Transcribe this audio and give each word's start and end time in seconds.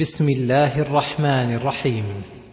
بسم 0.00 0.28
الله 0.28 0.80
الرحمن 0.80 1.54
الرحيم. 1.54 2.04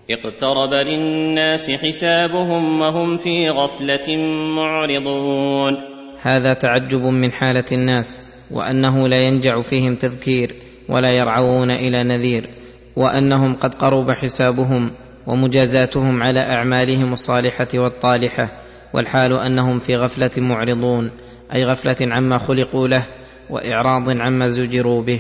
اقترب 0.10 0.74
للناس 0.74 1.72
حسابهم 1.72 2.82
وهم 2.82 3.18
في 3.18 3.50
غفلة 3.50 4.18
معرضون. 4.56 5.74
هذا 6.22 6.54
تعجب 6.54 7.02
من 7.06 7.32
حالة 7.32 7.66
الناس 7.72 8.24
وأنه 8.52 9.08
لا 9.08 9.22
ينجع 9.28 9.62
فيهم 9.62 9.96
تذكير 9.96 10.56
ولا 10.90 11.12
يرعون 11.12 11.72
إلى 11.72 12.04
نذير 12.04 12.50
وأنهم 12.96 13.54
قد 13.54 13.74
قرب 13.74 14.12
حسابهم 14.12 14.92
ومجازاتهم 15.28 16.24
على 16.24 16.40
أعمالهم 16.40 17.14
الصالحة 17.14 17.68
والطالحة 17.76 18.52
والحال 18.94 19.34
أنهم 19.34 19.80
في 19.80 19.96
غفلة 19.96 20.32
معرضون 20.38 21.12
أي 21.54 21.66
غفلة 21.66 21.98
عما 22.02 22.38
خلقوا 22.38 22.88
له 22.88 23.06
وإعراض 23.50 24.10
عما 24.10 24.48
زجروا 24.48 25.02
به. 25.02 25.20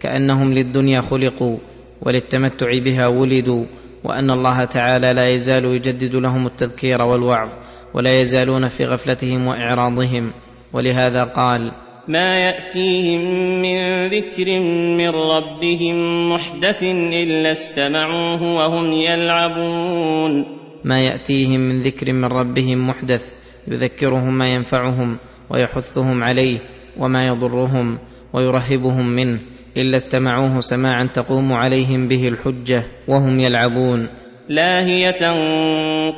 كأنهم 0.00 0.52
للدنيا 0.54 1.00
خلقوا 1.00 1.58
وللتمتع 2.02 2.78
بها 2.78 3.06
ولدوا 3.06 3.64
وأن 4.04 4.30
الله 4.30 4.64
تعالى 4.64 5.12
لا 5.12 5.26
يزال 5.26 5.64
يجدد 5.64 6.14
لهم 6.14 6.46
التذكير 6.46 7.02
والوعظ 7.02 7.48
ولا 7.94 8.20
يزالون 8.20 8.68
في 8.68 8.84
غفلتهم 8.84 9.46
وإعراضهم. 9.46 10.32
ولهذا 10.72 11.22
قال 11.22 11.72
ما 12.08 12.38
يأتيهم 12.40 13.20
من 13.62 14.06
ذكر 14.06 14.60
من 14.96 15.08
ربهم 15.08 16.28
محدث 16.32 16.82
إلا 16.82 17.52
استمعوه 17.52 18.42
وهم 18.42 18.92
يلعبون. 18.92 20.44
ما 20.84 21.00
يأتيهم 21.00 21.60
من 21.60 21.80
ذكر 21.80 22.12
من 22.12 22.24
ربهم 22.24 22.88
محدث 22.88 23.34
يذكرهم 23.68 24.38
ما 24.38 24.54
ينفعهم 24.54 25.18
ويحثهم 25.50 26.24
عليه 26.24 26.58
وما 26.98 27.26
يضرهم 27.26 27.98
ويرهبهم 28.32 29.06
منه. 29.06 29.40
إلا 29.76 29.96
استمعوه 29.96 30.60
سماعا 30.60 31.04
تقوم 31.04 31.52
عليهم 31.52 32.08
به 32.08 32.22
الحجة 32.22 32.82
وهم 33.08 33.38
يلعبون. 33.40 34.08
لاهية 34.48 35.32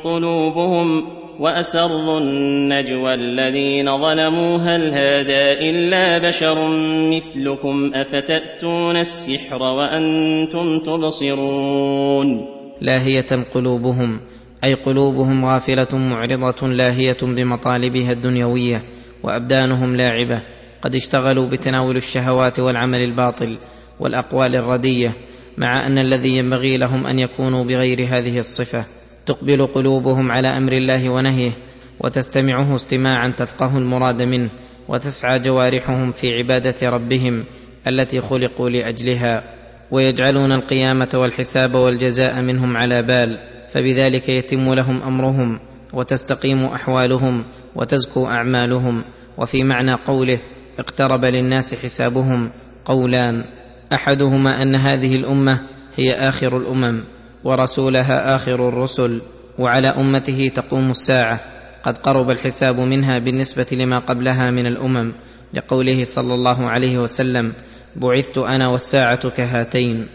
قلوبهم 0.03 1.03
وأسروا 1.39 2.19
النجوى 2.19 3.13
الذين 3.13 4.01
ظلموا. 4.01 4.57
هل 4.57 4.81
هذا 4.81 5.51
إلا 5.69 6.17
بشر 6.17 6.67
مثلكم؟ 7.09 7.91
أفتأتون 7.93 8.95
السحر 8.95 9.61
وأنتم 9.61 10.79
تبصرون. 10.85 12.27
لاهية 12.81 13.45
قلوبهم 13.53 14.19
أي 14.63 14.73
قلوبهم 14.73 15.45
غافلة 15.45 15.87
معرضة 15.93 16.67
لاهية 16.67 17.17
بمطالبها 17.21 18.11
الدنيوية 18.11 18.81
وأبدانهم 19.23 19.95
لاعبة. 19.95 20.58
قد 20.81 20.95
اشتغلوا 20.95 21.47
بتناول 21.47 21.97
الشهوات 21.97 22.59
والعمل 22.59 22.99
الباطل 22.99 23.57
والأقوال 23.99 24.55
الردية 24.55 25.15
مع 25.57 25.87
أن 25.87 25.97
الذي 25.97 26.37
ينبغي 26.37 26.77
لهم 26.77 27.07
أن 27.07 27.19
يكونوا 27.19 27.63
بغير 27.63 28.07
هذه 28.09 28.39
الصفة. 28.39 28.85
تقبل 29.25 29.67
قلوبهم 29.67 30.31
على 30.31 30.47
أمر 30.47 30.71
الله 30.71 31.09
ونهيه 31.09 31.51
وتستمعه 31.99 32.75
استماعا 32.75 33.27
تفقه 33.27 33.77
المراد 33.77 34.21
منه 34.21 34.49
وتسعى 34.87 35.39
جوارحهم 35.39 36.11
في 36.11 36.37
عبادة 36.37 36.89
ربهم 36.89 37.45
التي 37.87 38.21
خلقوا 38.21 38.69
لأجلها. 38.69 39.43
ويجعلون 39.91 40.51
القيامة 40.51 41.09
والحساب 41.13 41.75
والجزاء 41.75 42.41
منهم 42.41 42.77
على 42.77 43.03
بال 43.03 43.37
فبذلك 43.69 44.29
يتم 44.29 44.73
لهم 44.73 45.03
أمرهم 45.03 45.59
وتستقيم 45.93 46.65
أحوالهم 46.65 47.45
وتزكو 47.75 48.27
أعمالهم. 48.27 49.03
وفي 49.37 49.63
معنى 49.63 49.93
قوله 49.93 50.39
اقترب 50.79 51.25
للناس 51.25 51.75
حسابهم 51.75 52.49
قولان 52.85 53.45
أحدهما 53.93 54.61
أن 54.61 54.75
هذه 54.75 55.15
الأمة 55.15 55.59
هي 55.95 56.13
آخر 56.13 56.57
الأمم 56.57 57.03
ورسولها 57.43 58.35
آخر 58.35 58.69
الرسل 58.69 59.21
وعلى 59.59 59.87
أمته 59.87 60.39
تقوم 60.55 60.89
الساعة 60.89 61.39
قد 61.83 61.97
قرب 61.97 62.29
الحساب 62.29 62.79
منها 62.79 63.19
بالنسبة 63.19 63.67
لما 63.71 63.99
قبلها 63.99 64.51
من 64.51 64.65
الأمم 64.65 65.13
لقوله 65.53 66.03
صلى 66.03 66.33
الله 66.33 66.65
عليه 66.65 66.99
وسلم 66.99 67.53
بعثت 67.95 68.37
أنا 68.37 68.67
والساعة 68.67 69.29
كهاتين 69.29 70.07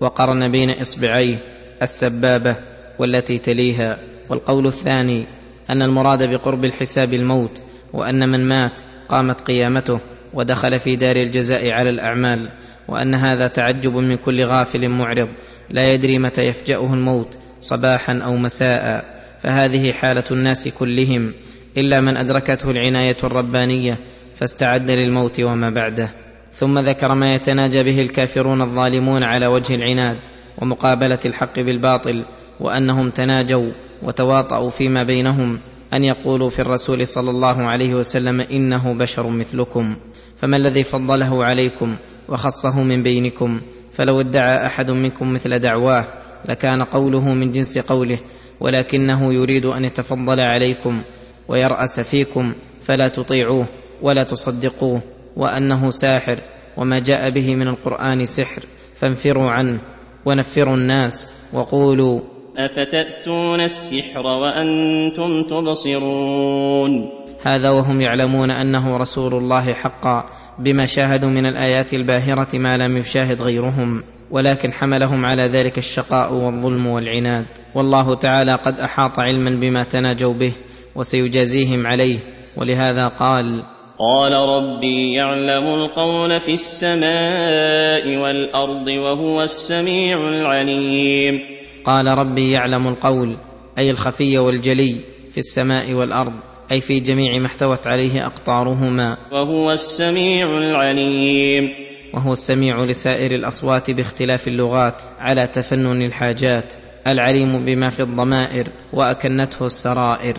وقرن 0.00 0.50
بين 0.50 0.70
اصبعيه 0.70 1.36
السبابة 1.82 2.56
والتي 2.98 3.38
تليها 3.38 3.98
والقول 4.28 4.66
الثاني 4.66 5.26
أن 5.70 5.82
المراد 5.82 6.30
بقرب 6.30 6.64
الحساب 6.64 7.14
الموت 7.14 7.62
وأن 7.92 8.28
من 8.28 8.48
مات 8.48 8.80
قامت 9.12 9.40
قيامته 9.40 10.00
ودخل 10.34 10.78
في 10.78 10.96
دار 10.96 11.16
الجزاء 11.16 11.70
على 11.70 11.90
الأعمال 11.90 12.48
وأن 12.88 13.14
هذا 13.14 13.46
تعجب 13.46 13.96
من 13.96 14.16
كل 14.16 14.44
غافل 14.44 14.88
معرض 14.88 15.28
لا 15.70 15.92
يدري 15.92 16.18
متى 16.18 16.42
يفجأه 16.42 16.94
الموت 16.94 17.38
صباحا 17.60 18.18
أو 18.18 18.36
مساء. 18.36 19.04
فهذه 19.38 19.92
حالة 19.92 20.24
الناس 20.30 20.68
كلهم 20.68 21.34
إلا 21.76 22.00
من 22.00 22.16
أدركته 22.16 22.70
العناية 22.70 23.16
الربانية 23.24 23.98
فاستعد 24.34 24.90
للموت 24.90 25.40
وما 25.40 25.70
بعده. 25.70 26.14
ثم 26.52 26.78
ذكر 26.78 27.14
ما 27.14 27.34
يتناجى 27.34 27.82
به 27.82 28.00
الكافرون 28.00 28.62
الظالمون 28.62 29.22
على 29.22 29.46
وجه 29.46 29.74
العناد 29.74 30.18
ومقابلة 30.58 31.18
الحق 31.26 31.60
بالباطل 31.60 32.24
وأنهم 32.60 33.10
تناجوا 33.10 33.72
وتواطؤوا 34.02 34.70
فيما 34.70 35.02
بينهم 35.02 35.60
أن 35.94 36.04
يقولوا 36.04 36.50
في 36.50 36.58
الرسول 36.58 37.06
صلى 37.06 37.30
الله 37.30 37.62
عليه 37.62 37.94
وسلم 37.94 38.40
إنه 38.40 38.94
بشر 38.94 39.28
مثلكم 39.28 39.96
فما 40.36 40.56
الذي 40.56 40.82
فضله 40.82 41.44
عليكم 41.44 41.96
وخصه 42.28 42.82
من 42.82 43.02
بينكم؟ 43.02 43.60
فلو 43.92 44.20
ادعى 44.20 44.66
أحد 44.66 44.90
منكم 44.90 45.32
مثل 45.32 45.58
دعواه 45.58 46.08
لكان 46.48 46.82
قوله 46.82 47.34
من 47.34 47.52
جنس 47.52 47.78
قوله 47.78 48.18
ولكنه 48.60 49.34
يريد 49.34 49.66
أن 49.66 49.84
يتفضل 49.84 50.40
عليكم 50.40 51.02
ويرأس 51.48 52.00
فيكم 52.00 52.54
فلا 52.80 53.08
تطيعوه 53.08 53.68
ولا 54.02 54.22
تصدقوه 54.22 55.02
وأنه 55.36 55.90
ساحر 55.90 56.38
وما 56.76 56.98
جاء 56.98 57.30
به 57.30 57.54
من 57.54 57.68
القرآن 57.68 58.24
سحر 58.24 58.62
فانفروا 58.94 59.50
عنه 59.50 59.80
ونفروا 60.24 60.74
الناس 60.74 61.30
وقولوا 61.52 62.20
أفتأتون 62.56 63.60
السحر 63.60 64.26
وأنتم 64.26 65.42
تبصرون؟ 65.42 67.10
هذا 67.42 67.70
وهم 67.70 68.00
يعلمون 68.00 68.50
أنه 68.50 68.96
رسول 68.96 69.34
الله 69.34 69.72
حقا 69.72 70.24
بما 70.58 70.86
شاهدوا 70.86 71.28
من 71.28 71.46
الآيات 71.46 71.94
الباهرة 71.94 72.48
ما 72.58 72.76
لم 72.76 72.96
يشاهد 72.96 73.42
غيرهم 73.42 74.02
ولكن 74.30 74.72
حملهم 74.72 75.26
على 75.26 75.42
ذلك 75.42 75.78
الشقاء 75.78 76.32
والظلم 76.32 76.86
والعناد. 76.86 77.46
والله 77.74 78.14
تعالى 78.14 78.52
قد 78.52 78.78
أحاط 78.78 79.18
علما 79.18 79.50
بما 79.60 79.82
تناجوا 79.82 80.32
به 80.32 80.52
وسيجازيهم 80.96 81.86
عليه 81.86 82.18
ولهذا 82.56 83.08
قال 83.08 83.62
قال 83.98 84.32
ربي 84.32 85.12
يعلم 85.12 85.66
القول 85.66 86.40
في 86.40 86.52
السماء 86.52 88.16
والأرض 88.16 88.88
وهو 88.88 89.42
السميع 89.42 90.28
العليم. 90.28 91.51
قال 91.84 92.18
ربي 92.18 92.50
يعلم 92.50 92.88
القول 92.88 93.36
أي 93.78 93.90
الخفي 93.90 94.38
والجلي 94.38 95.00
في 95.30 95.38
السماء 95.38 95.92
والأرض 95.92 96.32
أي 96.72 96.80
في 96.80 97.00
جميع 97.00 97.38
ما 97.38 97.46
احتوت 97.46 97.86
عليه 97.86 98.26
أقطارهما. 98.26 99.16
وهو 99.32 99.72
السميع 99.72 100.58
العليم. 100.58 101.70
وهو 102.14 102.32
السميع 102.32 102.84
لسائر 102.84 103.34
الأصوات 103.34 103.90
باختلاف 103.90 104.48
اللغات 104.48 105.02
على 105.18 105.46
تفنن 105.46 106.02
الحاجات 106.02 106.74
العليم 107.06 107.64
بما 107.64 107.90
في 107.90 108.00
الضمائر 108.00 108.68
وأكنته 108.92 109.66
السرائر. 109.66 110.36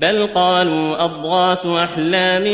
بل 0.00 0.26
قالوا 0.34 1.04
أضغاث 1.04 1.66
أحلام 1.66 2.44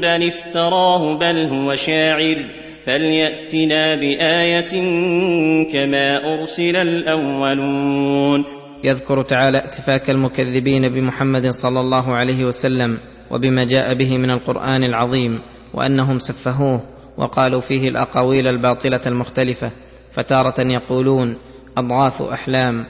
بل 0.00 0.28
افتراه 0.28 1.18
بل 1.18 1.36
هو 1.36 1.76
شاعر. 1.76 2.67
فلياتنا 2.88 3.94
بايه 3.94 4.70
كما 5.72 6.34
ارسل 6.34 6.76
الاولون 6.76 8.44
يذكر 8.84 9.22
تعالى 9.22 9.58
اتفاك 9.58 10.10
المكذبين 10.10 10.88
بمحمد 10.88 11.46
صلى 11.46 11.80
الله 11.80 12.14
عليه 12.14 12.44
وسلم 12.44 12.98
وبما 13.30 13.64
جاء 13.64 13.94
به 13.94 14.18
من 14.18 14.30
القرآن 14.30 14.84
العظيم 14.84 15.40
وأنهم 15.74 16.18
سفهوه 16.18 16.82
وقالوا 17.16 17.60
فيه 17.60 17.88
الأقاويل 17.88 18.48
الباطلة 18.48 19.00
المختلفة 19.06 19.72
فتارة 20.10 20.60
يقولون 20.60 21.38
اضغاث 21.76 22.22
أحلام 22.22 22.86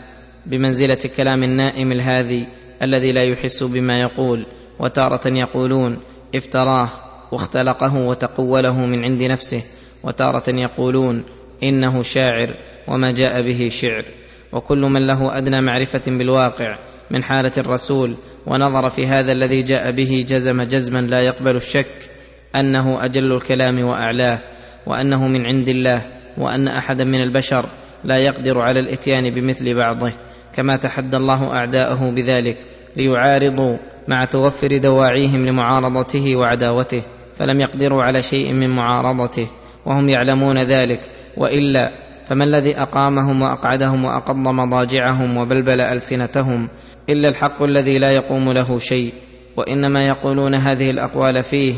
بمنزلة 0.47 0.99
كلام 1.17 1.43
النائم 1.43 1.93
الهادي 1.93 2.47
الذي 2.83 3.13
لا 3.13 3.23
يحس 3.23 3.63
بما 3.63 4.01
يقول 4.01 4.47
وتارة 4.81 5.29
يقولون 5.29 6.01
افتراه 6.35 6.91
واختلقه 7.33 8.09
وتقوله 8.09 8.87
من 8.87 9.05
عند 9.05 9.23
نفسه 9.23 9.63
وتارة 10.05 10.51
يقولون 10.51 11.25
إنه 11.63 12.03
شاعر 12.03 12.55
وما 12.89 13.11
جاء 13.11 13.43
به 13.43 13.69
شعر. 13.69 14.05
وكل 14.53 14.79
من 14.79 15.07
له 15.07 15.39
أدنى 15.39 15.61
معرفة 15.61 16.03
بالواقع 16.07 16.79
من 17.11 17.25
حالة 17.25 17.53
الرسول 17.59 18.15
ونظر 18.47 18.91
في 18.91 19.07
هذا 19.07 19.33
الذي 19.33 19.63
جاء 19.63 19.91
به 19.91 20.25
جزم 20.29 20.63
جزما 20.63 21.01
لا 21.01 21.21
يقبل 21.21 21.57
الشك 21.57 22.11
أنه 22.57 23.05
أجل 23.05 23.33
الكلام 23.33 23.85
وأعلاه 23.85 24.39
وأنه 24.87 25.29
من 25.29 25.47
عند 25.47 25.69
الله 25.69 26.03
وأن 26.39 26.69
احدا 26.69 27.05
من 27.05 27.23
البشر 27.23 27.69
لا 28.05 28.17
يقدر 28.17 28.61
على 28.61 28.81
الإتيان 28.81 29.31
بمثل 29.31 29.75
بعضه. 29.75 30.13
كما 30.55 30.77
تحدى 30.77 31.17
الله 31.17 31.53
أعداءه 31.53 32.11
بذلك 32.11 32.59
ليعارضوا 32.97 33.77
مع 34.09 34.25
توفر 34.25 34.79
دواعيهم 34.79 35.47
لمعارضته 35.47 36.37
وعداوته 36.37 37.05
فلم 37.35 37.61
يقدروا 37.61 38.03
على 38.03 38.23
شيء 38.23 38.53
من 38.53 38.71
معارضته. 38.71 39.51
وهم 39.89 40.09
يعلمون 40.09 40.59
ذلك 40.59 41.01
وإلا 41.37 41.93
فما 42.25 42.45
الذي 42.45 42.77
أقامهم 42.77 43.43
وأقعدهم 43.43 44.05
وأقض 44.05 44.37
مضاجعهم 44.49 45.37
وبلبل 45.37 45.81
ألسنتهم؟ 45.81 46.69
إلا 47.09 47.29
الحق 47.29 47.63
الذي 47.63 47.99
لا 47.99 48.13
يقوم 48.13 48.53
له 48.53 48.79
شيء 48.79 49.13
وإنما 49.57 50.07
يقولون 50.07 50.55
هذه 50.55 50.91
الأقوال 50.91 51.43
فيه 51.43 51.75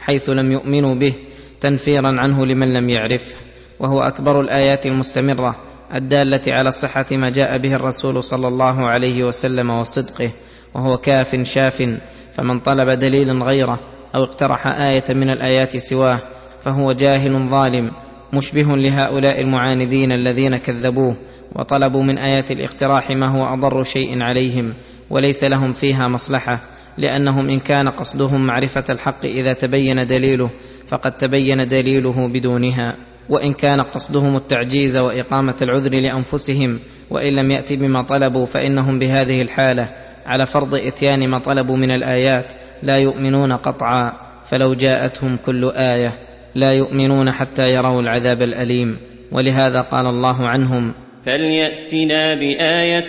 حيث 0.00 0.30
لم 0.30 0.52
يؤمنوا 0.52 0.94
به 0.94 1.14
تنفيرا 1.60 2.20
عنه 2.20 2.46
لمن 2.46 2.72
لم 2.72 2.88
يعرفه 2.88 3.36
وهو 3.80 4.00
أكبر 4.00 4.40
الآيات 4.40 4.86
المستمرة 4.86 5.56
الدالة 5.94 6.40
على 6.48 6.70
صحه 6.70 7.06
ما 7.12 7.30
جاء 7.30 7.58
به 7.58 7.74
الرسول 7.74 8.22
صلى 8.22 8.48
الله 8.48 8.90
عليه 8.90 9.24
وسلم 9.24 9.70
وصدقه 9.70 10.30
وهو 10.74 10.96
كاف 10.96 11.36
شاف 11.42 11.98
فمن 12.32 12.60
طلب 12.60 12.98
دليلا 12.98 13.44
غيره 13.44 13.80
أو 14.14 14.24
اقترح 14.24 14.66
آية 14.66 15.04
من 15.08 15.30
الآيات 15.30 15.76
سواه 15.76 16.18
فهو 16.64 16.92
جاهل 16.92 17.48
ظالم 17.48 17.90
مشبه 18.32 18.76
لهؤلاء 18.76 19.40
المعاندين 19.40 20.12
الذين 20.12 20.56
كذبوه 20.56 21.16
وطلبوا 21.56 22.02
من 22.02 22.18
آيات 22.18 22.50
الاقتراح 22.50 23.10
ما 23.10 23.30
هو 23.30 23.54
أضر 23.54 23.82
شيء 23.82 24.22
عليهم 24.22 24.74
وليس 25.10 25.44
لهم 25.44 25.72
فيها 25.72 26.08
مصلحة 26.08 26.60
لأنهم 26.98 27.48
إن 27.48 27.60
كان 27.60 27.88
قصدهم 27.88 28.46
معرفة 28.46 28.84
الحق 28.90 29.24
إذا 29.24 29.52
تبين 29.52 30.06
دليله 30.06 30.50
فقد 30.86 31.12
تبين 31.12 31.68
دليله 31.68 32.28
بدونها. 32.28 32.96
وإن 33.28 33.54
كان 33.54 33.80
قصدهم 33.80 34.36
التعجيز 34.36 34.96
وإقامة 34.96 35.54
العذر 35.62 35.94
لأنفسهم 35.94 36.78
وإن 37.10 37.32
لم 37.32 37.50
يأت 37.50 37.72
بما 37.72 38.02
طلبوا 38.02 38.46
فإنهم 38.46 38.98
بهذه 38.98 39.42
الحالة. 39.42 39.88
على 40.26 40.46
فرض 40.46 40.74
إتيان 40.74 41.28
ما 41.28 41.38
طلبوا 41.38 41.76
من 41.76 41.90
الآيات 41.90 42.52
لا 42.82 42.98
يؤمنون 42.98 43.52
قطعا. 43.52 44.12
فلو 44.44 44.74
جاءتهم 44.74 45.36
كل 45.36 45.70
آية. 45.70 46.12
لا 46.54 46.72
يؤمنون 46.72 47.30
حتى 47.32 47.74
يروا 47.74 48.00
العذاب 48.00 48.42
الأليم. 48.42 48.98
ولهذا 49.32 49.80
قال 49.80 50.06
الله 50.06 50.48
عنهم 50.48 50.94
فلياتنا 51.26 52.34
بايه 52.34 53.08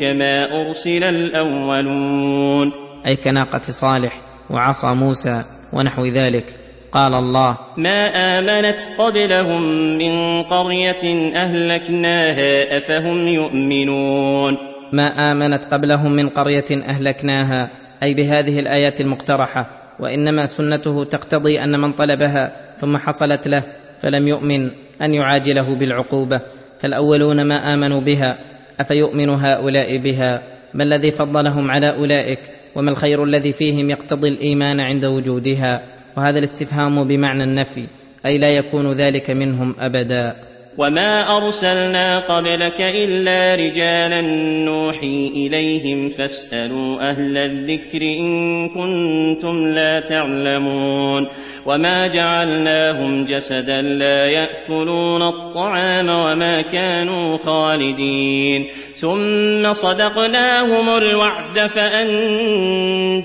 كما 0.00 0.62
ارسل 0.62 1.04
الاولون. 1.04 2.72
أي 3.06 3.16
كناقة 3.16 3.60
صالح 3.60 4.20
وعصا 4.50 4.94
موسى 4.94 5.44
ونحو 5.72 6.06
ذلك. 6.06 6.44
قال 6.92 7.14
الله 7.14 7.58
ما 7.76 8.06
آمنت 8.38 8.78
قبلهم 8.98 9.62
من 9.98 10.42
قرية 10.42 11.34
أهلكناها 11.36 12.78
أفهم 12.78 13.26
يؤمنون. 13.28 14.56
ما 14.92 15.32
آمنت 15.32 15.64
قبلهم 15.64 16.12
من 16.12 16.28
قرية 16.28 16.64
أهلكناها 16.70 17.70
أي 18.02 18.14
بهذه 18.14 18.60
الآيات 18.60 19.00
المقترحة. 19.00 19.81
وإنما 20.02 20.46
سنته 20.46 21.04
تقتضي 21.04 21.64
أن 21.64 21.80
من 21.80 21.92
طلبها 21.92 22.52
ثم 22.78 22.96
حصلت 22.96 23.48
له 23.48 23.62
فلم 23.98 24.28
يؤمن 24.28 24.70
أن 25.02 25.14
يعاجله 25.14 25.74
بالعقوبة 25.74 26.40
فالأولون 26.80 27.42
ما 27.42 27.74
آمنوا 27.74 28.00
بها 28.00 28.38
أفيؤمن 28.80 29.30
هؤلاء 29.30 29.96
بها؟ 29.96 30.42
ما 30.74 30.84
الذي 30.84 31.10
فضلهم 31.10 31.70
على 31.70 31.96
أولئك؟ 31.96 32.38
وما 32.74 32.90
الخير 32.90 33.24
الذي 33.24 33.52
فيهم 33.52 33.90
يقتضي 33.90 34.28
الإيمان 34.28 34.80
عند 34.80 35.04
وجودها؟ 35.04 35.82
وهذا 36.16 36.38
الاستفهام 36.38 37.04
بمعنى 37.04 37.44
النفي 37.44 37.86
أي 38.26 38.38
لا 38.38 38.48
يكون 38.48 38.92
ذلك 38.92 39.30
منهم 39.30 39.74
أبدا. 39.80 40.36
وما 40.78 41.36
ارسلنا 41.36 42.18
قبلك 42.18 42.80
الا 42.80 43.54
رجالا 43.54 44.20
نوحي 44.64 45.32
اليهم 45.36 46.08
فاسالوا 46.08 47.10
أهل 47.10 47.36
الذكر 47.36 48.02
ان 48.02 48.68
كنتم 48.68 49.66
لا 49.66 50.00
تعلمون 50.00 51.28
وما 51.66 52.06
جعلناهم 52.06 53.24
جسدا 53.24 53.82
لا 53.82 54.26
ياكلون 54.26 55.22
الطعام 55.22 56.08
وما 56.08 56.62
كانوا 56.62 57.38
خالدين 57.38 58.66
ثم 58.96 59.72
صدقناهم 59.72 60.88
الوعد 60.88 61.58
فانجيناهم 61.66 63.18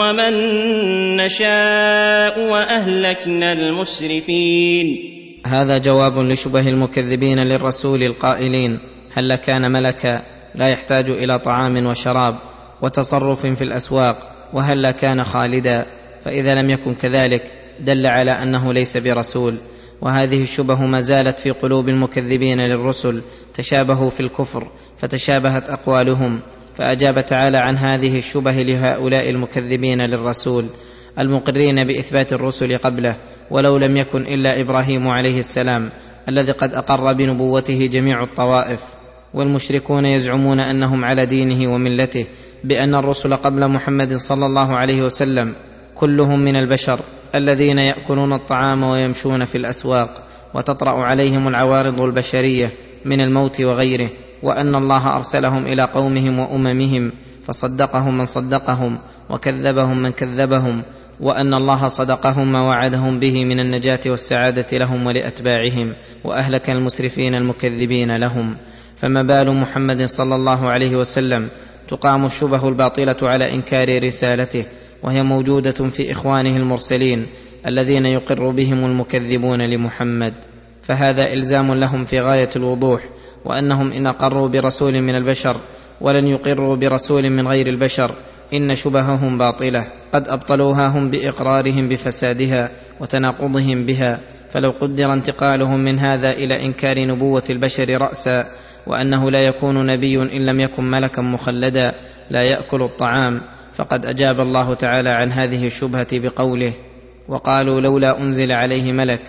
ومن 0.00 0.36
نشاء 1.16 2.40
واهلكنا 2.50 3.52
المسرفين 3.52 5.13
هذا 5.46 5.78
جواب 5.78 6.18
لشبه 6.18 6.68
المكذبين 6.68 7.38
للرسول 7.38 8.02
القائلين 8.02 8.80
هل 9.14 9.36
كان 9.36 9.72
ملكا 9.72 10.22
لا 10.54 10.68
يحتاج 10.68 11.10
إلى 11.10 11.38
طعام 11.38 11.86
وشراب 11.86 12.38
وتصرف 12.82 13.46
في 13.46 13.64
الأسواق 13.64 14.16
وهل 14.52 14.90
كان 14.90 15.24
خالدا؟ 15.24 15.86
فإذا 16.24 16.62
لم 16.62 16.70
يكن 16.70 16.94
كذلك 16.94 17.52
دل 17.80 18.06
على 18.06 18.30
أنه 18.30 18.72
ليس 18.72 18.96
برسول. 18.96 19.56
وهذه 20.00 20.42
الشبه 20.42 20.82
ما 20.82 21.00
زالت 21.00 21.40
في 21.40 21.50
قلوب 21.50 21.88
المكذبين 21.88 22.60
للرسل 22.60 23.22
تشابهوا 23.54 24.10
في 24.10 24.20
الكفر 24.20 24.70
فتشابهت 24.96 25.70
أقوالهم. 25.70 26.42
فأجاب 26.74 27.26
تعالى 27.26 27.58
عن 27.58 27.76
هذه 27.76 28.18
الشبه 28.18 28.52
لهؤلاء 28.52 29.30
المكذبين 29.30 30.02
للرسول. 30.02 30.66
المقرين 31.18 31.84
بإثبات 31.84 32.32
الرسل 32.32 32.78
قبله 32.78 33.16
ولو 33.50 33.76
لم 33.76 33.96
يكن 33.96 34.22
إلا 34.22 34.60
إبراهيم 34.60 35.08
عليه 35.08 35.38
السلام 35.38 35.90
الذي 36.28 36.52
قد 36.52 36.74
أقر 36.74 37.12
بنبوته 37.12 37.86
جميع 37.86 38.22
الطوائف. 38.22 38.80
والمشركون 39.34 40.04
يزعمون 40.04 40.60
أنهم 40.60 41.04
على 41.04 41.26
دينه 41.26 41.74
وملته 41.74 42.26
بأن 42.64 42.94
الرسل 42.94 43.36
قبل 43.36 43.68
محمد 43.68 44.14
صلى 44.14 44.46
الله 44.46 44.74
عليه 44.74 45.02
وسلم 45.02 45.54
كلهم 45.94 46.40
من 46.40 46.56
البشر 46.56 47.00
الذين 47.34 47.78
يأكلون 47.78 48.32
الطعام 48.32 48.82
ويمشون 48.82 49.44
في 49.44 49.58
الأسواق 49.58 50.22
وتطرأ 50.54 51.06
عليهم 51.06 51.48
العوارض 51.48 52.00
البشرية 52.00 52.70
من 53.04 53.20
الموت 53.20 53.60
وغيره 53.60 54.08
وأن 54.42 54.74
الله 54.74 55.16
أرسلهم 55.16 55.66
إلى 55.66 55.82
قومهم 55.82 56.38
وأممهم 56.38 57.12
فصدقهم 57.44 58.18
من 58.18 58.24
صدقهم 58.24 58.98
وكذبهم 59.30 59.98
من 59.98 60.10
كذبهم 60.10 60.82
وأن 61.20 61.54
الله 61.54 61.86
صدقهم 61.86 62.52
ما 62.52 62.60
وعدهم 62.60 63.20
به 63.20 63.44
من 63.44 63.60
النجاة 63.60 64.00
والسعادة 64.06 64.78
لهم 64.78 65.06
ولأتباعهم 65.06 65.94
وأهلك 66.24 66.70
المسرفين 66.70 67.34
المكذبين 67.34 68.16
لهم. 68.16 68.56
فما 68.96 69.22
بال 69.22 69.54
محمد 69.54 70.02
صلى 70.02 70.34
الله 70.34 70.70
عليه 70.70 70.96
وسلم 70.96 71.48
تقام 71.88 72.24
الشبه 72.24 72.68
الباطلة 72.68 73.16
على 73.22 73.44
إنكار 73.54 74.04
رسالته 74.04 74.66
وهي 75.02 75.22
موجودة 75.22 75.88
في 75.88 76.12
إخوانه 76.12 76.56
المرسلين 76.56 77.26
الذين 77.66 78.06
يقر 78.06 78.50
بهم 78.50 78.84
المكذبون 78.84 79.62
لمحمد. 79.62 80.34
فهذا 80.82 81.32
إلزام 81.32 81.74
لهم 81.74 82.04
في 82.04 82.20
غاية 82.20 82.50
الوضوح 82.56 83.08
وأنهم 83.44 83.92
إن 83.92 84.06
اقروا 84.06 84.48
برسول 84.48 85.00
من 85.00 85.14
البشر 85.14 85.56
ولن 86.00 86.26
يقروا 86.28 86.76
برسول 86.76 87.30
من 87.30 87.48
غير 87.48 87.66
البشر 87.66 88.14
إن 88.54 88.74
شبههم 88.74 89.38
باطلة 89.38 89.86
قد 90.12 90.28
أبطلوها 90.28 90.88
هم 90.88 91.10
بإقرارهم 91.10 91.88
بفسادها 91.88 92.70
وتناقضهم 93.00 93.86
بها 93.86 94.20
فلو 94.50 94.70
قدر 94.70 95.12
انتقالهم 95.12 95.80
من 95.80 95.98
هذا 95.98 96.30
إلى 96.30 96.62
إنكار 96.66 97.06
نبوة 97.06 97.42
البشر 97.50 98.00
رأسا 98.00 98.44
وأنه 98.86 99.30
لا 99.30 99.44
يكون 99.44 99.86
نبي 99.86 100.22
إن 100.22 100.46
لم 100.46 100.60
يكن 100.60 100.84
ملكا 100.84 101.22
مخلدا 101.22 101.92
لا 102.30 102.42
يأكل 102.42 102.82
الطعام 102.82 103.40
فقد 103.74 104.06
أجاب 104.06 104.40
الله 104.40 104.74
تعالى 104.74 105.08
عن 105.08 105.32
هذه 105.32 105.66
الشبهة 105.66 106.06
بقوله 106.12 106.72
وقالوا 107.28 107.80
لولا 107.80 108.20
أنزل 108.20 108.52
عليه 108.52 108.92
ملك 108.92 109.20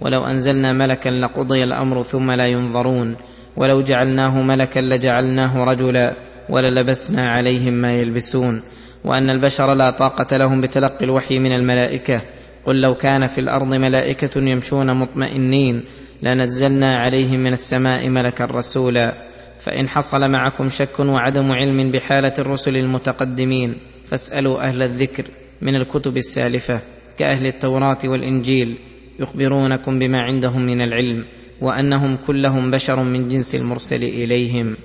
ولو 0.00 0.26
أنزلنا 0.26 0.72
ملكا 0.72 1.08
لقضي 1.08 1.64
الأمر 1.64 2.02
ثم 2.02 2.30
لا 2.30 2.46
ينظرون 2.46 3.16
ولو 3.56 3.82
جعلناه 3.82 4.42
ملكا 4.42 4.80
لجعلناه 4.80 5.64
رجلا 5.64 6.16
وللبسنا 6.48 7.28
عليهم 7.28 7.72
ما 7.72 7.94
يلبسون. 8.00 8.62
وأن 9.04 9.30
البشر 9.30 9.74
لا 9.74 9.90
طاقة 9.90 10.36
لهم 10.36 10.60
بتلقي 10.60 11.04
الوحي 11.04 11.38
من 11.38 11.52
الملائكة. 11.52 12.22
قل 12.66 12.80
لو 12.80 12.94
كان 12.94 13.26
في 13.26 13.40
الأرض 13.40 13.74
ملائكة 13.74 14.40
يمشون 14.40 14.96
مطمئنين 14.96 15.84
لنزلنا 16.22 16.96
عليهم 16.96 17.40
من 17.40 17.52
السماء 17.52 18.08
ملكا 18.08 18.44
رسولا. 18.44 19.14
فإن 19.60 19.88
حصل 19.88 20.30
معكم 20.30 20.68
شك 20.68 21.00
وعدم 21.00 21.52
علم 21.52 21.90
بحالة 21.90 22.32
الرسل 22.38 22.76
المتقدمين 22.76 23.78
فاسألوا 24.04 24.60
أهل 24.60 24.82
الذكر 24.82 25.24
من 25.62 25.74
الكتب 25.74 26.16
السالفة 26.16 26.80
كأهل 27.18 27.46
التوراة 27.46 27.98
والإنجيل 28.04 28.78
يخبرونكم 29.20 29.98
بما 29.98 30.22
عندهم 30.22 30.66
من 30.66 30.80
العلم 30.80 31.24
وأنهم 31.60 32.16
كلهم 32.16 32.70
بشر 32.70 33.02
من 33.02 33.28
جنس 33.28 33.54
المرسل 33.54 34.02
إليهم. 34.02 34.76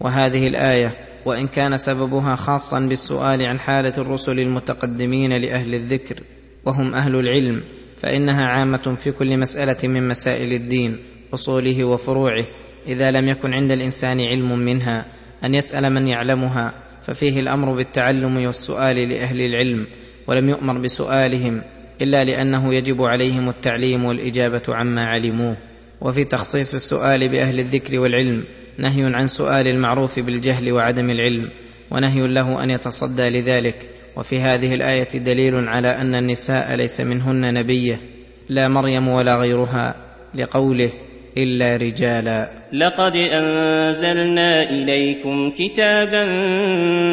وهذه 0.00 0.48
الآية 0.48 0.94
وإن 1.26 1.46
كان 1.46 1.76
سببها 1.76 2.36
خاصا 2.36 2.80
بالسؤال 2.80 3.42
عن 3.42 3.60
حالة 3.60 3.92
الرسل 3.98 4.40
المتقدمين 4.40 5.32
لأهل 5.32 5.74
الذكر 5.74 6.20
وهم 6.64 6.94
أهل 6.94 7.16
العلم 7.16 7.62
فإنها 7.96 8.44
عامة 8.44 8.94
في 8.94 9.12
كل 9.12 9.38
مسألة 9.38 9.88
من 9.88 10.08
مسائل 10.08 10.52
الدين 10.52 10.98
أصوله 11.34 11.84
وفروعه 11.84 12.46
إذا 12.86 13.10
لم 13.10 13.28
يكن 13.28 13.54
عند 13.54 13.72
الإنسان 13.72 14.20
علم 14.20 14.58
منها 14.58 15.06
أن 15.44 15.54
يسأل 15.54 15.92
من 15.92 16.08
يعلمها 16.08 16.74
ففيه 17.02 17.40
الأمر 17.40 17.76
بالتعلم 17.76 18.44
والسؤال 18.46 18.96
لأهل 19.08 19.40
العلم 19.40 19.86
ولم 20.26 20.48
يؤمر 20.48 20.78
بسؤالهم 20.78 21.62
إلا 22.02 22.24
لأنه 22.24 22.74
يجب 22.74 23.02
عليهم 23.02 23.48
التعليم 23.48 24.04
والإجابة 24.04 24.62
عما 24.68 25.00
علموه. 25.00 25.56
وفي 26.00 26.24
تخصيص 26.24 26.74
السؤال 26.74 27.28
بأهل 27.28 27.60
الذكر 27.60 27.98
والعلم 27.98 28.44
نهي 28.78 29.14
عن 29.14 29.26
سؤال 29.26 29.66
المعروف 29.66 30.20
بالجهل 30.20 30.72
وعدم 30.72 31.10
العلم 31.10 31.50
ونهي 31.90 32.26
له 32.26 32.64
أن 32.64 32.70
يتصدى 32.70 33.22
لذلك. 33.22 33.88
وفي 34.16 34.40
هذه 34.40 34.74
الآية 34.74 35.08
دليل 35.14 35.68
على 35.68 35.88
أن 35.88 36.14
النساء 36.14 36.76
ليس 36.76 37.00
منهن 37.00 37.54
نبيه 37.54 38.00
لا 38.48 38.68
مريم 38.68 39.08
ولا 39.08 39.36
غيرها 39.36 39.94
لقوله 40.34 40.90
إلا 41.36 41.76
رجالا. 41.76 42.50
لقد 42.72 43.16
أنزلنا 43.16 44.70
إليكم 44.70 45.50
كتابا 45.50 46.24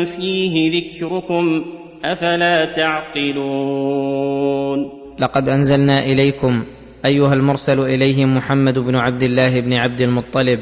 فيه 0.06 0.72
ذكركم 0.72 1.66
أفلا 2.06 2.66
تعقلون. 2.66 4.20
لقد 5.20 5.50
أنزلنا 5.50 6.00
إليكم 6.06 6.66
أيها 7.06 7.34
المرسل 7.34 7.80
اليهم 7.80 8.38
محمد 8.38 8.80
بن 8.80 8.96
عبد 8.96 9.24
الله 9.24 9.60
بن 9.60 9.74
عبد 9.74 10.02
المطلب 10.02 10.60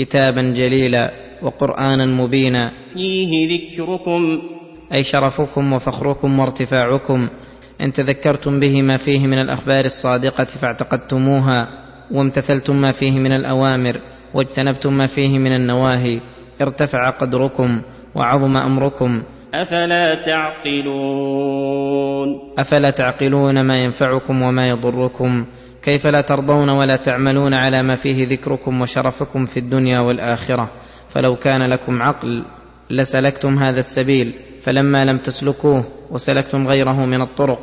كتابا 0.00 0.42
جليلا 0.42 1.12
وقرانا 1.42 2.04
مبينا. 2.06 2.72
فيه 2.94 3.48
ذكركم. 3.48 4.42
أي 4.94 5.04
شرفكم 5.04 5.72
وفخركم 5.72 6.40
وارتفاعكم. 6.40 7.28
إن 7.80 7.92
تذكرتم 7.92 8.60
به 8.60 8.82
ما 8.82 8.96
فيه 8.96 9.26
من 9.26 9.38
الأخبار 9.38 9.84
الصادقة 9.84 10.44
فاعتقدتموها 10.44 11.68
وامتثلتم 12.10 12.80
ما 12.80 12.92
فيه 12.92 13.18
من 13.18 13.32
الأوامر 13.32 14.00
واجتنبتم 14.34 14.96
ما 14.96 15.06
فيه 15.06 15.38
من 15.38 15.52
النواهي. 15.52 16.20
ارتفع 16.62 17.10
قدركم 17.10 17.82
وعظم 18.14 18.56
أمركم. 18.56 19.22
أفلا 19.54 20.14
تعقلون؟ 20.14 21.48
أفلا 22.58 22.90
تعقلون 22.90 23.60
ما 23.60 23.84
ينفعكم 23.84 24.42
وما 24.42 24.68
يضركم؟ 24.68 25.46
كيف 25.82 26.06
لا 26.06 26.20
ترضون 26.20 26.70
ولا 26.70 26.96
تعملون 26.96 27.54
على 27.54 27.82
ما 27.82 27.94
فيه 27.94 28.26
ذكركم 28.26 28.80
وشرفكم 28.80 29.44
في 29.44 29.56
الدنيا 29.56 30.00
والآخرة؟ 30.00 30.72
فلو 31.08 31.36
كان 31.36 31.62
لكم 31.62 32.02
عقل 32.02 32.44
لسلكتم 32.90 33.58
هذا 33.58 33.78
السبيل 33.78 34.32
فلما 34.62 35.04
لم 35.04 35.18
تسلكوه 35.18 35.84
وسلكتم 36.10 36.68
غيره 36.68 37.04
من 37.06 37.22
الطرق 37.22 37.58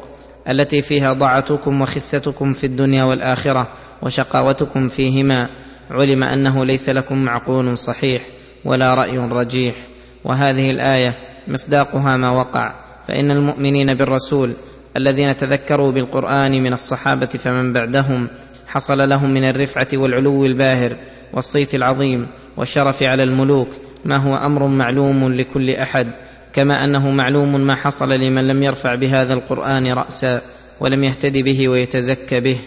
التي 0.49 0.81
فيها 0.81 1.13
ضاعتكم 1.13 1.81
وخستكم 1.81 2.53
في 2.53 2.63
الدنيا 2.63 3.03
والآخرة 3.03 3.67
وشقاوتكم 4.01 4.87
فيهما 4.87 5.49
علم 5.91 6.23
أنه 6.23 6.65
ليس 6.65 6.89
لكم 6.89 7.17
معقول 7.17 7.77
صحيح 7.77 8.21
ولا 8.65 8.93
رأي 8.93 9.17
رجيح. 9.17 9.75
وهذه 10.23 10.71
الآية 10.71 11.15
مصداقها 11.47 12.17
ما 12.17 12.31
وقع 12.31 12.87
فإن 13.07 13.31
المؤمنين 13.31 13.93
بالرسول 13.93 14.53
الذين 14.97 15.37
تذكروا 15.37 15.91
بالقرآن 15.91 16.51
من 16.51 16.73
الصحابة 16.73 17.25
فمن 17.25 17.73
بعدهم 17.73 18.29
حصل 18.67 19.09
لهم 19.09 19.29
من 19.29 19.43
الرفعة 19.43 19.87
والعلو 19.93 20.45
الباهر 20.45 20.97
والصيت 21.33 21.75
العظيم 21.75 22.27
والشرف 22.57 23.03
على 23.03 23.23
الملوك 23.23 23.67
ما 24.05 24.17
هو 24.17 24.35
أمر 24.35 24.67
معلوم 24.67 25.33
لكل 25.33 25.69
أحد 25.69 26.07
كما 26.53 26.83
أنه 26.83 27.11
معلوم 27.11 27.61
ما 27.61 27.75
حصل 27.75 28.19
لمن 28.19 28.47
لم 28.47 28.63
يرفع 28.63 28.95
بهذا 28.95 29.33
القرآن 29.33 29.93
رأسا 29.93 30.41
ولم 30.79 31.03
يهتد 31.03 31.37
به 31.37 31.69
ويتزكى 31.69 32.39
به 32.39 32.57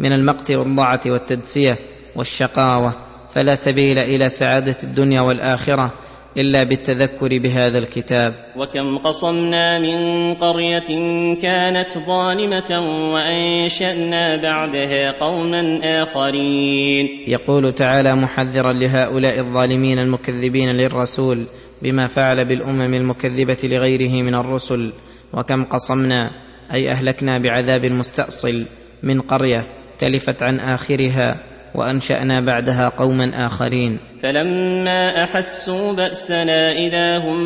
من 0.00 0.12
المقت 0.12 0.50
والضعة 0.50 1.00
والتدسية 1.06 1.78
والشقاوة 2.16 2.94
فلا 3.34 3.54
سبيل 3.54 3.98
إلى 3.98 4.28
سعادة 4.28 4.76
الدنيا 4.82 5.20
والآخرة 5.20 5.92
إلا 6.36 6.64
بالتذكر 6.64 7.38
بهذا 7.38 7.78
الكتاب. 7.78 8.34
وكم 8.56 8.98
قصمنا 8.98 9.78
من 9.78 10.34
قرية 10.34 10.88
كانت 11.42 11.98
ظالمة 12.06 12.80
وأنشأنا 13.12 14.36
بعدها 14.36 15.10
قوما 15.10 15.80
آخرين. 16.02 17.06
يقول 17.26 17.74
تعالى 17.74 18.14
محذرا 18.16 18.72
لهؤلاء 18.72 19.40
الظالمين 19.40 19.98
المكذبين 19.98 20.68
للرسول 20.68 21.44
بما 21.82 22.06
فعل 22.06 22.44
بالأمم 22.44 22.94
المكذبة 22.94 23.58
لغيره 23.64 24.22
من 24.22 24.34
الرسل. 24.34 24.92
وكم 25.32 25.64
قصمنا 25.64 26.30
أي 26.72 26.90
أهلكنا 26.92 27.38
بعذاب 27.38 27.86
مستأصل 27.86 28.66
من 29.02 29.20
قرية 29.20 29.66
تلفت 29.98 30.42
عن 30.42 30.58
آخرها 30.58 31.36
وأنشأنا 31.74 32.40
بعدها 32.40 32.88
قوما 32.88 33.46
آخرين. 33.46 34.09
فلما 34.22 35.24
أحسوا 35.24 35.92
بأسنا 35.92 36.72
إذا 36.72 37.18
هم 37.18 37.40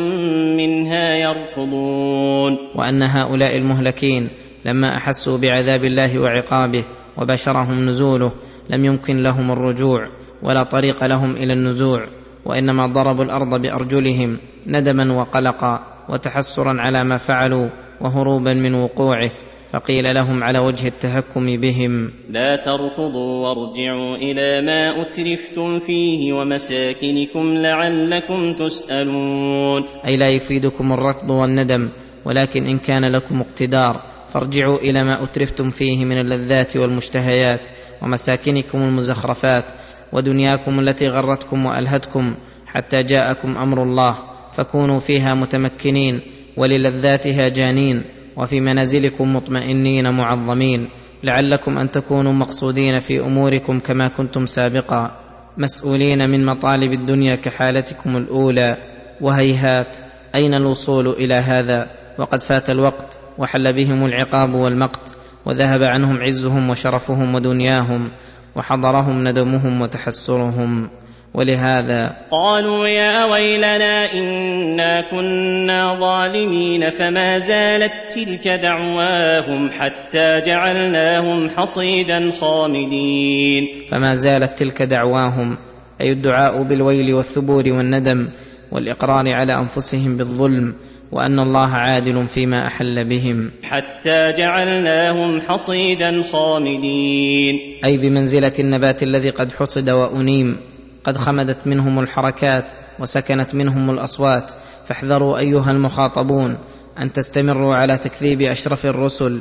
منها 0.57 1.15
يركضون. 1.15 2.57
وأن 2.75 3.03
هؤلاء 3.03 3.57
المهلكين 3.57 4.29
لما 4.65 4.97
أحسوا 4.97 5.37
بعذاب 5.37 5.83
الله 5.83 6.19
وعقابه 6.19 6.85
وبشرهم 7.17 7.85
نزوله 7.85 8.31
لم 8.69 8.85
يمكن 8.85 9.23
لهم 9.23 9.51
الرجوع 9.51 10.07
ولا 10.43 10.63
طريق 10.63 11.03
لهم 11.05 11.31
إلى 11.31 11.53
النزوع 11.53 12.07
وإنما 12.45 12.85
ضربوا 12.85 13.23
الأرض 13.23 13.61
بأرجلهم 13.61 14.37
ندما 14.67 15.13
وقلقا 15.13 15.79
وتحسرا 16.09 16.81
على 16.81 17.03
ما 17.03 17.17
فعلوا 17.17 17.69
وهروبا 18.01 18.53
من 18.53 18.75
وقوعه. 18.75 19.31
فقيل 19.75 20.15
لهم 20.15 20.43
على 20.43 20.59
وجه 20.59 20.87
التهكم 20.87 21.57
بهم. 21.57 22.11
لا 22.29 22.55
تركضوا 22.55 23.47
وارجعوا 23.47 24.15
إلى 24.15 24.61
ما 24.61 25.01
أترفتم 25.01 25.79
فيه 25.79 26.33
ومساكنكم 26.33 27.53
لعلكم 27.53 28.53
تسألون. 28.53 29.83
أي 30.05 30.17
لا 30.17 30.29
يفيدكم 30.29 30.93
الركض 30.93 31.29
والندم 31.29 31.89
ولكن 32.25 32.65
إن 32.65 32.77
كان 32.77 33.05
لكم 33.05 33.41
اقتدار 33.41 34.01
فارجعوا 34.27 34.77
إلى 34.77 35.03
ما 35.03 35.23
أترفتم 35.23 35.69
فيه 35.69 36.05
من 36.05 36.19
اللذات 36.19 36.77
والمشتهيات 36.77 37.69
ومساكنكم 38.01 38.77
المزخرفات 38.77 39.65
ودنياكم 40.13 40.79
التي 40.79 41.07
غرتكم 41.07 41.65
وألهتكم 41.65 42.35
حتى 42.65 42.97
جاءكم 42.97 43.57
أمر 43.57 43.83
الله 43.83 44.19
فكونوا 44.53 44.99
فيها 44.99 45.33
متمكنين 45.33 46.21
وللذاتها 46.57 47.47
جانين. 47.47 48.24
وفي 48.37 48.61
منازلكم 48.61 49.35
مطمئنين 49.35 50.13
معظمين 50.13 50.89
لعلكم 51.23 51.77
أن 51.77 51.91
تكونوا 51.91 52.33
مقصودين 52.33 52.99
في 52.99 53.19
أموركم 53.19 53.79
كما 53.79 54.07
كنتم 54.07 54.45
سابقا 54.45 55.11
مسؤولين 55.57 56.29
من 56.29 56.45
مطالب 56.45 56.93
الدنيا 56.93 57.35
كحالتكم 57.35 58.17
الأولى. 58.17 58.77
وهيهات 59.21 59.97
أين 60.35 60.53
الوصول 60.53 61.07
إلى 61.07 61.33
هذا؟ 61.33 61.87
وقد 62.17 62.43
فات 62.43 62.69
الوقت 62.69 63.19
وحل 63.37 63.73
بهم 63.73 64.05
العقاب 64.05 64.53
والمقت 64.53 65.17
وذهب 65.45 65.83
عنهم 65.83 66.17
عزهم 66.21 66.69
وشرفهم 66.69 67.35
ودنياهم 67.35 68.11
وحضرهم 68.55 69.27
ندمهم 69.27 69.81
وتحسرهم. 69.81 70.89
ولهذا 71.35 72.15
قالوا 72.31 72.87
يا 72.87 73.25
ويلنا 73.25 74.13
إنا 74.13 75.01
كنا 75.11 75.99
ظالمين 75.99 76.89
فما 76.89 77.37
زالت 77.39 77.91
تلك 78.11 78.47
دعواهم 78.47 79.71
حتى 79.71 80.41
جعلناهم 80.45 81.49
حصيدا 81.49 82.31
خامدين. 82.41 83.67
فما 83.91 84.15
زالت 84.15 84.59
تلك 84.59 84.81
دعواهم 84.81 85.57
أي 86.01 86.11
الدعاء 86.11 86.63
بالويل 86.63 87.13
والثبور 87.13 87.63
والندم 87.67 88.27
والإقرار 88.71 89.23
على 89.27 89.53
أنفسهم 89.53 90.17
بالظلم 90.17 90.73
وأن 91.11 91.39
الله 91.39 91.69
عادل 91.69 92.27
فيما 92.27 92.67
أحل 92.67 93.05
بهم. 93.05 93.51
حتى 93.63 94.31
جعلناهم 94.31 95.41
حصيدا 95.41 96.23
خامدين. 96.31 97.59
أي 97.85 97.97
بمنزلة 97.97 98.53
النبات 98.59 99.03
الذي 99.03 99.29
قد 99.29 99.51
حصد 99.51 99.89
وأنيم. 99.89 100.74
قد 101.05 101.17
خمدت 101.17 101.67
منهم 101.67 101.99
الحركات 101.99 102.71
وسكنت 102.99 103.55
منهم 103.55 103.89
الأصوات 103.89 104.51
فاحذروا 104.85 105.37
أيها 105.37 105.71
المخاطبون 105.71 106.57
أن 106.99 107.11
تستمروا 107.11 107.75
على 107.75 107.97
تكذيب 107.97 108.41
أشرف 108.41 108.85
الرسل 108.85 109.39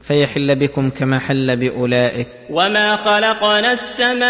فيحل 0.00 0.58
بكم 0.58 0.90
كما 0.90 1.20
حل 1.20 1.56
بأولئك. 1.56 2.28
وما 2.50 2.96
خلقنا 2.96 3.72
السماء 3.72 4.24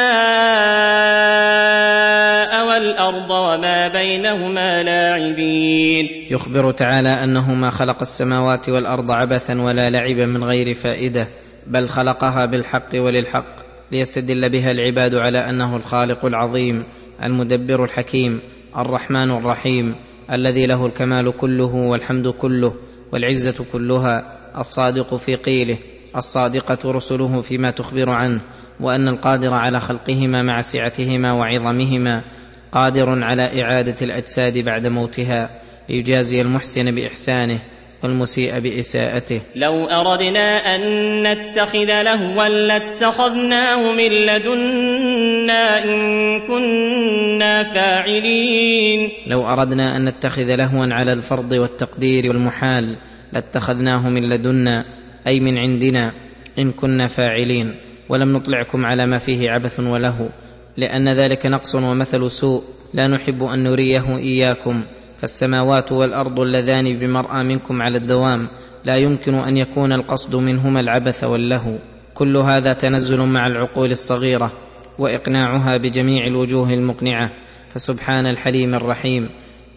والارض 2.67 3.31
وما 3.31 3.89
بينهما 3.89 4.83
لاعبين. 4.83 6.09
يخبر 6.31 6.71
تعالى 6.71 7.25
انه 7.25 7.55
ما 7.55 7.71
خلق 7.71 8.01
السماوات 8.01 8.69
والارض 8.69 9.11
عبثا 9.11 9.63
ولا 9.63 9.91
لعبا 9.91 10.27
من 10.27 10.45
غير 10.45 10.75
فائده 10.75 11.29
بل 11.67 11.89
خلقها 11.89 12.47
بالحق 12.47 12.91
وللحق. 12.95 13.64
ليستدل 13.93 14.49
بها 14.49 14.71
العباد 14.71 15.15
على 15.15 15.39
أنه 15.39 15.77
الخالق 15.77 16.25
العظيم 16.25 16.85
المدبر 17.23 17.85
الحكيم 17.85 18.41
الرحمن 18.77 19.31
الرحيم 19.31 19.95
الذي 20.33 20.67
له 20.67 20.87
الكمال 20.87 21.37
كله 21.37 21.75
والحمد 21.75 22.29
كله 22.29 22.75
والعزة 23.13 23.65
كلها 23.73 24.39
الصادق 24.59 25.17
في 25.17 25.35
قيله 25.35 25.79
الصادقة 26.17 26.93
رسله 26.93 27.41
فيما 27.41 27.71
تخبر 27.71 28.11
عنه 28.11 28.41
وأن 28.81 29.09
القادر 29.09 29.55
على 29.55 29.81
خلقهما 29.81 30.43
مع 30.43 30.61
سعتهما 30.61 31.33
وعظمهما 31.33 32.25
قادر 32.73 33.23
على 33.23 33.63
إعادة 33.63 33.97
الأجساد 34.03 34.59
بعد 34.59 34.87
موتها 34.87 35.61
ليجازي 35.89 36.41
المحسن 36.41 36.95
بإحسانه 36.95 37.59
والمسيء 38.05 38.59
بإساءته. 38.59 39.41
لو 39.57 39.85
أردنا 39.85 40.75
أن 40.77 40.83
نتخذ 41.23 42.03
لهوا 42.03 42.49
لاتخذناه 42.49 43.93
من 43.93 44.09
لدنا 44.09 45.85
إن 45.85 46.41
كنا 46.41 47.65
فاعلين. 47.75 49.11
لو 49.27 49.49
أردنا 49.49 49.97
أن 49.97 50.05
نتخذ 50.05 50.55
لهوا 50.55 50.87
على 50.91 51.13
الفرض 51.13 51.53
والتقدير 51.53 52.29
والمحال 52.29 52.97
لاتخذناه 53.33 54.09
من 54.09 54.29
لدنا 54.29 54.85
أي 55.27 55.41
من 55.41 55.59
عندنا 55.59 56.13
إن 56.59 56.71
كنا 56.71 57.07
فاعلين. 57.07 57.77
ولم 58.09 58.37
نطلعكم 58.37 58.87
على 58.87 59.07
ما 59.07 59.19
فيه 59.19 59.51
عبث 59.51 59.81
ولهو 59.81 60.29
لأن 60.77 61.09
ذلك 61.09 61.47
نقص 61.47 61.75
ومثل 61.75 62.31
سوء. 62.31 62.63
لا 62.95 63.07
نحب 63.07 63.43
أن 63.43 63.63
نريه 63.63 64.17
إياكم. 64.17 64.85
فالسماوات 65.25 65.93
والأرض 65.93 66.41
اللذان 66.41 66.99
بمرأى 66.99 67.45
منكم 67.45 67.83
على 67.83 67.99
الدوام 67.99 68.49
لا 68.85 68.97
يمكن 68.97 69.35
أن 69.35 69.57
يكون 69.57 69.93
القصد 69.93 70.37
منهما 70.37 70.81
العبث 70.81 71.25
واللهو. 71.25 71.79
كل 72.15 72.37
هذا 72.37 72.73
تنزل 72.73 73.27
مع 73.27 73.47
العقول 73.47 73.91
الصغيرة 73.91 74.53
وإقناعها 74.99 75.77
بجميع 75.77 76.27
الوجوه 76.27 76.71
المقنعة. 76.71 77.31
فسبحان 77.71 78.27
الحليم 78.27 78.75
الرحيم. 78.75 79.31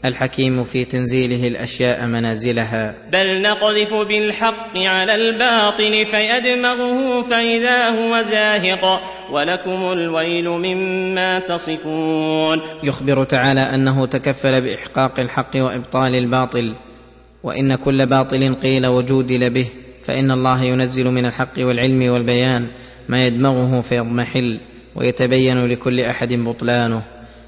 الحكيم 0.06 0.64
في 0.64 0.86
تنزيله 0.86 1.48
الأشياء 1.48 2.06
منازلها. 2.06 2.96
بل 3.12 3.42
نقذف 3.42 3.94
بالحق 3.94 4.78
على 4.78 5.16
الباطل 5.16 6.06
فيدمغه 6.06 7.22
فإذا 7.30 7.90
هو 7.90 8.22
زاهق 8.22 9.02
ولكم 9.32 9.92
الويل 9.92 10.50
مما 10.50 11.40
تصفون. 11.40 12.62
يخبر 12.84 13.24
تعالى 13.24 13.62
أنه 13.62 14.06
تكفل 14.06 14.62
بإحقاق 14.62 15.20
الحق 15.20 15.52
وإبطال 15.56 16.16
الباطل 16.16 16.76
وإن 17.44 17.76
كل 17.76 18.06
باطل 18.06 18.56
قيل 18.56 18.88
وجودل 18.88 19.50
به 19.50 19.68
فإن 20.04 20.32
الله 20.32 20.64
ينزل 20.64 21.12
من 21.12 21.26
الحق 21.26 21.54
والعلم 21.60 22.10
والبيان 22.12 22.68
ما 23.10 23.26
يدمغه 23.28 23.82
فيضمحل 23.82 24.60
ويتبين 24.96 25.66
لكل 25.66 26.00
أحد 26.00 26.34
بطلانه 26.34 27.04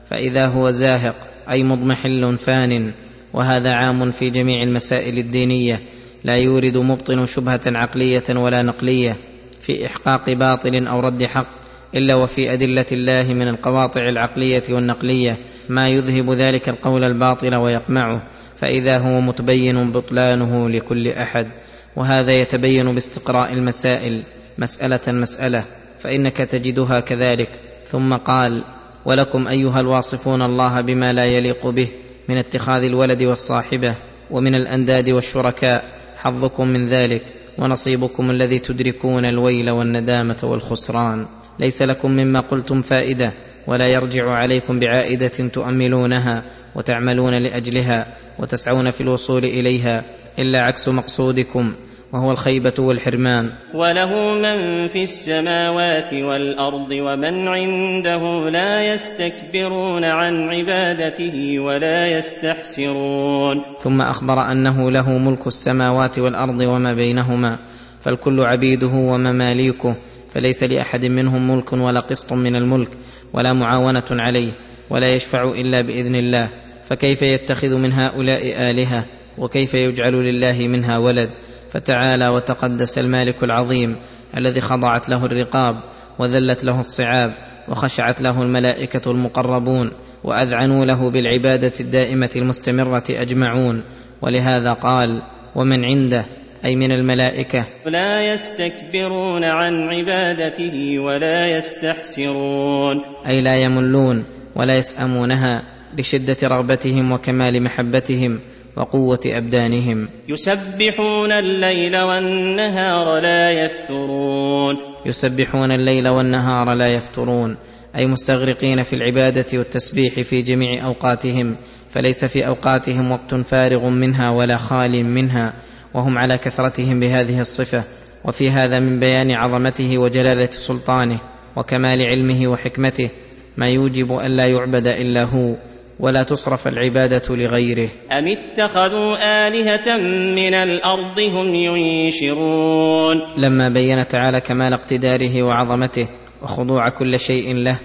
فإذا 0.09 0.47
هو 0.47 0.69
زاهق 0.69 1.15
أي 1.51 1.63
مضمحل 1.63 2.37
فان 2.37 2.93
وهذا 3.33 3.71
عام 3.71 4.11
في 4.11 4.29
جميع 4.29 4.63
المسائل 4.63 5.17
الدينية 5.17 5.81
لا 6.23 6.35
يورد 6.35 6.77
مبطن 6.77 7.25
شبهة 7.25 7.61
عقلية 7.65 8.23
ولا 8.29 8.61
نقلية 8.61 9.17
في 9.61 9.85
إحقاق 9.85 10.29
باطل 10.29 10.87
أو 10.87 10.99
رد 10.99 11.23
حق 11.23 11.59
إلا 11.95 12.15
وفي 12.15 12.53
أدلة 12.53 12.85
الله 12.91 13.33
من 13.33 13.47
القواطع 13.47 14.09
العقلية 14.09 14.63
والنقلية 14.69 15.37
ما 15.69 15.89
يذهب 15.89 16.31
ذلك 16.31 16.69
القول 16.69 17.03
الباطل 17.03 17.55
ويقمعه 17.55 18.27
فإذا 18.55 18.97
هو 18.97 19.21
متبين 19.21 19.91
بطلانه 19.91 20.69
لكل 20.69 21.07
أحد 21.07 21.47
وهذا 21.95 22.31
يتبين 22.31 22.93
باستقراء 22.93 23.53
المسائل 23.53 24.21
مسألة 24.57 25.11
مسألة 25.11 25.65
فإنك 25.99 26.37
تجدها 26.37 26.99
كذلك 26.99 27.49
ثم 27.85 28.13
قال 28.13 28.63
ولكم 29.05 29.47
أيها 29.47 29.79
الواصفون 29.79 30.41
الله 30.41 30.81
بما 30.81 31.13
لا 31.13 31.25
يليق 31.25 31.67
به 31.67 31.89
من 32.29 32.37
اتخاذ 32.37 32.83
الولد 32.83 33.23
والصاحبة 33.23 33.95
ومن 34.31 34.55
الأنداد 34.55 35.09
والشركاء 35.09 35.85
حظكم 36.17 36.67
من 36.67 36.87
ذلك 36.87 37.21
ونصيبكم 37.57 38.31
الذي 38.31 38.59
تدركون 38.59 39.25
الويل 39.25 39.69
والندامة 39.69 40.37
والخسران. 40.43 41.27
ليس 41.59 41.81
لكم 41.81 42.11
مما 42.11 42.39
قلتم 42.39 42.81
فائدة 42.81 43.33
ولا 43.67 43.87
يرجع 43.87 44.29
عليكم 44.29 44.79
بعائدة 44.79 45.27
تؤملونها 45.27 46.43
وتعملون 46.75 47.33
لأجلها 47.33 48.07
وتسعون 48.39 48.91
في 48.91 49.01
الوصول 49.01 49.45
إليها 49.45 50.03
إلا 50.39 50.59
عكس 50.59 50.87
مقصودكم. 50.87 51.75
وهو 52.13 52.31
الخيبة 52.31 52.73
والحرمان. 52.79 53.51
وله 53.73 54.11
من 54.35 54.87
في 54.87 55.03
السماوات 55.03 56.13
والأرض 56.13 56.91
ومن 56.91 57.47
عنده 57.47 58.49
لا 58.49 58.93
يستكبرون 58.93 60.03
عن 60.03 60.49
عبادته 60.49 61.59
ولا 61.59 62.07
يستحسرون. 62.07 63.63
ثم 63.79 64.01
أخبر 64.01 64.51
أنه 64.51 64.91
له 64.91 65.17
ملك 65.17 65.47
السماوات 65.47 66.19
والأرض 66.19 66.61
وما 66.61 66.93
بينهما 66.93 67.59
فالكل 68.01 68.39
عبيده 68.39 68.91
ومماليكه 68.93 69.95
فليس 70.29 70.63
لأحد 70.63 71.05
منهم 71.05 71.51
ملك 71.51 71.73
ولا 71.73 71.99
قسط 71.99 72.33
من 72.33 72.55
الملك 72.55 72.89
ولا 73.33 73.53
معاونة 73.53 74.07
عليه 74.11 74.51
ولا 74.89 75.13
يشفع 75.13 75.43
إلا 75.43 75.81
بإذن 75.81 76.15
الله. 76.15 76.49
فكيف 76.83 77.21
يتخذ 77.21 77.75
من 77.75 77.93
هؤلاء 77.93 78.69
آلهة؟ 78.69 79.05
وكيف 79.37 79.73
يجعل 79.73 80.13
لله 80.13 80.67
منها 80.67 80.97
ولد؟ 80.97 81.29
فتعالى 81.71 82.27
وتقدس 82.27 82.97
المالك 82.97 83.43
العظيم 83.43 83.95
الذي 84.37 84.61
خضعت 84.61 85.09
له 85.09 85.25
الرقاب 85.25 85.75
وذلت 86.19 86.63
له 86.63 86.79
الصعاب 86.79 87.33
وخشعت 87.67 88.21
له 88.21 88.41
الملائكة 88.41 89.11
المقربون 89.11 89.91
وأذعنوا 90.23 90.85
له 90.85 91.11
بالعبادة 91.11 91.73
الدائمة 91.79 92.29
المستمرة 92.35 93.03
أجمعون. 93.09 93.83
ولهذا 94.21 94.73
قال 94.73 95.21
ومن 95.55 95.85
عنده 95.85 96.25
أي 96.65 96.75
من 96.75 96.91
الملائكة 96.91 97.67
لا 97.85 98.33
يستكبرون 98.33 99.43
عن 99.43 99.73
عبادته 99.73 100.99
ولا 100.99 101.47
يستحسرون. 101.47 102.97
أي 103.27 103.41
لا 103.41 103.55
يملون 103.55 104.25
ولا 104.55 104.77
يسأمونها 104.77 105.63
لشده 105.97 106.37
رغبتهم 106.43 107.11
وكمال 107.11 107.63
محبتهم 107.63 108.39
وقوة 108.77 109.19
أبدانهم. 109.25 110.09
يسبحون 110.27 111.31
الليل 111.31 111.97
والنهار 111.97 113.19
لا 113.21 113.51
يفترون. 113.51 114.75
يسبحون 115.05 115.71
الليل 115.71 116.07
والنهار 116.07 116.73
لا 116.73 116.87
يفترون. 116.87 117.57
أي 117.95 118.07
مستغرقين 118.07 118.83
في 118.83 118.93
العبادة 118.93 119.45
والتسبيح 119.53 120.19
في 120.19 120.41
جميع 120.41 120.85
أوقاتهم. 120.85 121.55
فليس 121.89 122.25
في 122.25 122.47
أوقاتهم 122.47 123.11
وقت 123.11 123.35
فارغ 123.35 123.89
منها 123.89 124.29
ولا 124.29 124.57
خال 124.57 125.05
منها. 125.05 125.53
وهم 125.93 126.17
على 126.17 126.37
كثرتهم 126.37 126.99
بهذه 126.99 127.41
الصفة. 127.41 127.83
وفي 128.25 128.49
هذا 128.51 128.79
من 128.79 128.99
بيان 128.99 129.31
عظمته 129.31 129.97
وجلالة 129.97 130.49
سلطانه 130.51 131.19
وكمال 131.55 132.07
علمه 132.07 132.47
وحكمته. 132.47 133.09
ما 133.57 133.69
يوجب 133.69 134.13
أن 134.13 134.31
لا 134.31 134.47
يعبد 134.47 134.87
إلا 134.87 135.23
هو. 135.23 135.55
ولا 135.99 136.23
تصرف 136.23 136.67
العبادة 136.67 137.35
لغيره. 137.35 137.89
أم 138.11 138.27
اتخذوا 138.27 139.47
آلهة 139.47 139.97
من 140.35 140.53
الأرض 140.53 141.19
هم 141.19 141.55
ينشرون؟ 141.55 143.21
لما 143.37 143.69
بين 143.69 144.07
تعالى 144.07 144.41
كمال 144.41 144.73
اقتداره 144.73 145.43
وعظمته 145.43 146.09
وخضوع 146.41 146.89
كل 146.89 147.19
شيء 147.19 147.55
له 147.55 147.79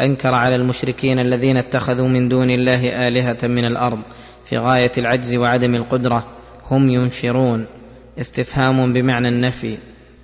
أنكر 0.00 0.34
على 0.34 0.54
المشركين 0.54 1.18
الذين 1.18 1.56
اتخذوا 1.56 2.08
من 2.08 2.28
دون 2.28 2.50
الله 2.50 3.08
آلهة 3.08 3.38
من 3.42 3.64
الأرض 3.64 3.98
في 4.44 4.58
غاية 4.58 4.92
العجز 4.98 5.36
وعدم 5.36 5.74
القدرة. 5.74 6.24
هم 6.70 6.90
ينشرون. 6.90 7.66
استفهام 8.20 8.92
بمعنى 8.92 9.28
النفي 9.28 9.78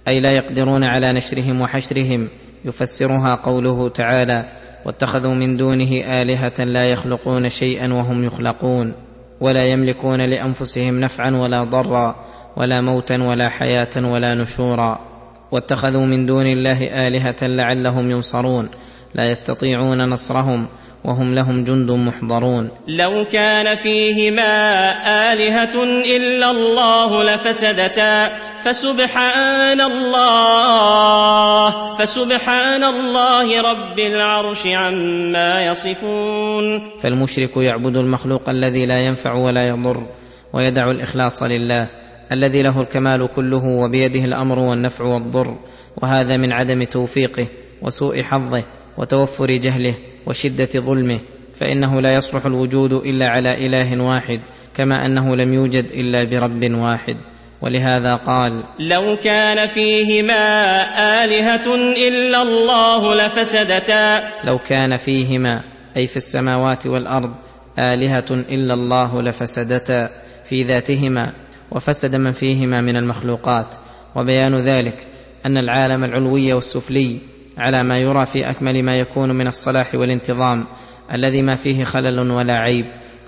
أي 0.09 0.21
لا 0.21 0.33
يقدرون 0.33 0.85
على 0.85 1.13
نشرهم 1.13 1.61
وحشرهم 1.61 2.29
يفسرها 2.65 3.35
قوله 3.35 3.89
تعالى 3.89 4.64
واتخذوا 4.85 5.35
من 5.35 5.57
دونه 5.57 6.21
آلهة 6.23 6.65
لا 6.65 6.87
يخلقون 6.87 7.49
شيئا 7.49 7.93
وهم 7.93 8.25
يخلقون 8.25 8.95
ولا 9.41 9.65
يملكون 9.65 10.21
لأنفسهم 10.21 11.01
نفعا 11.01 11.31
ولا 11.31 11.65
ضرا 11.65 12.15
ولا 12.57 12.81
موتا 12.81 13.23
ولا 13.23 13.49
حياة 13.49 13.97
ولا 13.97 14.35
نشورا. 14.35 14.99
واتخذوا 15.53 16.07
من 16.07 16.27
دون 16.27 16.47
الله 16.47 17.07
آلهة 17.07 17.37
لعلهم 17.43 18.11
ينصرون 18.11 18.69
لا 19.15 19.31
يستطيعون 19.31 20.09
نصرهم 20.09 20.67
وهم 21.05 21.35
لهم 21.35 21.65
جند 21.65 21.91
محضرون. 21.91 22.71
لو 22.89 23.25
كان 23.33 23.75
فيهما 23.75 24.53
آلهة 25.33 25.85
إلا 26.17 26.51
الله 26.51 27.23
لفسدتا. 27.25 28.31
فسبحان 28.65 29.81
الله 29.81 31.71
فسبحان 31.97 32.85
الله 32.85 33.61
رب 33.61 33.99
العرش 33.99 34.67
عما 34.67 35.67
يصفون. 35.67 36.91
فالمشرك 37.01 37.57
يعبد 37.57 37.97
المخلوق 37.97 38.49
الذي 38.49 38.87
لا 38.87 38.99
ينفع 39.01 39.33
ولا 39.35 39.69
يضر 39.69 40.07
ويدع 40.53 40.91
الإخلاص 40.91 41.43
لله 41.43 41.87
الذي 42.33 42.63
له 42.63 42.81
الكمال 42.81 43.29
كله 43.37 43.65
وبيده 43.65 44.25
الأمر 44.25 44.59
والنفع 44.59 45.05
والضر. 45.05 45.59
وهذا 46.03 46.37
من 46.37 46.53
عدم 46.53 46.85
توفيقه 46.85 47.47
وسوء 47.83 48.23
حظه 48.23 48.63
وتوفر 48.99 49.47
جهله. 49.47 49.95
وشدة 50.27 50.69
ظلمه 50.77 51.21
فإنه 51.61 52.01
لا 52.01 52.15
يصلح 52.15 52.47
الوجود 52.47 52.93
إلا 52.93 53.29
على 53.29 53.67
إله 53.67 54.05
واحد 54.05 54.41
كما 54.75 55.07
أنه 55.07 55.37
لم 55.37 55.55
يوجد 55.55 55.85
إلا 55.85 56.25
برب 56.25 56.71
واحد. 56.71 57.17
ولهذا 57.63 58.15
قال 58.15 58.63
لو 58.79 59.17
كان 59.17 59.67
فيهما 59.67 60.45
آلهة 61.25 61.75
إلا 62.09 62.43
الله 62.43 63.15
لفسدتا. 63.15 64.31
لو 64.45 64.59
كان 64.59 64.97
فيهما 64.97 65.63
أي 65.97 66.07
في 66.07 66.17
السماوات 66.17 66.87
والأرض 66.87 67.35
آلهة 67.79 68.27
إلا 68.31 68.75
الله 68.75 69.23
لفسدتا 69.23 70.09
في 70.45 70.63
ذاتهما 70.63 71.33
وفسد 71.71 72.15
من 72.17 72.33
فيهما 72.33 72.81
من 72.81 72.97
المخلوقات. 72.97 73.75
وبيان 74.17 74.57
ذلك 74.57 75.07
أن 75.47 75.59
العالم 75.59 76.05
العلوي 76.05 76.53
والسفلي 76.53 77.34
على 77.59 77.83
ما 77.83 77.97
يرى 77.97 78.25
في 78.25 78.51
أكمل 78.51 78.83
ما 78.83 78.99
يكون 78.99 79.31
من 79.37 79.47
الصلاح 79.47 79.95
والانتظام 79.95 80.67
الذي 81.15 81.43
ما 81.43 81.55
فيه 81.55 81.85
خلل 81.85 82.31
ولا 82.31 82.55
عيب 82.55 82.85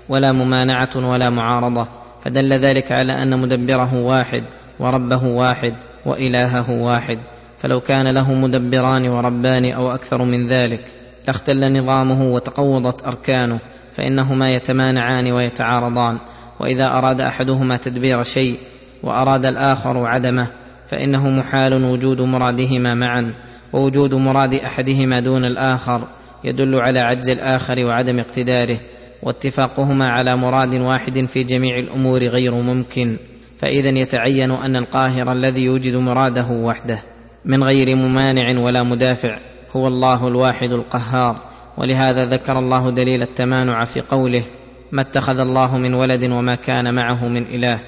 ولا 0.09 0.31
ممانعة 0.31 0.89
ولا 0.95 1.29
معارضة 1.29 1.87
فدل 2.21 2.53
ذلك 2.53 2.91
على 2.91 3.23
أن 3.23 3.39
مدبره 3.39 3.93
واحد 3.93 4.43
وربه 4.79 5.23
واحد 5.23 5.73
وإلهه 6.05 6.71
واحد 6.71 7.19
فلو 7.57 7.79
كان 7.79 8.07
له 8.07 8.33
مدبران 8.33 9.07
وربان 9.07 9.71
أو 9.71 9.91
أكثر 9.91 10.23
من 10.23 10.47
ذلك 10.47 10.85
لاختل 11.27 11.73
نظامه 11.73 12.31
وتقوضت 12.31 13.03
أركانه 13.03 13.59
فإنهما 13.91 14.49
يتمانعان 14.49 15.31
ويتعارضان 15.31 16.19
وإذا 16.59 16.85
أراد 16.85 17.21
أحدهما 17.21 17.77
تدبير 17.77 18.23
شيء 18.23 18.59
وأراد 19.03 19.45
الآخر 19.45 20.05
عدمه 20.05 20.47
فإنه 20.87 21.29
محال 21.29 21.83
وجود 21.85 22.21
مرادهما 22.21 22.93
معا. 22.93 23.33
ووجود 23.73 24.15
مراد 24.15 24.53
أحدهما 24.53 25.19
دون 25.19 25.45
الآخر 25.45 26.07
يدل 26.43 26.81
على 26.81 26.99
عجز 26.99 27.29
الآخر 27.29 27.85
وعدم 27.85 28.19
اقتداره 28.19 28.79
واتفاقهما 29.23 30.05
على 30.05 30.33
مراد 30.37 30.75
واحد 30.75 31.25
في 31.25 31.43
جميع 31.43 31.79
الأمور 31.79 32.23
غير 32.23 32.53
ممكن 32.53 33.17
فإذا 33.57 33.89
يتعين 33.89 34.51
أن 34.51 34.75
القاهر 34.75 35.31
الذي 35.31 35.61
يوجد 35.61 35.95
مراده 35.95 36.47
وحده 36.49 37.03
من 37.45 37.63
غير 37.63 37.95
ممانع 37.95 38.59
ولا 38.59 38.83
مدافع 38.83 39.39
هو 39.75 39.87
الله 39.87 40.27
الواحد 40.27 40.71
القهار 40.71 41.49
ولهذا 41.77 42.25
ذكر 42.25 42.59
الله 42.59 42.91
دليل 42.91 43.21
التمانع 43.21 43.83
في 43.83 44.01
قوله 44.01 44.45
ما 44.91 45.01
اتخذ 45.01 45.39
الله 45.39 45.77
من 45.77 45.93
ولد 45.93 46.23
وما 46.23 46.55
كان 46.55 46.93
معه 46.95 47.27
من 47.27 47.43
إله 47.43 47.79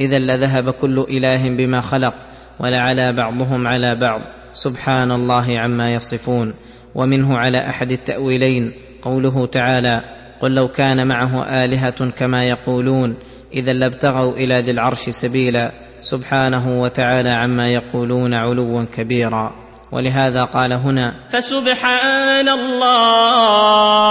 إذا 0.00 0.18
لذهب 0.18 0.70
كل 0.70 1.06
إله 1.10 1.50
بما 1.50 1.80
خلق 1.80 2.14
ولعلى 2.60 3.12
بعضهم 3.12 3.66
على 3.66 3.94
بعض 3.94 4.20
سبحان 4.52 5.12
الله 5.12 5.58
عما 5.58 5.94
يصفون 5.94 6.54
ومنه 6.94 7.38
على 7.38 7.58
احد 7.58 7.92
التاويلين 7.92 8.72
قوله 9.02 9.46
تعالى 9.46 9.92
قل 10.40 10.54
لو 10.54 10.68
كان 10.68 11.06
معه 11.06 11.42
الهه 11.64 12.10
كما 12.10 12.44
يقولون 12.44 13.16
اذا 13.54 13.72
لابتغوا 13.72 14.32
إلى 14.32 14.60
ذي 14.60 14.70
العرش 14.70 15.10
سبيلا 15.10 15.72
سبحانه 16.00 16.80
وتعالى 16.80 17.30
عما 17.30 17.68
يقولون 17.68 18.34
علوا 18.34 18.84
كبيرا 18.84 19.52
ولهذا 19.92 20.44
قال 20.44 20.72
هنا 20.72 21.14
فسبحان 21.30 22.48
الله 22.48 24.04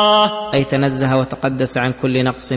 اي 0.54 0.63
تنزه 0.63 1.17
وتقدس 1.17 1.77
عن 1.77 1.93
كل 2.01 2.23
نقص 2.23 2.54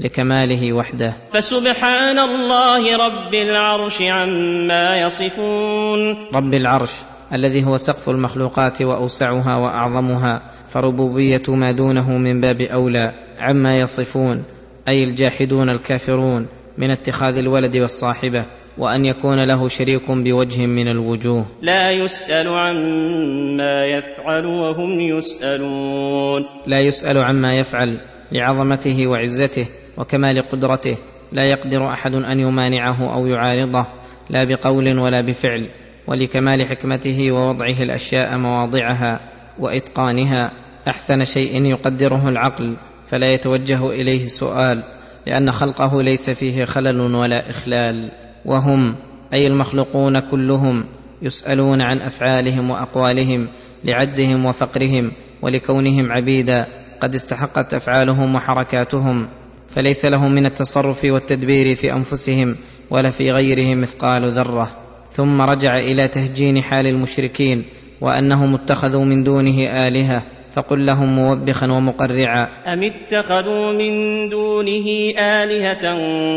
لكماله 0.00 0.72
وحده 0.72 1.16
فسبحان 1.32 2.18
الله 2.18 2.96
رب 2.96 3.34
العرش 3.34 4.02
عما 4.02 5.00
يصفون 5.00 6.28
رب 6.34 6.54
العرش 6.54 6.92
الذي 7.32 7.64
هو 7.64 7.76
سقف 7.76 8.08
المخلوقات 8.08 8.82
وأوسعها 8.82 9.56
وأعظمها 9.56 10.42
فربوبية 10.68 11.42
ما 11.48 11.72
دونه 11.72 12.18
من 12.18 12.40
باب 12.40 12.60
أولى 12.60 13.12
عما 13.38 13.76
يصفون 13.76 14.44
أي 14.88 15.04
الجاحدون 15.04 15.70
الكافرون 15.70 16.46
من 16.78 16.90
اتخاذ 16.90 17.36
الولد 17.38 17.76
والصاحبة 17.76 18.44
وأن 18.78 19.04
يكون 19.04 19.44
له 19.44 19.68
شريك 19.68 20.10
بوجه 20.10 20.66
من 20.66 20.88
الوجوه. 20.88 21.46
لا 21.62 21.90
يسأل 21.90 22.48
عما 22.48 23.86
يفعل 23.86 24.46
وهم 24.46 25.00
يسألون. 25.00 26.42
لا 26.66 26.80
يسأل 26.80 27.20
عما 27.20 27.56
يفعل 27.56 28.00
لعظمته 28.32 29.06
وعزته 29.06 29.68
وكمال 29.96 30.48
قدرته 30.48 30.96
لا 31.32 31.42
يقدر 31.44 31.86
أحد 31.88 32.14
أن 32.14 32.40
يمانعه 32.40 33.14
أو 33.14 33.26
يعارضه 33.26 33.86
لا 34.30 34.44
بقول 34.44 34.98
ولا 34.98 35.20
بفعل. 35.20 35.68
ولكمال 36.06 36.66
حكمته 36.66 37.32
ووضعه 37.32 37.82
الأشياء 37.82 38.38
مواضعها 38.38 39.20
وإتقانها. 39.58 40.50
أحسن 40.88 41.24
شيء 41.24 41.64
يقدره 41.64 42.28
العقل 42.28 42.76
فلا 43.06 43.28
يتوجه 43.34 43.90
إليه 43.90 44.24
السؤال 44.24 44.82
لأن 45.26 45.52
خلقه 45.52 46.02
ليس 46.02 46.30
فيه 46.30 46.64
خلل 46.64 47.00
ولا 47.00 47.50
إخلال. 47.50 48.10
وهم 48.44 48.96
أي 49.34 49.46
المخلوقون 49.46 50.20
كلهم 50.20 50.84
يسألون 51.22 51.80
عن 51.80 51.98
أفعالهم 51.98 52.70
وأقوالهم 52.70 53.48
لعجزهم 53.84 54.44
وفقرهم 54.44 55.12
ولكونهم 55.42 56.12
عبيدا. 56.12 56.66
قد 57.00 57.14
استحقت 57.14 57.74
أفعالهم 57.74 58.34
وحركاتهم 58.34 59.28
فليس 59.68 60.04
لهم 60.04 60.32
من 60.32 60.46
التصرف 60.46 61.04
والتدبير 61.04 61.76
في 61.76 61.92
أنفسهم 61.92 62.56
ولا 62.90 63.10
في 63.10 63.30
غيرهم 63.30 63.80
مثقال 63.80 64.30
ذرة. 64.30 64.81
ثم 65.12 65.40
رجع 65.40 65.76
إلى 65.76 66.08
تهجين 66.08 66.62
حال 66.62 66.86
المشركين 66.86 67.64
وأنهم 68.00 68.54
اتخذوا 68.54 69.04
من 69.04 69.22
دونه 69.22 69.86
آلهة 69.86 70.22
فقل 70.50 70.86
لهم 70.86 71.14
موبخا 71.14 71.72
ومقرعا. 71.72 72.48
أم 72.66 72.80
اتخذوا 72.82 73.72
من 73.72 73.92
دونه 74.28 74.86
آلهة؟ 75.18 75.94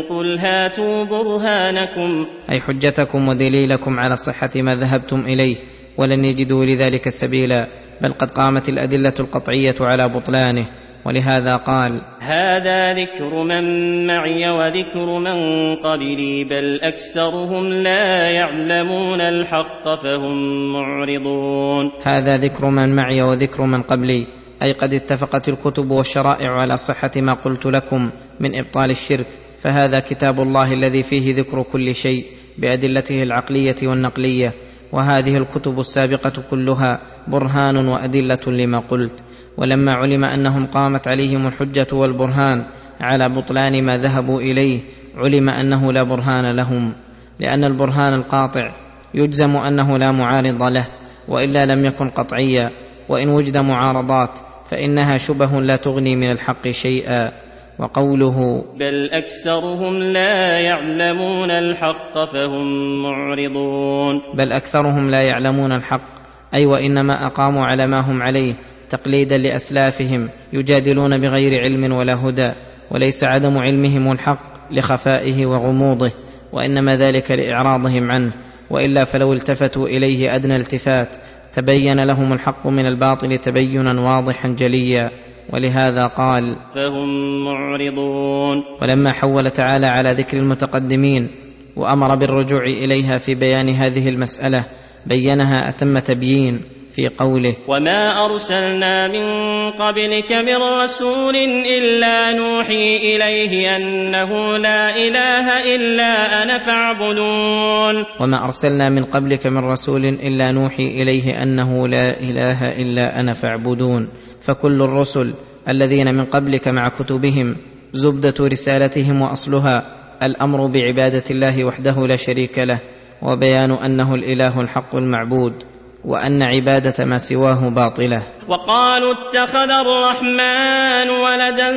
قل 0.08 0.38
هاتوا 0.38 1.04
برهانكم. 1.04 2.26
أي 2.50 2.60
حجتكم 2.60 3.28
ودليلكم 3.28 4.00
على 4.00 4.16
صحة 4.16 4.50
ما 4.56 4.74
ذهبتم 4.74 5.20
إليه 5.20 5.56
ولن 5.98 6.24
يجدوا 6.24 6.64
لذلك 6.64 7.08
سبيلا 7.08 7.66
بل 8.02 8.12
قد 8.12 8.30
قامت 8.30 8.68
الأدلة 8.68 9.14
القطعية 9.20 9.74
على 9.80 10.08
بطلانه. 10.08 10.66
ولهذا 11.06 11.56
قال 11.56 12.00
هذا 12.20 12.94
ذكر 12.94 13.44
من 13.44 14.06
معي 14.06 14.50
وذكر 14.50 15.18
من 15.18 15.38
قبلي 15.76 16.44
بل 16.44 16.80
أكثرهم 16.82 17.72
لا 17.72 18.30
يعلمون 18.30 19.20
الحق 19.20 19.84
فهم 20.02 20.36
معرضون. 20.72 21.90
هذا 22.02 22.36
ذكر 22.36 22.66
من 22.66 22.96
معي 22.96 23.22
وذكر 23.22 23.62
من 23.62 23.82
قبلي 23.82 24.26
أي 24.62 24.72
قد 24.72 24.94
اتفقت 24.94 25.48
الكتب 25.48 25.90
والشرائع 25.90 26.50
على 26.50 26.76
صحة 26.76 27.10
ما 27.16 27.32
قلت 27.32 27.66
لكم 27.66 28.10
من 28.40 28.56
إبطال 28.56 28.90
الشرك 28.90 29.26
فهذا 29.58 29.98
كتاب 29.98 30.40
الله 30.40 30.72
الذي 30.72 31.02
فيه 31.02 31.34
ذكر 31.34 31.62
كل 31.62 31.94
شيء 31.94 32.24
بأدلته 32.58 33.22
العقلية 33.22 33.76
والنقلية 33.82 34.54
وهذه 34.92 35.36
الكتب 35.36 35.80
السابقة 35.80 36.42
كلها 36.50 37.00
برهان 37.28 37.88
وأدلة 37.88 38.40
لما 38.46 38.78
قلت. 38.78 39.25
ولما 39.58 39.92
علم 39.92 40.24
أنهم 40.24 40.66
قامت 40.66 41.08
عليهم 41.08 41.46
الحجة 41.46 41.86
والبرهان 41.92 42.66
على 43.00 43.28
بطلان 43.28 43.84
ما 43.84 43.98
ذهبوا 43.98 44.40
إليه 44.40 44.80
علم 45.16 45.48
أنه 45.48 45.92
لا 45.92 46.02
برهان 46.02 46.56
لهم 46.56 46.94
لأن 47.40 47.64
البرهان 47.64 48.14
القاطع 48.14 48.74
يجزم 49.14 49.56
أنه 49.56 49.98
لا 49.98 50.12
معارض 50.12 50.62
له 50.62 50.86
وإلا 51.28 51.66
لم 51.66 51.84
يكن 51.84 52.10
قطعيا 52.10 52.70
وإن 53.08 53.28
وجد 53.28 53.56
معارضات 53.56 54.38
فإنها 54.66 55.16
شبه 55.16 55.60
لا 55.60 55.76
تغني 55.76 56.16
من 56.16 56.30
الحق 56.30 56.68
شيئا. 56.68 57.32
وقوله 57.78 58.64
بل 58.80 59.10
أكثرهم 59.12 60.02
لا 60.02 60.60
يعلمون 60.60 61.50
الحق 61.50 62.14
فهم 62.32 62.66
معرضون. 63.02 64.14
بل 64.34 64.52
أكثرهم 64.52 65.10
لا 65.10 65.22
يعلمون 65.22 65.72
الحق 65.72 66.08
أي 66.54 66.66
وإنما 66.66 67.26
أقاموا 67.26 67.64
على 67.64 67.86
ما 67.86 68.00
هم 68.00 68.22
عليه 68.22 68.54
تقليدا 68.90 69.38
لأسلافهم 69.38 70.28
يجادلون 70.52 71.20
بغير 71.20 71.60
علم 71.60 71.92
ولا 71.92 72.14
هدى 72.14 72.52
وليس 72.90 73.24
عدم 73.24 73.58
علمهم 73.58 74.12
الحق 74.12 74.56
لخفائه 74.70 75.46
وغموضه 75.46 76.12
وإنما 76.52 76.96
ذلك 76.96 77.30
لإعراضهم 77.30 78.10
عنه. 78.10 78.32
وإلا 78.70 79.04
فلو 79.04 79.32
التفتوا 79.32 79.86
إليه 79.86 80.34
أدنى 80.34 80.56
التفات 80.56 81.16
تبين 81.52 82.00
لهم 82.00 82.32
الحق 82.32 82.66
من 82.66 82.86
الباطل 82.86 83.38
تبينا 83.38 84.00
واضحا 84.00 84.48
جليا. 84.48 85.10
ولهذا 85.52 86.06
قال 86.06 86.56
فهم 86.74 87.44
معرضون. 87.44 88.56
ولما 88.82 89.12
حول 89.12 89.50
تعالى 89.50 89.86
على 89.86 90.12
ذكر 90.12 90.38
المتقدمين 90.38 91.30
وأمر 91.76 92.14
بالرجوع 92.14 92.62
إليها 92.62 93.18
في 93.18 93.34
بيان 93.34 93.68
هذه 93.68 94.08
المسألة 94.08 94.64
بينها 95.06 95.68
أتم 95.68 95.98
تبيين. 95.98 96.75
في 96.96 97.08
قوله 97.08 97.56
وما 97.68 98.24
أرسلنا 98.24 99.08
من 99.08 99.26
قبلك 99.70 100.32
من 100.32 100.56
رسول 100.82 101.36
إلا 101.66 102.32
نوحي 102.32 102.96
إليه 102.96 103.76
أنه 103.76 104.56
لا 104.56 104.96
إله 104.96 105.74
إلا 105.74 106.42
أنا 106.42 106.58
فاعبدون 106.58 108.04
وما 108.20 108.44
ارسلنا 108.44 108.88
من 108.88 109.04
قبلك 109.04 109.46
من 109.46 109.58
رسول 109.58 110.04
الا 110.04 110.52
نوحي 110.52 110.82
اليه 110.82 111.42
انه 111.42 111.88
لا 111.88 112.20
اله 112.20 112.62
الا 112.62 113.20
أنا 113.20 113.34
فاعبدون 113.34 114.08
فكل 114.40 114.82
الرسل 114.82 115.34
الذين 115.68 116.14
من 116.14 116.24
قبلك 116.24 116.68
مع 116.68 116.88
كتبهم 116.88 117.56
زبده 117.92 118.34
رسالتهم 118.40 119.22
واصلها 119.22 119.86
الامر 120.22 120.66
بعباده 120.66 121.24
الله 121.30 121.64
وحده 121.64 122.06
لا 122.06 122.16
شريك 122.16 122.58
له 122.58 122.80
وبيان 123.22 123.70
انه 123.70 124.14
الاله 124.14 124.60
الحق 124.60 124.96
المعبود 124.96 125.75
وأن 126.06 126.42
عبادة 126.42 127.04
ما 127.04 127.18
سواه 127.18 127.68
باطلة. 127.68 128.22
وقالوا 128.48 129.14
اتخذ 129.14 129.70
الرحمن 129.70 131.10
ولدا 131.10 131.70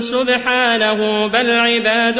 سبحانه 0.00 1.26
بل 1.26 1.50
عباد 1.50 2.18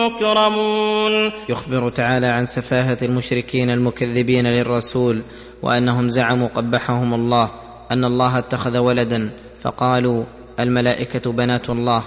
مكرمون. 0.00 1.32
يخبر 1.48 1.88
تعالى 1.88 2.26
عن 2.26 2.44
سفاهة 2.44 2.98
المشركين 3.02 3.70
المكذبين 3.70 4.46
للرسول 4.46 5.22
وأنهم 5.62 6.08
زعموا 6.08 6.48
قبحهم 6.48 7.14
الله 7.14 7.50
أن 7.92 8.04
الله 8.04 8.38
اتخذ 8.38 8.78
ولدا 8.78 9.30
فقالوا 9.62 10.24
الملائكة 10.60 11.32
بنات 11.32 11.70
الله. 11.70 12.02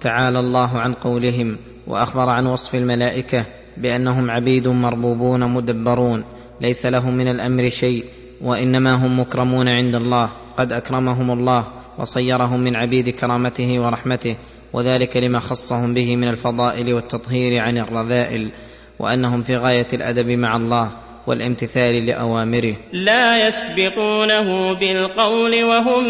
تعالى 0.00 0.38
الله 0.38 0.78
عن 0.78 0.92
قولهم 0.94 1.58
وأخبر 1.86 2.28
عن 2.28 2.46
وصف 2.46 2.74
الملائكة 2.74 3.44
بأنهم 3.76 4.30
عبيد 4.30 4.68
مربوبون 4.68 5.52
مدبرون. 5.54 6.24
ليس 6.60 6.86
لهم 6.86 7.14
من 7.14 7.28
الأمر 7.28 7.68
شيء 7.68 8.04
وإنما 8.40 9.06
هم 9.06 9.20
مكرمون 9.20 9.68
عند 9.68 9.94
الله 9.94 10.30
قد 10.56 10.72
أكرمهم 10.72 11.30
الله 11.30 11.66
وصيرهم 11.98 12.60
من 12.60 12.76
عبيد 12.76 13.08
كرامته 13.08 13.80
ورحمته 13.80 14.36
وذلك 14.72 15.16
لما 15.16 15.38
خصهم 15.38 15.94
به 15.94 16.16
من 16.16 16.28
الفضائل 16.28 16.94
والتطهير 16.94 17.62
عن 17.62 17.78
الرذائل 17.78 18.52
وأنهم 18.98 19.42
في 19.42 19.56
غاية 19.56 19.86
الأدب 19.92 20.30
مع 20.30 20.56
الله 20.56 20.96
والامتثال 21.26 22.06
لأوامره. 22.06 22.76
لا 22.92 23.46
يسبقونه 23.46 24.74
بالقول 24.74 25.64
وهم 25.64 26.04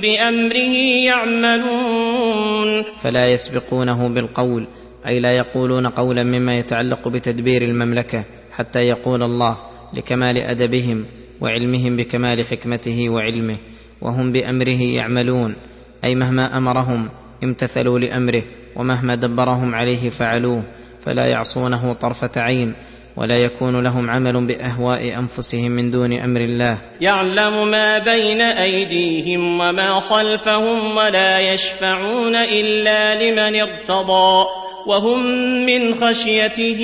بأمره 0.00 0.74
يعملون. 1.06 2.84
فلا 3.02 3.30
يسبقونه 3.30 4.08
بالقول 4.08 4.66
أي 5.06 5.20
لا 5.20 5.30
يقولون 5.30 5.86
قولا 5.86 6.22
مما 6.22 6.54
يتعلق 6.54 7.08
بتدبير 7.08 7.62
المملكة 7.62 8.24
حتى 8.52 8.80
يقول 8.80 9.22
الله 9.22 9.71
لكمال 9.94 10.38
أدبهم 10.38 11.06
وعلمهم 11.40 11.96
بكمال 11.96 12.46
حكمته 12.46 13.10
وعلمه 13.10 13.56
وهم 14.00 14.32
بأمره 14.32 14.82
يعملون 14.82 15.56
أي 16.04 16.14
مهما 16.14 16.56
أمرهم 16.56 17.10
امتثلوا 17.44 17.98
لأمره 17.98 18.42
ومهما 18.76 19.14
دبرهم 19.14 19.74
عليه 19.74 20.10
فعلوه 20.10 20.62
فلا 21.00 21.26
يعصونه 21.26 21.92
طرفة 21.92 22.30
عين 22.36 22.74
ولا 23.16 23.36
يكون 23.36 23.82
لهم 23.84 24.10
عمل 24.10 24.46
بأهواء 24.46 25.18
أنفسهم 25.18 25.70
من 25.70 25.90
دون 25.90 26.12
أمر 26.12 26.40
الله. 26.40 26.78
يعلم 27.00 27.70
ما 27.70 27.98
بين 27.98 28.40
أيديهم 28.40 29.60
وما 29.60 30.00
خلفهم 30.00 30.96
ولا 30.96 31.40
يشفعون 31.52 32.36
إلا 32.36 33.14
لمن 33.14 33.60
ارتضى. 33.60 34.61
وهم 34.86 35.20
من 35.66 36.00
خشيته 36.00 36.80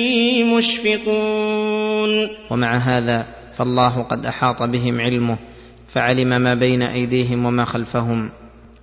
مشفقون. 0.57 2.29
ومع 2.51 2.77
هذا 2.77 3.27
فالله 3.53 4.03
قد 4.03 4.25
أحاط 4.25 4.63
بهم 4.63 5.01
علمه 5.01 5.37
فعلم 5.87 6.41
ما 6.41 6.53
بين 6.53 6.81
أيديهم 6.81 7.45
وما 7.45 7.65
خلفهم 7.65 8.31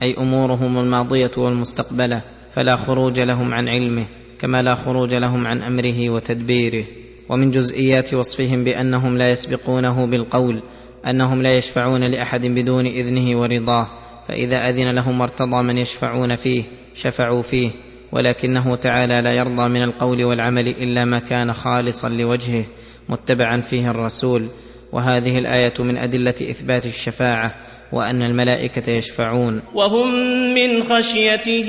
أي 0.02 0.14
أمورهم 0.18 0.78
الماضية 0.78 1.30
والمستقبلة 1.36 2.22
فلا 2.50 2.76
خروج 2.76 3.20
لهم 3.20 3.54
عن 3.54 3.68
علمه 3.68 4.06
كما 4.38 4.62
لا 4.62 4.74
خروج 4.74 5.14
لهم 5.14 5.46
عن 5.46 5.62
أمره 5.62 6.10
وتدبيره. 6.10 6.84
ومن 7.28 7.50
جزئيات 7.50 8.14
وصفهم 8.14 8.64
بأنهم 8.64 9.18
لا 9.18 9.30
يسبقونه 9.30 10.06
بالقول 10.06 10.62
أنهم 11.06 11.42
لا 11.42 11.56
يشفعون 11.58 12.04
لأحد 12.04 12.46
بدون 12.46 12.86
إذنه 12.86 13.40
ورضاه 13.40 13.86
فإذا 14.28 14.68
أذن 14.68 14.94
لهم 14.94 15.20
وارتضى 15.20 15.62
من 15.62 15.78
يشفعون 15.78 16.36
فيه 16.36 16.64
شفعوا 16.94 17.42
فيه. 17.42 17.70
ولكنه 18.16 18.76
تعالى 18.76 19.20
لا 19.20 19.32
يرضى 19.32 19.68
من 19.68 19.82
القول 19.82 20.24
والعمل 20.24 20.68
إلا 20.68 21.04
ما 21.04 21.18
كان 21.18 21.52
خالصا 21.52 22.08
لوجهه 22.08 22.64
متبعا 23.08 23.60
فيه 23.60 23.90
الرسول. 23.90 24.48
وهذه 24.92 25.38
الآية 25.38 25.74
من 25.78 25.96
أدلة 25.96 26.30
إثبات 26.30 26.86
الشفاعة 26.86 27.54
وأن 27.92 28.22
الملائكة 28.22 28.90
يشفعون. 28.90 29.62
وهم 29.74 30.08
من 30.54 30.82
خشيته 30.82 31.68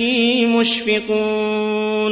مشفقون. 0.60 2.12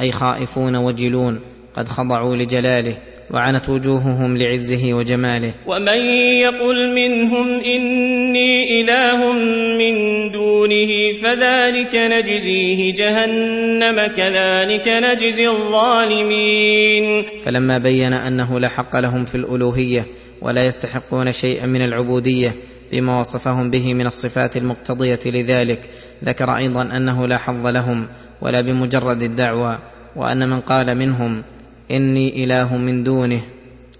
أي 0.00 0.12
خائفون 0.12 0.76
وجلون 0.76 1.40
قد 1.76 1.88
خضعوا 1.88 2.36
لجلاله. 2.36 2.96
وعنت 3.30 3.68
وجوههم 3.68 4.36
لعزه 4.36 4.94
وجماله. 4.94 5.54
ومن 5.66 6.00
يقل 6.40 6.94
منهم 6.94 7.60
إني 7.60 8.80
إله 8.80 9.32
من 9.78 9.94
دونه 10.32 11.12
فذلك 11.22 11.94
نجزيه 11.94 12.94
جهنم 12.94 14.06
كذلك 14.06 14.88
نجزي 14.88 15.48
الظالمين. 15.48 17.24
فلما 17.44 17.78
بين 17.78 18.12
أنه 18.12 18.60
لا 18.60 18.68
حق 18.68 18.96
لهم 18.96 19.24
في 19.24 19.34
الألوهية 19.34 20.06
ولا 20.42 20.66
يستحقون 20.66 21.32
شيئا 21.32 21.66
من 21.66 21.82
العبودية 21.82 22.54
بما 22.92 23.20
وصفهم 23.20 23.70
به 23.70 23.94
من 23.94 24.06
الصفات 24.06 24.56
المقتضية 24.56 25.18
لذلك 25.26 25.80
ذكر 26.24 26.56
أيضا 26.56 26.82
أنه 26.82 27.26
لا 27.26 27.38
حظ 27.38 27.66
لهم 27.66 28.08
ولا 28.42 28.60
بمجرد 28.60 29.22
الدعوى 29.22 29.78
وأن 30.16 30.48
من 30.48 30.60
قال 30.60 30.98
منهم 30.98 31.44
إني 31.90 32.44
إله 32.44 32.76
من 32.76 33.04
دونه 33.04 33.42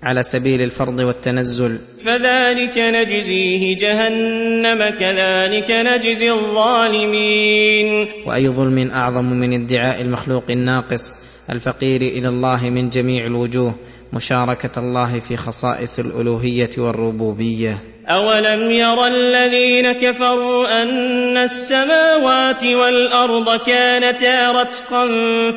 على 0.02 0.22
سبيل 0.22 0.62
الفرض 0.62 0.98
والتنزل. 0.98 1.78
فذلك 2.04 2.78
نجزيه 2.78 3.76
جهنم 3.76 4.90
كذلك 5.00 5.70
نجزي 5.70 6.30
الظالمين. 6.30 8.06
وأي 8.26 8.48
ظلم 8.48 8.90
أعظم 8.90 9.24
من 9.24 9.52
ادعاء 9.52 10.00
المخلوق 10.00 10.50
الناقص 10.50 11.16
الفقير 11.50 12.00
إلى 12.00 12.28
الله 12.28 12.70
من 12.70 12.90
جميع 12.90 13.26
الوجوه 13.26 13.74
مشاركة 14.12 14.78
الله 14.78 15.18
في 15.18 15.36
خصائص 15.36 15.98
الألوهية 15.98 16.70
والربوبية. 16.78 17.95
أولم 18.08 18.70
ير 18.70 19.06
الذين 19.06 19.92
كفروا 19.92 20.82
أن 20.82 21.36
السماوات 21.36 22.64
والأرض 22.64 23.60
كانتا 23.60 24.52
رتقا 24.52 25.08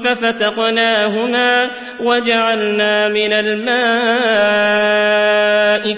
ففتقناهما 0.04 1.70
وجعلنا 2.00 3.10
من 3.10 3.34
الماء 3.34 4.50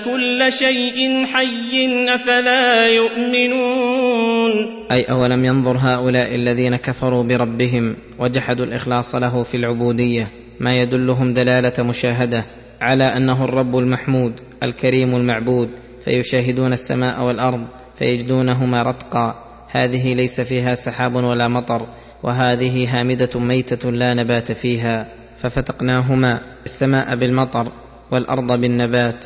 كل 0.06 0.52
شيء 0.52 1.26
حي 1.26 2.06
أفلا 2.16 2.88
يؤمنون 2.88 4.52
أي 4.92 5.04
أولم 5.04 5.46
ينظر 5.46 5.78
هؤلاء 5.78 6.36
الذين 6.36 6.76
كفروا 6.76 7.24
بربهم 7.24 7.96
وجحدوا 8.20 8.66
الإخلاص 8.66 9.16
له 9.16 9.44
في 9.44 9.58
العبودية 9.58 10.32
ما 10.60 10.82
يدلهم 10.82 11.34
دلالة 11.34 11.84
مشاهدة 11.84 12.46
على 12.82 13.04
أنه 13.04 13.44
الرب 13.44 13.78
المحمود 13.78 14.34
الكريم 14.64 15.16
المعبود 15.16 15.70
فيشاهدون 16.06 16.74
السماء 16.74 17.24
والأرض 17.24 17.68
فيجدونهما 18.00 18.82
رتقا. 18.82 19.36
هذه 19.72 20.14
ليس 20.14 20.42
فيها 20.42 20.76
سحاب 20.76 21.16
ولا 21.16 21.48
مطر 21.48 21.88
وهذه 22.24 23.00
هامدة 23.00 23.40
ميتة 23.40 23.92
لا 23.92 24.14
نبات 24.14 24.52
فيها. 24.52 25.08
ففتقناهما 25.40 26.42
السماء 26.66 27.16
بالمطر 27.16 27.72
والأرض 28.12 28.62
بالنبات. 28.62 29.26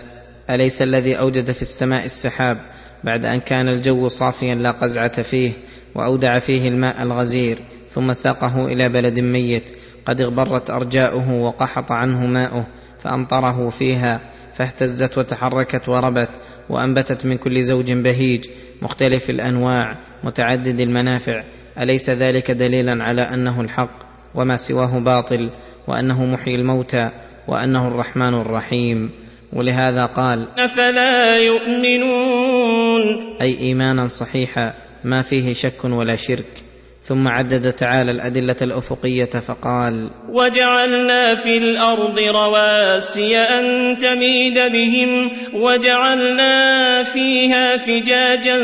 أليس 0.49 0.81
الذي 0.81 1.19
أوجد 1.19 1.51
في 1.51 1.61
السماء 1.61 2.05
السحاب 2.05 2.57
بعد 3.03 3.25
أن 3.25 3.39
كان 3.39 3.69
الجو 3.69 4.07
صافيا 4.07 4.55
لا 4.55 4.71
قزعة 4.71 5.21
فيه 5.21 5.53
وأودع 5.95 6.39
فيه 6.39 6.69
الماء 6.69 7.03
الغزير 7.03 7.57
ثم 7.89 8.13
ساقه 8.13 8.65
إلى 8.65 8.89
بلد 8.89 9.19
ميت؟ 9.19 9.77
قد 10.05 10.21
اغبرت 10.21 10.69
أرجاؤه 10.69 11.33
وقحط 11.33 11.91
عنه 11.91 12.25
ماؤه 12.25 12.67
فأمطره 12.99 13.69
فيها. 13.69 14.21
فاهتزت 14.55 15.17
وتحركت 15.17 15.89
وربت 15.89 16.29
وأنبتت 16.69 17.25
من 17.25 17.37
كل 17.37 17.61
زوج 17.61 17.91
بهيج 17.91 18.45
مختلف 18.81 19.29
الأنواع 19.29 19.97
متعدد 20.23 20.79
المنافع 20.79 21.43
أليس 21.79 22.09
ذلك 22.09 22.51
دليلا 22.51 23.03
على 23.03 23.21
أنه 23.21 23.61
الحق؟ 23.61 24.05
وما 24.35 24.57
سواه 24.57 24.99
باطل 24.99 25.49
وأنه 25.87 26.25
محيي 26.25 26.55
الموتى 26.55 27.11
وأنه 27.47 27.87
الرحمن 27.87 28.33
الرحيم. 28.33 29.11
ولهذا 29.53 30.05
قال 30.05 30.47
أفلا 30.59 31.37
يؤمنون؟ 31.37 33.01
أي 33.41 33.59
ايمانا 33.59 34.07
صحيحا 34.07 34.73
ما 35.03 35.21
فيه 35.21 35.53
شك 35.53 35.85
ولا 35.85 36.15
شرك. 36.15 36.64
ثم 37.05 37.27
عدد 37.27 37.73
تعالى 37.73 38.11
الأدلة 38.11 38.55
الأفقية 38.61 39.25
فقال 39.25 40.09
وجعلنا 40.29 41.35
في 41.35 41.57
الأرض 41.57 42.19
رواسي 42.19 43.37
أن 43.37 43.97
تميد 43.97 44.53
بهم 44.53 45.31
وجعلنا 45.53 47.03
فيها 47.03 47.77
فجاجا 47.77 48.57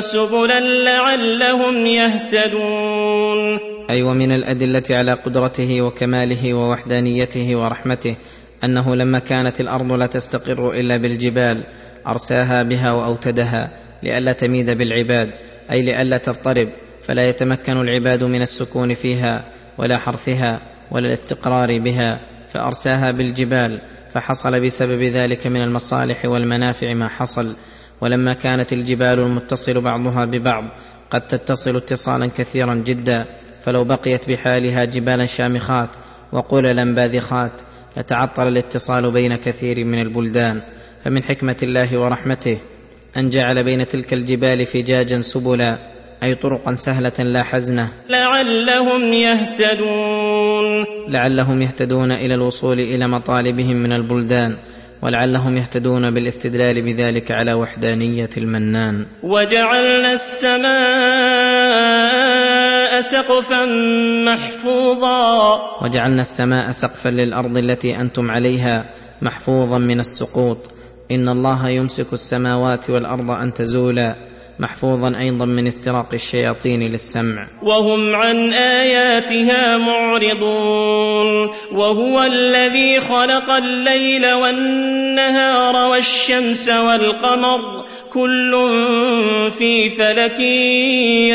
سبلا 0.00 0.60
لعلهم 0.60 1.86
يهتدون. 1.86 3.58
أي 3.90 4.02
ومن 4.02 4.32
الأدلة 4.32 4.82
على 4.90 5.12
قدرته 5.12 5.82
وكماله 5.82 6.54
ووحدانيته 6.54 7.56
ورحمته 7.56 8.16
أنه 8.64 8.96
لما 8.96 9.18
كانت 9.18 9.60
الأرض 9.60 9.92
لا 9.92 10.06
تستقر 10.06 10.70
إلا 10.70 10.96
بالجبال 10.96 11.64
أرساها 12.06 12.62
بها 12.62 12.92
وأوتدها 12.92 13.70
لئلا 14.02 14.32
تميد 14.32 14.70
بالعباد 14.70 15.28
أي 15.70 15.82
لئلا 15.82 16.16
تضطرب. 16.16 16.91
فلا 17.02 17.28
يتمكن 17.28 17.72
العباد 17.72 18.24
من 18.24 18.42
السكون 18.42 18.94
فيها 18.94 19.44
ولا 19.78 19.98
حرثها 19.98 20.60
ولا 20.90 21.06
الاستقرار 21.06 21.78
بها 21.78 22.20
فأرساها 22.48 23.10
بالجبال 23.10 23.80
فحصل 24.12 24.60
بسبب 24.60 25.02
ذلك 25.02 25.46
من 25.46 25.62
المصالح 25.62 26.24
والمنافع 26.24 26.94
ما 26.94 27.08
حصل. 27.08 27.56
ولما 28.00 28.34
كانت 28.34 28.72
الجبال 28.72 29.18
المتصل 29.18 29.80
بعضها 29.80 30.24
ببعض 30.24 30.64
قد 31.10 31.26
تتصل 31.26 31.76
اتصالا 31.76 32.26
كثيرا 32.26 32.74
جدا. 32.74 33.26
فلو 33.60 33.84
بقيت 33.84 34.28
بحالها 34.30 34.84
جبالا 34.84 35.26
شامخات 35.26 35.96
وقللا 36.32 36.94
باذخات 36.94 37.52
لتعطل 37.96 38.48
الاتصال 38.48 39.10
بين 39.10 39.36
كثير 39.36 39.84
من 39.84 40.00
البلدان. 40.00 40.62
فمن 41.04 41.22
حكمة 41.22 41.56
الله 41.62 41.98
ورحمته 41.98 42.58
أن 43.16 43.30
جعل 43.30 43.64
بين 43.64 43.88
تلك 43.88 44.12
الجبال 44.12 44.66
فجاجا 44.66 45.20
سبلا. 45.20 45.91
أي 46.22 46.34
طرقا 46.34 46.74
سهلة 46.74 47.12
لا 47.18 47.42
حزنه 47.42 47.88
لعلهم 48.10 49.12
يهتدون. 49.12 50.84
لعلهم 51.08 51.62
يهتدون 51.62 52.12
إلى 52.12 52.34
الوصول 52.34 52.80
إلى 52.80 53.06
مطالبهم 53.08 53.76
من 53.76 53.92
البلدان 53.92 54.56
ولعلهم 55.02 55.56
يهتدون 55.56 56.10
بالاستدلال 56.10 56.82
بذلك 56.82 57.30
على 57.30 57.52
وحدانية 57.54 58.30
المنان. 58.36 59.06
وجعلنا 59.22 60.12
السماء 60.12 60.62
سقفا 63.00 63.66
محفوظا. 64.26 65.60
وجعلنا 65.82 66.20
السماء 66.20 66.70
سقفا 66.70 67.08
للأرض 67.08 67.58
التي 67.58 68.00
أنتم 68.00 68.30
عليها 68.30 68.84
محفوظا 69.22 69.78
من 69.78 70.00
السقوط. 70.00 70.58
إن 71.10 71.28
الله 71.28 71.68
يمسك 71.68 72.12
السماوات 72.12 72.90
والأرض 72.90 73.30
أن 73.30 73.54
تزولا. 73.54 74.31
محفوظا 74.62 75.18
أيضا 75.18 75.46
من 75.46 75.66
استراق 75.66 76.14
الشياطين 76.14 76.82
للسمع. 76.82 77.46
وهم 77.62 78.14
عن 78.14 78.36
آياتها 78.52 79.78
معرضون. 79.78 81.50
وهو 81.72 82.22
الذي 82.22 83.00
خلق 83.00 83.50
الليل 83.50 84.32
والنهار 84.32 85.90
والشمس 85.90 86.68
والقمر. 86.68 87.60
كل 88.12 88.52
في 89.58 89.90
فلك 89.90 90.40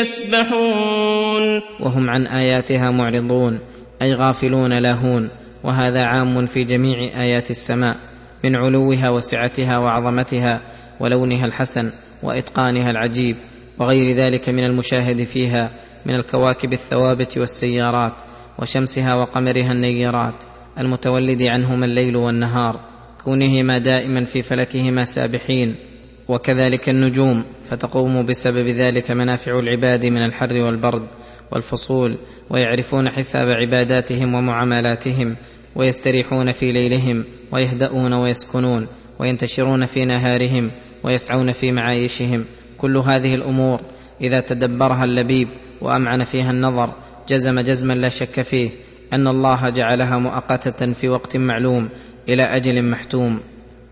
يسبحون. 0.00 1.62
وهم 1.80 2.10
عن 2.10 2.26
آياتها 2.26 2.90
معرضون 2.90 3.60
أي 4.02 4.14
غافلون 4.14 4.72
لاهون 4.72 5.30
وهذا 5.64 6.04
عام 6.04 6.46
في 6.46 6.64
جميع 6.64 6.98
آيات 7.22 7.50
السماء 7.50 7.96
من 8.44 8.56
علوها 8.56 9.10
وسعتها 9.10 9.78
وعظمتها 9.78 10.62
ولونها 11.00 11.46
الحسن. 11.46 11.90
وإتقانها 12.22 12.90
العجيب 12.90 13.36
وغير 13.78 14.16
ذلك 14.16 14.48
من 14.48 14.64
المشاهد 14.64 15.24
فيها 15.24 15.70
من 16.06 16.14
الكواكب 16.14 16.72
الثوابت 16.72 17.38
والسيارات 17.38 18.12
وشمسها 18.58 19.14
وقمرها 19.14 19.72
النيرات 19.72 20.34
المتولد 20.78 21.42
عنهما 21.42 21.86
الليل 21.86 22.16
والنهار 22.16 22.80
كونهما 23.24 23.78
دائما 23.78 24.24
في 24.24 24.42
فلكهما 24.42 25.04
سابحين 25.04 25.74
وكذلك 26.28 26.88
النجوم 26.88 27.44
فتقوم 27.64 28.26
بسبب 28.26 28.66
ذلك 28.66 29.10
منافع 29.10 29.58
العباد 29.58 30.06
من 30.06 30.22
الحر 30.22 30.58
والبرد 30.58 31.08
والفصول 31.52 32.18
ويعرفون 32.50 33.10
حساب 33.10 33.48
عباداتهم 33.48 34.34
ومعاملاتهم 34.34 35.36
ويستريحون 35.76 36.52
في 36.52 36.72
ليلهم 36.72 37.24
ويهدؤون 37.52 38.12
ويسكنون 38.12 38.88
وينتشرون 39.20 39.86
في 39.86 40.04
نهارهم 40.04 40.70
ويسعون 41.04 41.52
في 41.52 41.72
معايشهم. 41.72 42.44
كل 42.76 42.96
هذه 42.96 43.34
الأمور 43.34 43.80
إذا 44.20 44.40
تدبرها 44.40 45.04
اللبيب 45.04 45.48
وأمعن 45.82 46.24
فيها 46.24 46.50
النظر 46.50 46.94
جزم 47.28 47.60
جزما 47.60 47.92
لا 47.92 48.08
شك 48.08 48.42
فيه 48.42 48.70
أن 49.12 49.28
الله 49.28 49.70
جعلها 49.70 50.18
مؤقتة 50.18 50.92
في 50.92 51.08
وقت 51.08 51.36
معلوم 51.36 51.90
إلى 52.28 52.42
أجل 52.42 52.90
محتوم. 52.90 53.40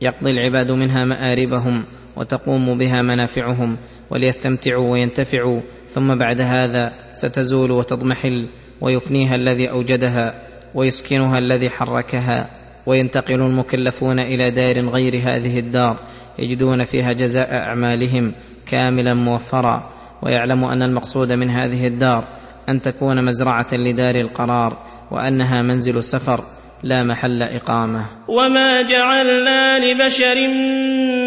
يقضي 0.03 0.31
العباد 0.31 0.73
منها 0.73 1.05
مآربهم 1.05 1.85
وتقوم 2.17 2.79
بها 2.79 3.03
منافعهم 3.03 3.77
وليستمتعوا 4.11 4.91
وينتفعوا 4.91 5.61
ثم 5.89 6.15
بعد 6.15 6.41
هذا 6.41 6.93
ستزول 7.13 7.71
وتضمحل 7.71 8.49
ويفنيها 8.81 9.35
الذي 9.35 9.71
أوجدها 9.71 10.43
ويسكنها 10.75 11.39
الذي 11.39 11.71
حركها 11.71 12.51
وينتقل 12.87 13.41
المكلفون 13.41 14.19
إلى 14.19 14.51
دار 14.51 14.89
غير 14.89 15.17
هذه 15.17 15.59
الدار 15.59 15.99
يجدون 16.39 16.85
فيها 16.85 17.13
جزاء 17.13 17.55
أعمالهم 17.55 18.35
كاملا 18.67 19.15
موفرا 19.15 19.91
ويعلم 20.23 20.65
أن 20.65 20.83
المقصود 20.83 21.33
من 21.33 21.51
هذه 21.51 21.87
الدار 21.87 22.25
أن 22.69 22.81
تكون 22.81 23.25
مزرعة 23.25 23.67
لدار 23.73 24.15
القرار 24.15 24.77
وأنها 25.11 25.63
منزل 25.63 26.05
سفر 26.05 26.41
لا 26.83 27.03
محل 27.03 27.43
إقامة. 27.43 28.07
وما 28.29 28.83
جعلنا 28.83 29.79
لبشر 29.79 30.49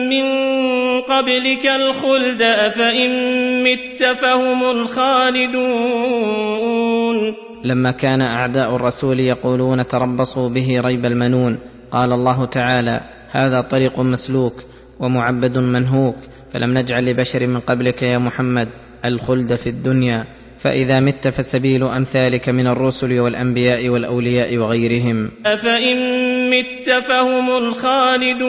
من 0.10 0.26
قبلك 1.02 1.66
الخلد 1.66 2.42
أفإن 2.42 3.10
مت 3.64 4.04
فهم 4.22 4.64
الخالدون. 4.64 5.60
لما 7.64 7.92
كان 7.92 8.22
أعداء 8.22 8.76
الرسول 8.76 9.20
يقولون 9.20 9.88
تربصوا 9.88 10.50
به 10.50 10.82
ريب 10.82 11.06
المنون 11.06 11.60
قال 11.92 12.14
الله 12.14 12.46
تعالى 12.46 13.02
هذا 13.32 13.62
طريق 13.62 14.00
مسلوك. 14.00 14.69
ومعبد 15.00 15.58
منهوك 15.58 16.16
فلم 16.54 16.74
نجعل 16.74 17.06
لبشر 17.06 17.48
من 17.48 17.60
قبلك 17.60 18.04
يا 18.04 18.18
محمد 18.18 18.68
الخلد 19.06 19.56
في 19.56 19.70
الدنيا. 19.70 20.26
فإذا 20.58 21.00
مت 21.00 21.28
فسبيل 21.28 21.84
أمثالك 21.84 22.50
من 22.50 22.68
الرسل 22.68 23.20
والأنبياء 23.20 23.90
والأولياء 23.90 24.58
وغيرهم. 24.58 25.32
أفإن 25.46 25.98
مت 26.50 26.90
فهم 27.08 27.50
الخالدون. 27.58 28.44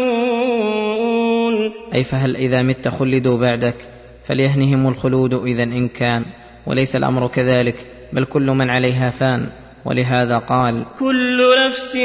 أي 1.94 2.04
فهل 2.04 2.36
إذا 2.36 2.62
مت 2.62 2.88
خلدوا 2.88 3.38
بعدك؟ 3.38 3.76
فليهنهم 4.22 4.88
الخلود 4.88 5.34
إذا 5.34 5.62
إن 5.62 5.88
كان. 5.88 6.24
وليس 6.66 6.96
الأمر 6.96 7.26
كذلك 7.26 7.86
بل 8.12 8.24
كل 8.24 8.46
من 8.46 8.70
عليها 8.70 9.10
فان. 9.10 9.52
ولهذا 9.84 10.38
قال 10.38 10.84
كل 10.98 11.66
نفس 11.66 11.96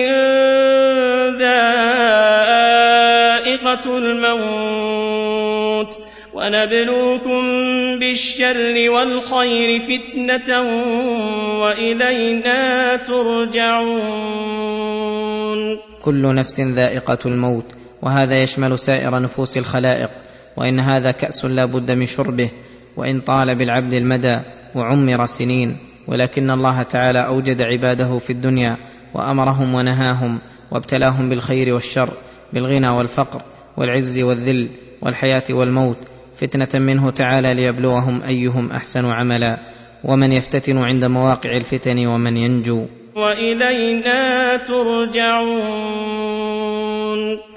ذائقة 3.46 3.98
الموت 3.98 5.98
ونبلوكم 6.34 7.42
بالشر 8.00 8.90
والخير 8.90 9.82
فتنة 9.82 10.62
وإلينا 11.62 12.96
ترجعون. 12.96 14.00
كل 16.02 16.36
نفس 16.36 16.60
ذائقة 16.60 17.18
الموت 17.26 17.66
وهذا 18.02 18.44
يشمل 18.44 18.80
سائر 18.80 19.20
نفوس 19.20 19.58
الخلائق 19.58 20.10
وإن 20.58 20.80
هذا 20.80 21.12
كأس 21.12 21.46
لا 21.46 21.66
بد 21.66 21.92
من 21.92 22.06
شربه 22.06 22.52
وإن 22.98 23.22
طال 23.22 23.56
بالعبد 23.56 23.94
المدى 23.94 24.42
وعمر 24.76 25.26
سنين 25.26 25.78
ولكن 26.08 26.52
الله 26.52 26.84
تعالى 26.84 27.28
أوجد 27.28 27.62
عباده 27.62 28.18
في 28.18 28.30
الدنيا 28.30 28.78
وأمرهم 29.14 29.76
ونهاهم 29.76 30.40
وابتلاهم 30.72 31.30
بالخير 31.30 31.74
والشر. 31.74 32.14
بالغنى 32.54 32.90
والفقر 32.90 33.42
والعز 33.78 34.20
والذل 34.20 34.70
والحياة 35.02 35.44
والموت 35.50 35.98
فتنة 36.34 36.68
منه 36.76 37.10
تعالى 37.10 37.56
ليبلوهم 37.56 38.22
أيهم 38.24 38.72
أحسن 38.72 39.06
عملا 39.06 39.58
ومن 40.04 40.32
يفتتن 40.32 40.78
عند 40.78 41.06
مواقع 41.06 41.58
الفتن 41.58 42.08
ومن 42.08 42.38
ينجو. 42.38 42.88
وإلينا 43.16 44.58
ترجعون. 44.58 45.58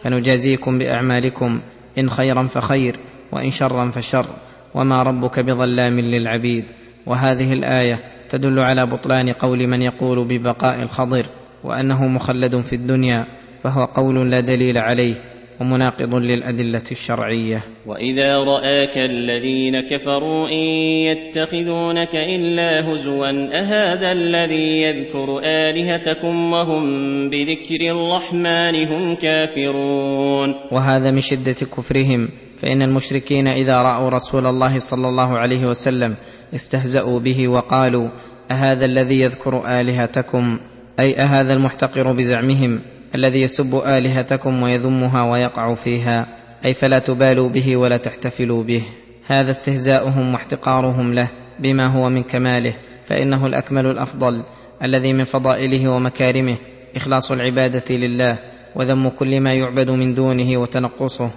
فنجازيكم 0.02 0.78
بأعمالكم 0.78 1.60
إن 1.98 2.10
خيرا 2.10 2.42
فخير 2.42 2.96
وإن 3.32 3.50
شرا 3.50 3.90
فشر 3.90 4.26
وما 4.74 5.02
ربك 5.02 5.40
بظلام 5.40 6.00
للعبيد. 6.00 6.64
وهذه 7.06 7.52
الآية 7.52 8.00
تدل 8.30 8.60
على 8.60 8.86
بطلان 8.86 9.32
قول 9.32 9.66
من 9.66 9.82
يقول 9.82 10.28
ببقاء 10.28 10.82
الخضر 10.82 11.26
وأنه 11.64 12.08
مخلد 12.08 12.60
في 12.60 12.72
الدنيا 12.72 13.26
فهو 13.62 13.84
قول 13.84 14.30
لا 14.30 14.40
دليل 14.40 14.78
عليه 14.78 15.14
ومناقض 15.60 16.14
للأدلة 16.14 16.82
الشرعية. 16.92 17.62
وإذا 17.86 18.38
رآك 18.38 18.98
الذين 18.98 19.80
كفروا 19.80 20.48
إن 20.48 20.62
يتخذونك 21.08 22.14
إلا 22.14 22.92
هزوا 22.92 23.30
أهذا 23.60 24.12
الذي 24.12 24.82
يذكر 24.82 25.40
آلهتكم 25.44 26.52
وهم 26.52 26.84
بذكر 27.30 27.80
الرحمن 27.90 28.88
هم 28.88 29.14
كافرون؟ 29.14 30.54
وهذا 30.72 31.10
من 31.10 31.20
شدة 31.20 31.66
كفرهم 31.76 32.28
فإن 32.58 32.82
المشركين 32.82 33.48
إذا 33.48 33.82
رأوا 33.82 34.08
رسول 34.08 34.46
الله 34.46 34.78
صلى 34.78 35.08
الله 35.08 35.38
عليه 35.38 35.66
وسلم 35.66 36.16
استهزأوا 36.54 37.20
به 37.20 37.48
وقالوا 37.48 38.08
أهذا 38.50 38.84
الذي 38.84 39.20
يذكر 39.20 39.80
آلهتكم 39.80 40.58
أي 41.00 41.16
أهذا 41.16 41.54
المحتقر 41.54 42.12
بزعمهم؟ 42.12 42.80
الذي 43.14 43.40
يسب 43.40 43.74
آلهتكم 43.74 44.62
ويذمها 44.62 45.22
ويقع 45.32 45.74
فيها 45.74 46.26
أي 46.64 46.74
فلا 46.74 46.98
تبالوا 46.98 47.48
به 47.48 47.76
ولا 47.76 47.96
تحتفلوا 47.96 48.62
به. 48.62 48.82
هذا 49.26 49.50
استهزاؤهم 49.50 50.32
واحتقارهم 50.32 51.14
له 51.14 51.30
بما 51.58 51.86
هو 51.86 52.08
من 52.08 52.22
كماله 52.22 52.74
فإنه 53.06 53.46
الأكمل 53.46 53.86
الأفضل 53.86 54.44
الذي 54.82 55.12
من 55.12 55.24
فضائله 55.24 55.88
ومكارمه. 55.92 56.56
إخلاص 56.96 57.30
العبادة 57.32 57.96
لله 57.96 58.38
وذم 58.76 59.08
كل 59.08 59.40
ما 59.40 59.54
يعبد 59.54 59.90
من 59.90 60.14
دونه 60.14 60.60
وتنقصه 60.60 61.30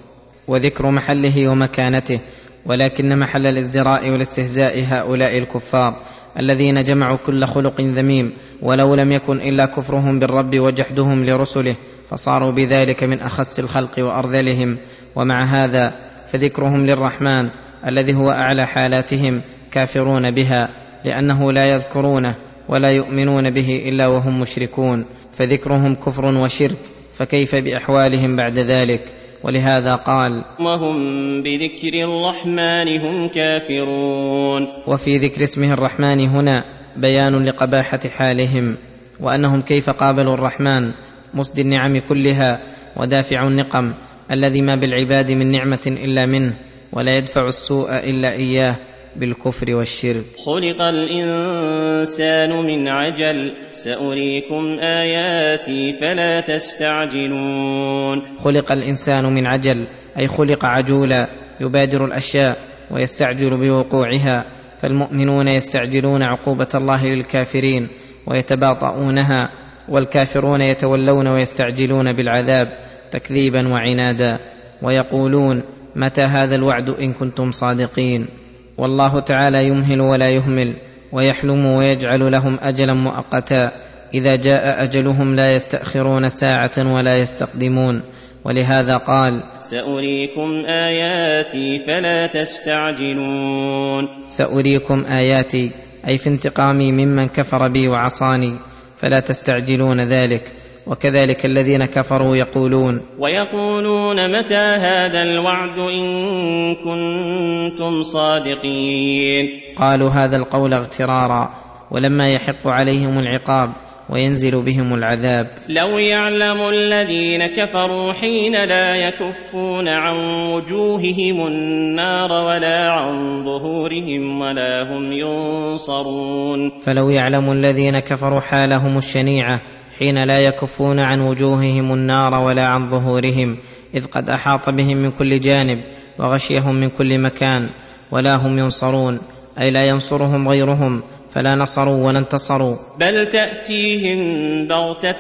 وذكر 0.48 0.92
محله 0.92 1.48
ومكانته 1.48 2.22
ولكن 2.66 3.20
محل 3.20 3.48
الازدراء 3.48 4.10
والاستهزاء 4.10 4.84
هؤلاء 4.88 5.38
الكفار. 5.38 6.04
الذين 6.40 6.84
جمعوا 6.84 7.18
كل 7.18 7.46
خلق 7.46 7.82
ذميم 7.82 8.34
ولو 8.62 8.96
لم 8.96 9.12
يكن 9.12 9.42
إلا 9.42 9.66
كفرهم 9.66 10.20
بالرب 10.20 10.60
وجحدهم 10.60 11.24
لرسله 11.24 11.76
فصاروا 12.10 12.52
بذلك 12.52 13.04
من 13.04 13.20
أخس 13.20 13.60
الخلق 13.60 14.00
وأرذلهم. 14.00 14.78
ومع 15.16 15.44
هذا 15.44 15.94
فذكرهم 16.28 16.86
للرحمن 16.86 17.50
الذي 17.88 18.14
هو 18.14 18.30
أعلى 18.30 18.68
حالاتهم 18.68 19.42
كافرون 19.72 20.32
بها 20.32 20.60
لأنه 21.06 21.52
لا 21.52 21.70
يذكرونه 21.70 22.36
ولا 22.70 22.92
يؤمنون 22.92 23.50
به 23.50 23.84
إلا 23.90 24.08
وهم 24.08 24.40
مشركون. 24.40 25.06
فذكرهم 25.34 25.96
كفر 25.96 26.26
وشرك 26.26 26.78
فكيف 27.14 27.56
بأحوالهم 27.56 28.36
بعد 28.36 28.60
ذلك؟ 28.60 29.21
ولهذا 29.44 29.96
قال 29.96 30.46
وهم 30.60 30.96
بذكر 31.44 31.94
الرحمن 31.94 32.88
هم 33.02 33.28
كافرون. 33.28 34.68
وفي 34.88 35.18
ذكر 35.18 35.44
اسمه 35.44 35.74
الرحمن 35.74 36.20
هنا 36.20 36.64
بيان 36.98 37.46
لقباحة 37.46 38.00
حالهم 38.10 38.78
وأنهم 39.20 39.62
كيف 39.62 39.90
قابلوا 39.90 40.34
الرحمن 40.34 40.94
مسدي 41.34 41.62
النعم 41.62 41.98
كلها 41.98 42.60
ودافع 42.98 43.48
النقم 43.48 43.94
الذي 44.32 44.62
ما 44.62 44.76
بالعباد 44.76 45.32
من 45.32 45.52
نعمة 45.52 45.86
إلا 45.88 46.26
منه 46.26 46.54
ولا 46.94 47.18
يدفع 47.18 47.48
السوء 47.48 48.10
إلا 48.10 48.32
إياه. 48.32 48.76
بالكفر 49.16 49.76
والشرك. 49.76 50.24
خلق 50.46 50.82
الإنسان 50.82 52.50
من 52.50 52.88
عجل 52.88 53.54
سأريكم 53.72 54.80
آياتي 54.80 55.94
فلا 56.02 56.42
تستعجلون. 56.42 58.38
خلق 58.44 58.72
الإنسان 58.72 59.26
من 59.26 59.48
عجل 59.48 59.88
أي 60.18 60.28
خلق 60.28 60.66
عجولا 60.66 61.28
يبادر 61.62 62.06
الأشياء 62.06 62.58
ويستعجل 62.92 63.58
بوقوعها 63.58 64.46
فالمؤمنون 64.82 65.48
يستعجلون 65.48 66.24
عقوبة 66.24 66.68
الله 66.76 67.06
للكافرين 67.06 67.88
ويتباطؤونها 68.28 69.50
والكافرون 69.90 70.62
يتولون 70.62 71.28
ويستعجلون 71.28 72.14
بالعذاب 72.14 72.68
تكذيبا 73.12 73.68
وعنادا 73.68 74.40
ويقولون 74.82 75.64
متى 75.96 76.22
هذا 76.22 76.56
الوعد 76.56 76.90
إن 76.90 77.14
كنتم 77.14 77.52
صادقين. 77.52 78.41
والله 78.82 79.20
تعالى 79.20 79.68
يمهل 79.68 80.02
ولا 80.02 80.30
يهمل 80.30 80.76
ويحلم 81.12 81.66
ويجعل 81.66 82.32
لهم 82.32 82.58
أجلا 82.62 82.94
مؤقتا 82.94 83.72
إذا 84.14 84.36
جاء 84.36 84.84
أجلهم 84.84 85.36
لا 85.36 85.52
يستأخرون 85.52 86.30
ساعة 86.30 86.72
ولا 86.78 87.18
يستقدمون 87.18 88.04
ولهذا 88.46 88.98
قال 88.98 89.44
سأريكم 89.58 90.66
آياتي 90.68 91.84
فلا 91.88 92.28
تستعجلون 92.28 94.08
سأريكم 94.28 95.06
آياتي 95.06 95.72
أي 96.08 96.18
في 96.18 96.30
انتقامي 96.30 96.92
ممن 96.92 97.28
كفر 97.28 97.68
بي 97.68 97.88
وعصاني 97.88 98.54
فلا 98.98 99.20
تستعجلون 99.20 100.02
ذلك. 100.02 100.61
وكذلك 100.88 101.46
الذين 101.46 101.86
كفروا 101.86 102.36
يقولون 102.36 103.02
ويقولون 103.20 104.40
متى 104.40 104.56
هذا 104.56 105.24
الوعد 105.24 105.80
إن 105.80 106.76
كنتم 106.76 108.04
صادقين؟ 108.04 109.50
قالوا 109.76 110.10
هذا 110.10 110.38
القول 110.38 110.74
اغترارا 110.74 111.50
ولما 111.92 112.30
يحق 112.30 112.68
عليهم 112.68 113.20
العقاب 113.20 113.70
وينزل 114.10 114.62
بهم 114.62 114.94
العذاب. 114.94 115.48
لو 115.70 115.98
يعلم 115.98 116.70
الذين 116.70 117.48
كفروا 117.48 118.14
حين 118.14 118.52
لا 118.52 118.96
يكفون 118.96 119.88
عن 119.88 120.16
وجوههم 120.54 121.48
النار 121.48 122.32
ولا 122.32 122.90
عن 122.90 123.44
ظهورهم 123.46 124.42
ولا 124.42 124.84
هم 124.84 125.12
ينصرون. 125.12 126.72
فلو 126.80 127.10
يعلم 127.10 127.52
الذين 127.52 128.00
كفروا 128.00 128.40
حالهم 128.40 128.98
الشنيعة 128.98 129.62
حين 130.02 130.24
لا 130.24 130.40
يكفون 130.40 131.00
عن 131.00 131.22
وجوههم 131.22 131.94
النار 131.94 132.34
ولا 132.34 132.66
عن 132.66 132.90
ظهورهم 132.90 133.58
إذ 133.96 134.06
قد 134.06 134.30
أحاط 134.30 134.70
بهم 134.70 134.98
من 134.98 135.12
كل 135.12 135.40
جانب 135.40 135.80
وغشيهم 136.20 136.76
من 136.76 136.90
كل 136.90 137.20
مكان 137.20 137.70
ولا 138.12 138.36
هم 138.38 138.58
ينصرون 138.58 139.20
أي 139.60 139.72
لا 139.72 139.86
ينصرهم 139.86 140.50
غيرهم 140.50 141.04
فلا 141.30 141.56
نصروا 141.56 142.08
ولا 142.08 142.20
انتصروا 142.20 142.76
بل 143.00 143.30
تأتيهم 143.30 144.20
بغتة 144.68 145.20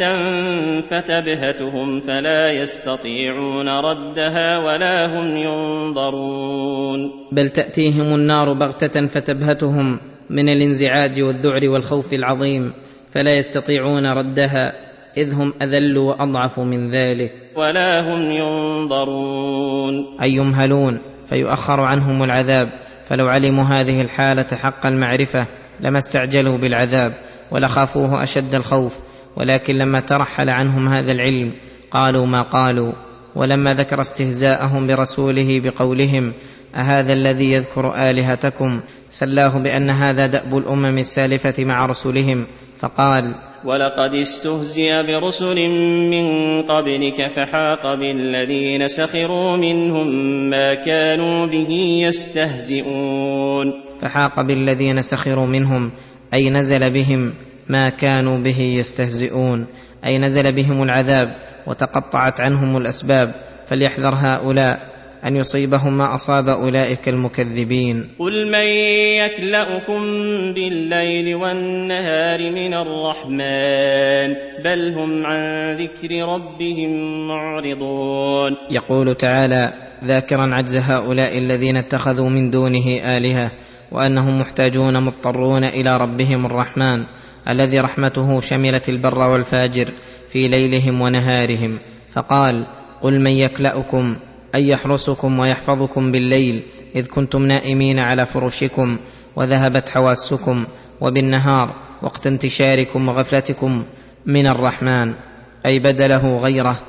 فتبهتهم 0.89 2.01
فلا 2.01 2.51
يستطيعون 2.51 3.69
ردها 3.69 4.57
ولا 4.57 5.05
هم 5.05 5.37
ينظرون. 5.37 7.11
بل 7.31 7.49
تأتيهم 7.49 8.15
النار 8.15 8.53
بغتة 8.53 9.07
فتبهتهم 9.07 9.99
من 10.29 10.49
الانزعاج 10.49 11.21
والذعر 11.21 11.69
والخوف 11.69 12.13
العظيم 12.13 12.73
فلا 13.11 13.37
يستطيعون 13.37 14.05
ردها 14.05 14.73
إذ 15.17 15.33
هم 15.33 15.53
أذل 15.61 15.97
وأضعف 15.97 16.59
من 16.59 16.89
ذلك. 16.89 17.33
ولا 17.55 18.01
هم 18.01 18.31
ينظرون. 18.31 20.21
أي 20.21 20.31
يمهلون 20.31 21.01
فيؤخر 21.29 21.81
عنهم 21.81 22.23
العذاب. 22.23 22.69
فلو 23.03 23.27
علموا 23.27 23.63
هذه 23.63 24.01
الحالة 24.01 24.47
حق 24.61 24.85
المعرفة 24.85 25.47
لما 25.79 25.97
استعجلوا 25.97 26.57
بالعذاب 26.57 27.13
ولخافوه 27.51 28.23
أشد 28.23 28.55
الخوف. 28.55 28.95
ولكن 29.37 29.75
لما 29.75 29.99
ترحل 29.99 30.49
عنهم 30.49 30.87
هذا 30.87 31.11
العلم 31.11 31.53
قالوا 31.91 32.25
ما 32.25 32.41
قالوا. 32.41 32.93
ولما 33.35 33.73
ذكر 33.73 34.01
استهزاءهم 34.01 34.87
برسوله 34.87 35.61
بقولهم 35.63 36.33
أهذا 36.75 37.13
الذي 37.13 37.51
يذكر 37.51 38.09
آلهتكم؟ 38.09 38.81
سلاه 39.09 39.59
بأن 39.59 39.89
هذا 39.89 40.27
دأب 40.27 40.57
الأمم 40.57 40.97
السالفة 40.97 41.65
مع 41.65 41.85
رسلهم 41.85 42.47
فقال 42.81 43.35
ولقد 43.65 44.13
استهزئ 44.13 45.03
برسل 45.03 45.69
من 46.09 46.25
قبلك 46.61 47.31
فحاق 47.35 47.95
بالذين 47.95 48.87
سخروا 48.87 49.57
منهم 49.57 50.07
ما 50.49 50.73
كانوا 50.73 51.45
به 51.45 51.71
يستهزئون. 52.07 53.73
فحاق 54.01 54.41
بالذين 54.41 55.01
سخروا 55.01 55.45
منهم 55.45 55.91
أي 56.33 56.49
نزل 56.49 56.89
بهم 56.89 57.33
ما 57.69 57.89
كانوا 57.89 58.37
به 58.37 58.59
يستهزئون 58.59 59.67
أي 60.05 60.17
نزل 60.17 60.51
بهم 60.51 60.83
العذاب 60.83 61.35
وتقطعت 61.67 62.41
عنهم 62.41 62.77
الأسباب 62.77 63.31
فليحذر 63.67 64.15
هؤلاء 64.15 64.90
أن 65.27 65.35
يصيبهم 65.35 65.97
ما 65.97 66.15
أصاب 66.15 66.49
أولئك 66.49 67.09
المكذبين. 67.09 68.09
قل 68.19 68.51
من 68.51 68.65
يكلأكم 69.21 70.01
بالليل 70.53 71.35
والنهار 71.35 72.51
من 72.51 72.73
الرحمن 72.73 74.35
بل 74.63 74.93
هم 74.97 75.25
عن 75.25 75.41
ذكر 75.77 76.25
ربهم 76.25 77.27
معرضون. 77.27 78.51
يقول 78.71 79.15
تعالى 79.15 79.73
ذاكرا 80.05 80.55
عجز 80.55 80.77
هؤلاء 80.77 81.37
الذين 81.37 81.77
اتخذوا 81.77 82.29
من 82.29 82.49
دونه 82.51 83.17
آلهة 83.17 83.51
وأنهم 83.91 84.39
محتاجون 84.39 85.03
مضطرون 85.03 85.63
إلى 85.63 85.97
ربهم 85.97 86.45
الرحمن 86.45 87.05
الذي 87.49 87.79
رحمته 87.79 88.39
شملت 88.39 88.89
البر 88.89 89.19
والفاجر 89.19 89.89
في 90.29 90.47
ليلهم 90.47 91.01
ونهارهم. 91.01 91.79
فقال 92.13 92.65
قل 93.01 93.21
من 93.21 93.31
يكلأكم 93.31 94.15
أن 94.55 94.67
يحرسكم 94.67 95.39
ويحفظكم 95.39 96.11
بالليل 96.11 96.63
إذ 96.95 97.07
كنتم 97.07 97.45
نائمين 97.45 97.99
على 97.99 98.25
فرشكم 98.25 98.97
وذهبت 99.35 99.89
حواسكم 99.89 100.65
وبالنهار 101.01 101.75
وقت 102.01 102.27
انتشاركم 102.27 103.09
وغفلتكم 103.09 103.85
من 104.25 104.47
الرحمن. 104.47 105.15
أي 105.65 105.79
بدله 105.79 106.37
غيره. 106.37 106.79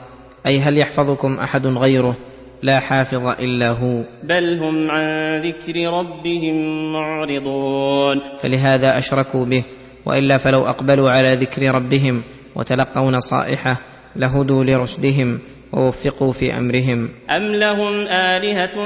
أي 0.46 0.60
هل 0.60 0.78
يحفظكم 0.78 1.34
أحد 1.34 1.66
غيره؟ 1.66 2.16
لا 2.62 2.80
حافظ 2.80 3.26
إلا 3.26 3.70
هو. 3.70 4.02
بل 4.22 4.58
هم 4.62 4.90
عن 4.90 5.40
ذكر 5.42 5.90
ربهم 5.90 6.56
معرضون. 6.92 8.20
فلهذا 8.40 8.98
أشركوا 8.98 9.44
به. 9.44 9.64
وإلا 10.06 10.38
فلو 10.38 10.60
أقبلوا 10.60 11.10
على 11.10 11.34
ذكر 11.34 11.74
ربهم 11.74 12.22
وتلقوا 12.54 13.10
نصائحه 13.10 13.80
لهدوا 14.16 14.64
لرشدهم 14.64 15.38
ووفقوا 15.72 16.32
في 16.32 16.58
أمرهم. 16.58 17.08
أم 17.30 17.54
لهم 17.54 18.06
آلهة 18.06 18.76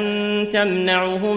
تمنعهم 0.52 1.36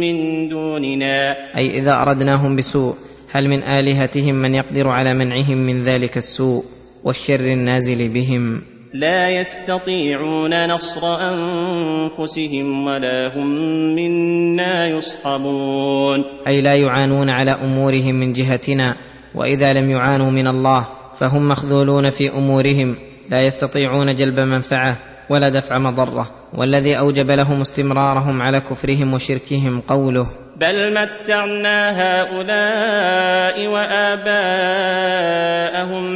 من 0.00 0.48
دوننا؟ 0.48 1.36
أي 1.56 1.78
إذا 1.78 1.92
أردناهم 1.92 2.56
بسوء 2.56 2.94
هل 3.32 3.48
من 3.48 3.62
آلهتهم 3.62 4.34
من 4.34 4.54
يقدر 4.54 4.88
على 4.88 5.14
منعهم 5.14 5.58
من 5.58 5.82
ذلك 5.82 6.16
السوء 6.16 6.64
والشر 7.04 7.40
النازل 7.40 8.08
بهم؟ 8.08 8.62
لا 8.94 9.30
يستطيعون 9.30 10.66
نصر 10.66 11.02
أنفسهم 11.04 12.86
ولا 12.86 13.36
هم 13.36 13.46
منا 13.94 14.86
يصحبون. 14.86 16.24
أي 16.46 16.60
لا 16.60 16.74
يعانون 16.74 17.30
على 17.30 17.50
أمورهم 17.50 18.14
من 18.14 18.32
جهتنا 18.32 18.96
وإذا 19.34 19.72
لم 19.72 19.90
يعانوا 19.90 20.30
من 20.30 20.46
الله 20.46 20.88
فهم 21.18 21.48
مخذولون 21.48 22.10
في 22.10 22.30
أمورهم 22.30 22.96
لا 23.30 23.40
يستطيعون 23.40 24.14
جلب 24.14 24.40
منفعه 24.40 24.98
ولا 25.30 25.48
دفع 25.48 25.78
مضره 25.78 26.30
والذي 26.54 26.98
أوجب 26.98 27.30
لهم 27.30 27.60
استمرارهم 27.60 28.42
على 28.42 28.60
كفرهم 28.60 29.14
وشركهم 29.14 29.80
قوله 29.80 30.26
بل 30.60 30.92
متعنا 30.92 31.90
هؤلاء 32.02 33.66
وآباءهم 33.66 35.10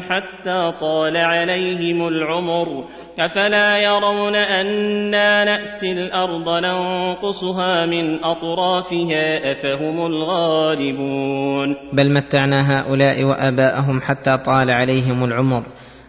حتى 0.03 0.73
طال 0.81 1.17
عليهم 1.17 2.09
العمر. 2.09 2.85
أفلا 3.19 3.79
يرون 3.79 4.35
أنا 4.35 5.45
نأتي 5.45 5.93
الأرض 5.93 6.49
ننقصها 6.49 7.87
من 7.87 8.25
أطرافها؟ 8.25 9.53
أفهم 9.53 10.07
الغالبون. 10.07 11.77
بل 11.93 12.13
متعنا 12.13 12.81
هؤلاء 12.81 13.25
وآباءهم 13.25 14.01
حتى 14.01 14.37
طال 14.37 14.71
عليهم 14.71 15.25
العمر. 15.25 15.63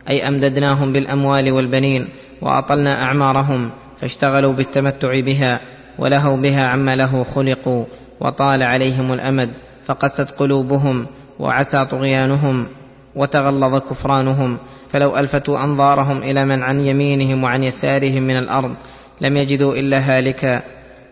أي 0.10 0.28
أمددناهم 0.28 0.94
بالأموال 0.94 1.52
والبنين 1.52 2.10
وأطلنا 2.42 3.04
أعمارهم 3.04 3.72
فاشتغلوا 3.96 4.54
بالتمتع 4.54 5.20
بها 5.20 5.60
ولهوا 6.00 6.38
بها 6.38 6.66
عما 6.66 6.96
له 6.96 7.24
خلقوا 7.24 7.86
وطال 8.20 8.64
عليهم 8.64 9.14
الأمد 9.14 9.50
فقست 9.86 10.32
قلوبهم 10.32 11.08
وعسى 11.40 11.86
طغيانهم 11.86 12.68
وتغلظ 13.16 13.78
كفرانهم 13.78 14.58
فلو 14.90 15.18
ألفتوا 15.18 15.64
أنظارهم 15.64 16.24
إلى 16.24 16.46
من 16.46 16.64
عن 16.64 16.82
يمينهم 16.82 17.44
وعن 17.44 17.64
يسارهم 17.64 18.24
من 18.24 18.38
الأرض 18.38 18.76
لم 19.22 19.38
يجدوا 19.38 19.76
إلا 19.76 19.98
هالكا 20.00 20.64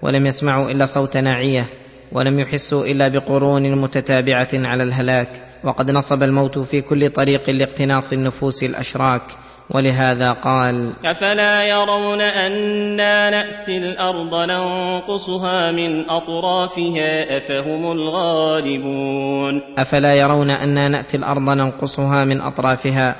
ولم 0.01 0.25
يسمعوا 0.25 0.71
إلا 0.71 0.85
صوت 0.85 1.17
ناعية 1.17 1.69
ولم 2.11 2.39
يحسوا 2.39 2.85
إلا 2.85 3.07
بقرون 3.07 3.75
متتابعة 3.75 4.49
على 4.53 4.83
الهلاك 4.83 5.42
وقد 5.63 5.91
نصب 5.91 6.23
الموت 6.23 6.59
في 6.59 6.81
كل 6.81 7.09
طريق 7.09 7.49
لاقتناص 7.49 8.13
النفوس 8.13 8.63
الأشراك 8.63 9.21
ولهذا 9.69 10.31
قال 10.31 10.93
أفلا 11.05 11.63
يرون 11.63 12.21
أنا 12.21 13.29
نأتي 13.29 13.77
الأرض 13.77 14.35
ننقصها 14.35 15.71
من 15.71 16.09
أطرافها 16.09 17.37
أفهم 17.37 17.91
الغالبون؟ 17.91 19.61
أفلا 19.77 20.13
يرون 20.13 20.49
أنا 20.49 20.87
نأتي 20.87 21.17
الأرض 21.17 21.49
ننقصها 21.49 22.25
من 22.25 22.41
أطرافها 22.41 23.15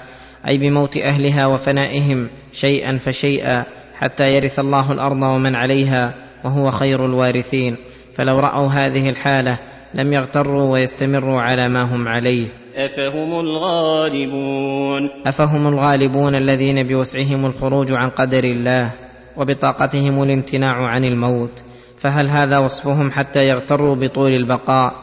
أي 0.47 0.57
بموت 0.57 0.97
أهلها 0.97 1.45
وفنائهم 1.45 2.29
شيئا 2.51 2.97
فشيئا 2.97 3.65
حتى 3.95 4.35
يرث 4.35 4.59
الله 4.59 4.91
الأرض 4.91 5.23
ومن 5.23 5.55
عليها 5.55 6.13
وهو 6.43 6.71
خير 6.71 7.05
الوارثين. 7.05 7.77
فلو 8.13 8.39
رأوا 8.39 8.67
هذه 8.67 9.09
الحالة 9.09 9.59
لم 9.93 10.13
يغتروا 10.13 10.71
ويستمروا 10.71 11.41
على 11.41 11.69
ما 11.69 11.81
هم 11.81 12.07
عليه. 12.07 12.47
أفهم 12.75 13.39
الغالبون. 13.39 15.09
أفهم 15.27 15.67
الغالبون 15.67 16.35
الذين 16.35 16.83
بوسعهم 16.83 17.45
الخروج 17.45 17.91
عن 17.91 18.09
قدر 18.09 18.43
الله 18.43 18.91
وبطاقتهم 19.37 20.23
الامتناع 20.23 20.85
عن 20.87 21.05
الموت. 21.05 21.63
فهل 21.97 22.27
هذا 22.27 22.57
وصفهم 22.57 23.11
حتى 23.11 23.47
يغتروا 23.47 23.95
بطول 23.95 24.31
البقاء؟ 24.31 24.93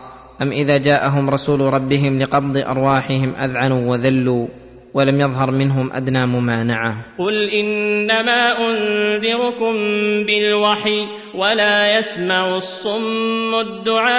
أم 0.42 0.52
إذا 0.52 0.76
جاءهم 0.76 1.30
رسول 1.30 1.60
ربهم 1.60 2.18
لقبض 2.18 2.56
أرواحهم 2.56 3.34
أذعنوا 3.34 3.90
وذلوا؟ 3.90 4.48
ولم 4.94 5.20
يظهر 5.20 5.50
منهم 5.50 5.92
أدنى 5.92 6.26
ممانعة. 6.26 6.96
قل 7.18 7.50
إنما 7.50 8.68
أنذركم 8.68 9.74
بالوحي 10.26 11.06
ولا 11.34 11.98
يسمع 11.98 12.56
الصم 12.56 13.54
الدعاء 13.60 14.10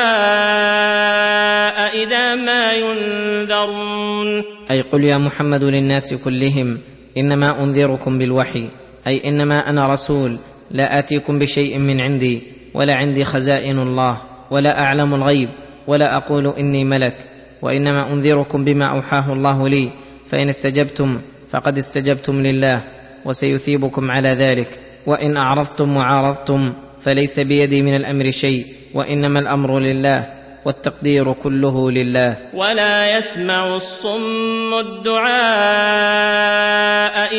إذا 2.03 2.35
ما 2.35 2.73
ينذرون. 2.73 4.43
أي 4.71 4.81
قل 4.81 5.03
يا 5.03 5.17
محمد 5.17 5.63
للناس 5.63 6.13
كلهم 6.13 6.77
إنما 7.17 7.63
أنذركم 7.63 8.17
بالوحي 8.17 8.69
أي 9.07 9.21
إنما 9.29 9.69
أنا 9.69 9.87
رسول 9.87 10.37
لا 10.71 10.99
آتيكم 10.99 11.39
بشيء 11.39 11.79
من 11.79 12.01
عندي 12.01 12.41
ولا 12.73 12.91
عندي 12.95 13.25
خزائن 13.25 13.79
الله 13.79 14.21
ولا 14.51 14.79
أعلم 14.79 15.13
الغيب 15.13 15.49
ولا 15.87 16.17
أقول 16.17 16.47
إني 16.47 16.83
ملك 16.83 17.15
وإنما 17.61 18.13
أنذركم 18.13 18.65
بما 18.65 18.85
أوحاه 18.95 19.33
الله 19.33 19.69
لي 19.69 19.91
فإن 20.31 20.49
استجبتم 20.49 21.21
فقد 21.49 21.77
استجبتم 21.77 22.41
لله 22.41 22.83
وسيثيبكم 23.25 24.11
على 24.11 24.29
ذلك. 24.29 24.79
وإن 25.07 25.37
أعرضتم 25.37 25.97
وعارضتم 25.97 26.73
فليس 26.99 27.39
بيدي 27.39 27.81
من 27.81 27.95
الأمر 27.95 28.31
شيء 28.31 28.65
وإنما 28.93 29.39
الأمر 29.39 29.79
لله 29.79 30.27
والتقدير 30.65 31.33
كله 31.33 31.91
لله. 31.91 32.37
ولا 32.53 33.17
يسمع 33.17 33.75
الصم 33.75 34.73
الدعاء 34.79 35.31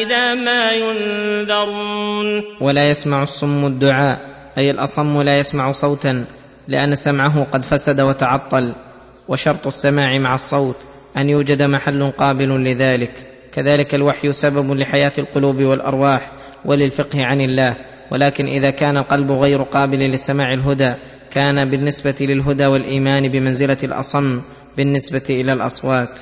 إذا 0.02 0.34
ما 0.34 0.72
ينذرون. 0.72 2.42
ولا 2.60 2.90
يسمع 2.90 3.22
الصم 3.22 3.66
الدعاء 3.66 4.20
أي 4.58 4.70
الأصم 4.70 5.22
لا 5.22 5.38
يسمع 5.38 5.72
صوتا 5.72 6.24
لأن 6.68 6.94
سمعه 6.94 7.46
قد 7.52 7.64
فسد 7.64 8.00
وتعطل 8.00 8.74
وشرط 9.28 9.66
السماع 9.66 10.18
مع 10.18 10.34
الصوت. 10.34 10.76
أن 11.16 11.30
يوجد 11.30 11.62
محل 11.62 12.10
قابل 12.10 12.64
لذلك. 12.64 13.12
كذلك 13.52 13.94
الوحي 13.94 14.32
سبب 14.32 14.72
لحياة 14.72 15.12
القلوب 15.18 15.62
والأرواح 15.62 16.32
وللفقه 16.64 17.24
عن 17.24 17.40
الله. 17.40 17.76
ولكن 18.12 18.46
إذا 18.46 18.70
كان 18.70 18.96
القلب 18.96 19.32
غير 19.32 19.62
قابل 19.62 19.98
لسماع 19.98 20.52
الهدى 20.52 20.94
كان 21.30 21.70
بالنسبة 21.70 22.14
للهدى 22.20 22.66
والإيمان 22.66 23.28
بمنزلة 23.28 23.76
الأصم 23.84 24.42
بالنسبة 24.76 25.24
إلى 25.30 25.52
الأصوات. 25.52 26.20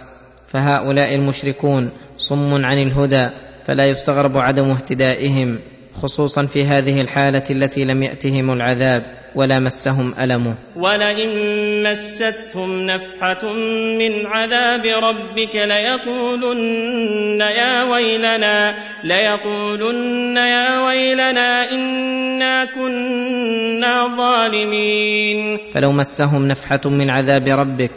فهؤلاء 0.49 1.14
المشركون 1.14 1.91
صم 2.16 2.64
عن 2.64 2.78
الهدى 2.78 3.28
فلا 3.64 3.86
يستغرب 3.86 4.38
عدم 4.38 4.70
اهتدائهم. 4.70 5.59
خصوصا 5.95 6.47
في 6.47 6.64
هذه 6.64 7.01
الحالة 7.01 7.45
التي 7.51 7.84
لم 7.84 8.03
يأتهم 8.03 8.53
العذاب 8.53 9.20
ولا 9.34 9.59
مسهم 9.59 10.14
ألمه 10.20 10.55
ولئن 10.76 11.82
مستهم 11.82 12.86
نفحة 12.86 13.53
من 13.99 14.26
عذاب 14.26 14.86
ربك 14.86 15.57
ليقولن 15.57 17.41
يا 17.41 17.82
ويلنا 17.82 18.74
ليقولن 19.05 20.36
يا 20.36 20.86
ويلنا 20.86 21.72
إنا 21.72 22.64
كنا 22.64 24.16
ظالمين. 24.16 25.59
فلو 25.74 25.93
مسهم 25.93 26.49
نفحة 26.49 26.80
من 26.84 27.11
عذاب 27.11 27.49
ربك 27.49 27.91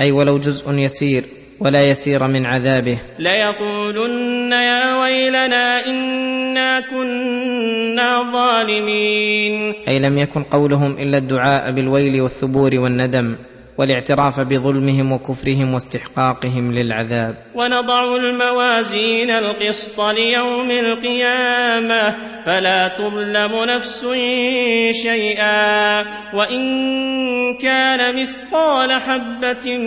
أي 0.00 0.12
ولو 0.12 0.38
جزء 0.38 0.72
يسير 0.72 1.24
ولا 1.60 1.82
يسير 1.82 2.26
من 2.26 2.46
عذابه. 2.46 2.98
ليقولن 3.18 4.52
يا 4.52 5.00
ويلنا 5.00 5.86
كنا 6.90 8.32
ظالمين. 8.32 9.74
أي 9.88 9.98
لم 9.98 10.18
يكن 10.18 10.42
قولهم 10.42 10.96
إلا 10.98 11.18
الدعاء 11.18 11.70
بالويل 11.70 12.20
والثبور 12.20 12.70
والندم. 12.74 13.36
والاعتراف 13.78 14.40
بظلمهم 14.40 15.12
وكفرهم 15.12 15.74
واستحقاقهم 15.74 16.72
للعذاب. 16.72 17.34
ونضع 17.54 18.16
الموازين 18.16 19.30
القسط 19.30 20.00
ليوم 20.00 20.70
القيامة. 20.70 22.14
فلا 22.46 22.88
تظلم 22.88 23.64
نفس 23.76 24.06
شيئا. 25.02 26.00
وإن 26.34 26.60
كان 27.62 28.22
مثقال 28.22 28.92
حبة 28.92 29.78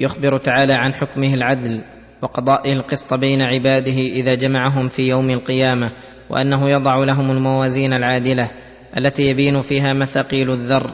يخبر 0.00 0.36
تعالى 0.36 0.72
عن 0.76 0.94
حكمه 0.94 1.34
العدل. 1.34 1.84
وقضائه 2.24 2.72
القسط 2.72 3.14
بين 3.14 3.42
عباده 3.42 3.92
إذا 3.92 4.34
جمعهم 4.34 4.88
في 4.88 5.02
يوم 5.02 5.30
القيامة 5.30 5.90
وأنه 6.30 6.70
يضع 6.70 7.04
لهم 7.04 7.30
الموازين 7.30 7.92
العادلة 7.92 8.50
التي 8.96 9.22
يبين 9.22 9.60
فيها 9.60 9.92
مثاقيل 9.92 10.50
الذر 10.50 10.90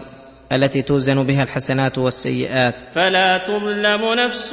التي 0.52 0.82
توزن 0.82 1.22
بها 1.22 1.42
الحسنات 1.42 1.98
والسيئات. 1.98 2.74
فلا 2.94 3.38
تظلم 3.38 4.14
نفس 4.26 4.50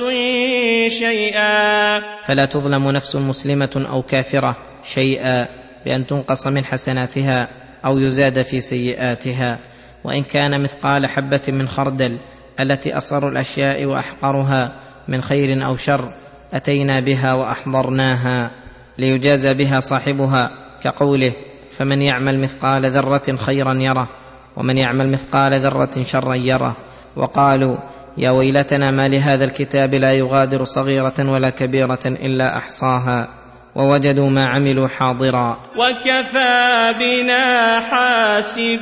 شيئا. 0.99 1.99
فلا 2.23 2.45
تظلم 2.45 2.91
نفس 2.91 3.15
مسلمة 3.15 3.85
أو 3.89 4.01
كافرة 4.01 4.55
شيئا 4.83 5.47
بأن 5.85 6.07
تنقص 6.07 6.47
من 6.47 6.65
حسناتها 6.65 7.47
أو 7.85 7.97
يزاد 7.97 8.41
في 8.41 8.59
سيئاتها. 8.59 9.57
وإن 10.03 10.23
كان 10.23 10.63
مثقال 10.63 11.05
حبة 11.05 11.41
من 11.47 11.67
خردل 11.67 12.19
التي 12.59 12.97
أصغر 12.97 13.29
الأشياء 13.29 13.85
وأحقرها 13.85 14.71
من 15.07 15.21
خير 15.21 15.65
أو 15.65 15.75
شر 15.75 16.13
أتينا 16.53 16.99
بها 16.99 17.33
وأحضرناها 17.33 18.51
ليجازى 18.97 19.53
بها 19.53 19.79
صاحبها 19.79 20.51
كقوله 20.83 21.35
فمن 21.71 22.01
يعمل 22.01 22.39
مثقال 22.41 22.85
ذرة 22.85 23.35
خيرا 23.35 23.73
يره 23.73 24.09
ومن 24.57 24.77
يعمل 24.77 25.11
مثقال 25.11 25.53
ذرة 25.53 26.03
شرا 26.03 26.35
يره. 26.35 26.77
وقالوا 27.15 27.77
يا 28.17 28.31
ويلتنا 28.31 28.91
ما 28.91 29.07
لهذا 29.07 29.45
الكتاب 29.45 29.93
لا 29.93 30.13
يغادر 30.13 30.63
صغيرة 30.63 31.31
ولا 31.31 31.49
كبيرة 31.49 31.99
إلا 32.05 32.57
أحصاها 32.57 33.27
ووجدوا 33.75 34.29
ما 34.29 34.45
عملوا 34.45 34.87
حاضرا. 34.87 35.57
وكفى 35.75 36.93
بنا 36.99 37.79
حاسبين. 37.79 38.77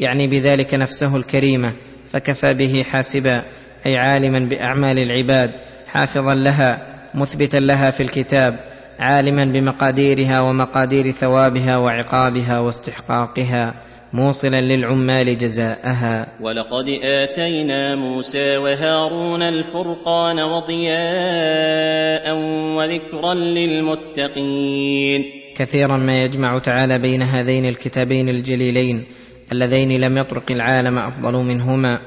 يعني 0.00 0.26
بذلك 0.26 0.74
نفسه 0.74 1.16
الكريمة 1.16 1.72
فكفى 2.06 2.54
به 2.58 2.82
حاسبا. 2.82 3.42
أي 3.86 3.96
عالما 3.96 4.38
بأعمال 4.38 4.98
العباد 4.98 5.50
حافظا 5.86 6.34
لها 6.34 6.94
مثبتا 7.14 7.56
لها 7.56 7.90
في 7.90 8.02
الكتاب 8.02 8.52
عالما 8.98 9.44
بمقاديرها 9.44 10.40
ومقادير 10.40 11.10
ثوابها 11.10 11.76
وعقابها 11.76 12.60
واستحقاقها 12.60 13.74
موصلا 14.12 14.60
للعمال 14.60 15.38
جزاءها. 15.38 16.26
ولقد 16.40 16.88
آتينا 17.02 17.94
موسى 17.94 18.56
وهارون 18.56 19.42
الفرقان 19.42 20.40
وضياء 20.40 22.36
وذكرا 22.76 23.34
للمتقين. 23.34 25.24
كثيرا 25.56 25.96
ما 25.96 26.24
يجمع 26.24 26.58
تعالى 26.58 26.98
بين 26.98 27.22
هذين 27.22 27.68
الكتابين 27.68 28.28
الجليلين 28.28 29.04
اللذين 29.52 30.00
لم 30.00 30.18
يطرق 30.18 30.50
العالم 30.50 30.98
أفضل 30.98 31.32
منهما 31.32 32.00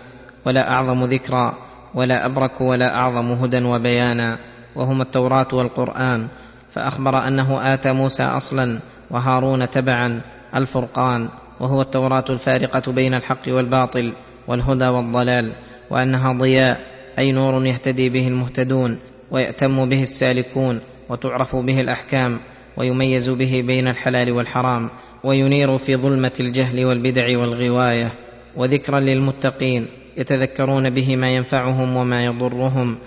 ولا 0.46 0.72
أعظم 0.72 1.04
ذكرا. 1.04 1.67
ولا 1.98 2.26
أبرك 2.26 2.62
ولا 2.62 2.96
أعظم 2.96 3.32
هدى 3.32 3.66
وبيانا 3.66 4.38
وهما 4.76 5.04
التوراة 5.04 5.48
والقرآن 5.54 6.28
فأخبر 6.70 7.28
أنه 7.28 7.74
آتى 7.74 7.92
موسى 7.92 8.24
أصلا 8.24 8.80
وهارون 9.12 9.70
تبعا 9.70 10.22
الفرقان 10.56 11.30
وهو 11.60 11.82
التوراة 11.82 12.26
الفارقة 12.30 12.92
بين 12.92 13.14
الحق 13.14 13.48
والباطل 13.48 14.14
والهدى 14.48 14.88
والضلال 14.88 15.52
وأنها 15.90 16.34
ضياء 16.34 16.82
أي 17.20 17.32
نور 17.32 17.66
يهتدي 17.66 18.10
به 18.10 18.28
المهتدون 18.28 19.00
ويأتم 19.32 19.90
به 19.90 20.02
السالكون 20.02 20.82
وتعرف 21.10 21.56
به 21.56 21.82
الأحكام 21.82 22.40
ويميز 22.78 23.30
به 23.30 23.64
بين 23.68 23.88
الحلال 23.88 24.32
والحرام 24.32 24.90
وينير 25.24 25.78
في 25.78 25.96
ظلمة 25.96 26.34
الجهل 26.40 26.86
والبدع 26.86 27.40
والغواية 27.40 28.12
وذكرا 28.58 29.00
للمتقين. 29.00 29.88
يتذكرون 30.18 30.90
به 30.90 31.16
ما 31.16 31.36
ينفعهم 31.36 31.96
وما 31.96 32.26
يضرهم 32.26 32.98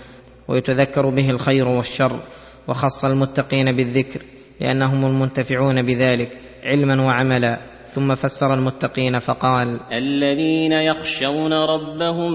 ويتذكر 0.47 1.09
به 1.09 1.29
الخير 1.29 1.67
والشر 1.67 2.19
وخص 2.67 3.05
المتقين 3.05 3.71
بالذكر 3.71 4.21
لأنهم 4.59 5.05
المنتفعون 5.05 5.81
بذلك 5.81 6.37
علما 6.63 7.05
وعملا. 7.05 7.71
ثم 7.87 8.15
فسر 8.15 8.53
المتقين 8.53 9.19
فقال 9.19 9.79
الذين 9.93 10.71
يخشون 10.71 11.53
ربهم 11.53 12.31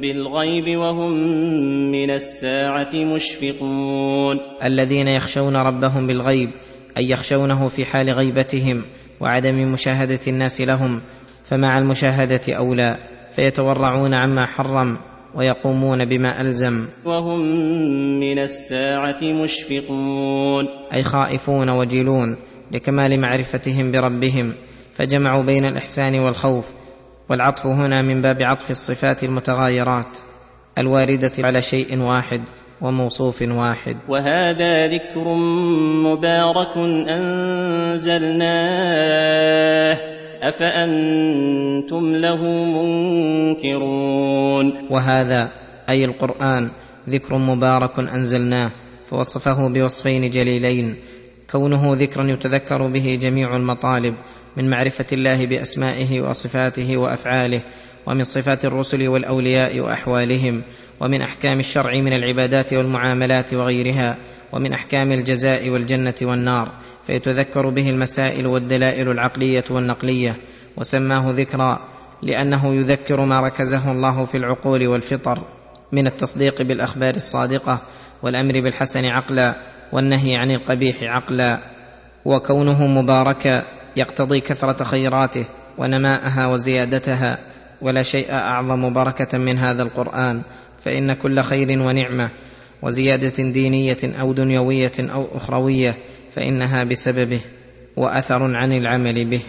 بالغيب 0.00 0.78
وهم 0.78 1.12
من 1.92 2.10
الساعة 2.10 2.94
مشفقون. 2.94 4.36
الذين 4.64 5.08
يخشون 5.08 5.56
ربهم 5.56 6.06
بالغيب 6.06 6.48
أي 6.96 7.10
يخشونه 7.10 7.68
في 7.68 7.84
حال 7.84 8.10
غيبتهم 8.10 8.82
وعدم 9.20 9.72
مشاهدة 9.72 10.20
الناس 10.28 10.60
لهم 10.60 11.00
فمع 11.44 11.78
المشاهدة 11.78 12.40
أولى. 12.48 13.11
فيتورعون 13.36 14.14
عما 14.14 14.46
حرم 14.46 14.98
ويقومون 15.34 16.04
بما 16.04 16.40
ألزم. 16.40 16.88
وهم 17.04 17.40
من 18.20 18.38
الساعة 18.38 19.22
مشفقون. 19.22 20.64
أي 20.94 21.02
خائفون 21.02 21.70
وجلون 21.70 22.36
لكمال 22.72 23.20
معرفتهم 23.20 23.92
بربهم. 23.92 24.52
فجمعوا 24.92 25.42
بين 25.42 25.64
الإحسان 25.64 26.18
والخوف. 26.18 26.70
والعطف 27.30 27.66
هنا 27.66 28.02
من 28.02 28.22
باب 28.22 28.42
عطف 28.42 28.70
الصفات 28.70 29.24
المتغايرات. 29.24 30.18
الواردة 30.78 31.32
على 31.38 31.62
شيء 31.62 31.98
واحد 31.98 32.42
وموصوف 32.80 33.42
واحد. 33.42 33.96
وهذا 34.08 34.86
ذكر 34.86 35.34
مبارك 36.04 36.76
أنزلناه. 37.08 38.32
أفأنتم 40.42 42.14
له 42.14 42.64
منكرون؟ 42.64 44.72
وهذا 44.90 45.50
أي 45.88 46.04
القرآن 46.04 46.70
ذكر 47.08 47.38
مبارك 47.38 47.98
أنزلناه 47.98 48.70
فوصفه 49.06 49.68
بوصفين 49.68 50.30
جليلين 50.30 50.96
كونه 51.50 51.94
ذكرا 51.94 52.24
يتذكر 52.24 52.86
به 52.86 53.18
جميع 53.22 53.56
المطالب 53.56 54.14
من 54.56 54.70
معرفة 54.70 55.06
الله 55.12 55.46
بأسمائه 55.46 56.20
وصفاته 56.20 56.96
وأفعاله 56.96 57.62
ومن 58.06 58.24
صفات 58.24 58.64
الرسل 58.64 59.08
والأولياء 59.08 59.80
وأحوالهم 59.80 60.62
ومن 61.00 61.22
أحكام 61.22 61.60
الشرع 61.60 62.00
من 62.00 62.12
العبادات 62.12 62.72
والمعاملات 62.72 63.54
وغيرها 63.54 64.16
ومن 64.52 64.72
أحكام 64.72 65.12
الجزاء 65.12 65.70
والجنة 65.70 66.14
والنار. 66.22 66.72
فيتذكر 67.06 67.70
به 67.70 67.90
المسائل 67.90 68.46
والدلائل 68.46 69.10
العقلية 69.10 69.64
والنقلية 69.70 70.36
وسماه 70.76 71.30
ذكرا 71.30 71.78
لأنه 72.22 72.74
يذكر 72.74 73.24
ما 73.24 73.36
ركزه 73.36 73.92
الله 73.92 74.24
في 74.24 74.36
العقول 74.36 74.86
والفطر 74.86 75.38
من 75.92 76.06
التصديق 76.06 76.62
بالأخبار 76.62 77.16
الصادقة 77.16 77.78
والأمر 78.22 78.52
بالحسن 78.52 79.04
عقلا 79.04 79.56
والنهي 79.92 80.36
عن 80.36 80.50
القبيح 80.50 80.96
عقلا. 81.02 81.72
وكونه 82.24 82.86
مباركا 82.86 83.64
يقتضي 83.96 84.40
كثرة 84.40 84.84
خيراته 84.84 85.46
ونماءها 85.78 86.46
وزيادتها 86.46 87.38
ولا 87.82 88.02
شيء 88.02 88.32
أعظم 88.32 88.92
بركة 88.92 89.38
من 89.38 89.58
هذا 89.58 89.82
القرآن 89.82 90.42
فإن 90.84 91.12
كل 91.12 91.42
خير 91.42 91.82
ونعمة 91.82 92.30
وزيادة 92.82 93.44
دينية 93.50 93.98
أو 94.04 94.32
دنيوية 94.32 94.92
أو 95.00 95.26
أخروية 95.36 95.96
فإنها 96.34 96.84
بسببه 96.84 97.40
وأثر 97.96 98.56
عن 98.56 98.72
العمل 98.72 99.24
به. 99.24 99.40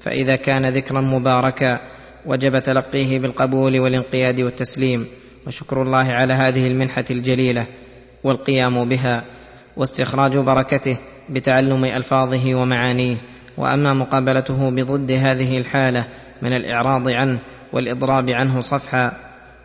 فإذا 0.00 0.36
كان 0.36 0.66
ذكرا 0.66 1.00
مباركا 1.00 1.80
وجب 2.26 2.58
تلقيه 2.58 3.18
بالقبول 3.18 3.80
والانقياد 3.80 4.40
والتسليم. 4.40 5.06
وشكر 5.46 5.82
الله 5.82 6.06
على 6.06 6.32
هذه 6.32 6.66
المنحة 6.66 7.04
الجليلة 7.10 7.66
والقيام 8.24 8.88
بها. 8.88 9.24
واستخراج 9.76 10.36
بركته 10.36 10.98
بتعلم 11.30 11.84
ألفاظه 11.84 12.54
ومعانيه. 12.54 13.16
وأما 13.56 13.94
مقابلته 13.94 14.70
بضد 14.70 15.12
هذه 15.12 15.58
الحالة 15.58 16.06
من 16.42 16.52
الإعراض 16.52 17.08
عنه 17.08 17.38
والإضراب 17.72 18.30
عنه 18.30 18.60
صفحا 18.60 19.12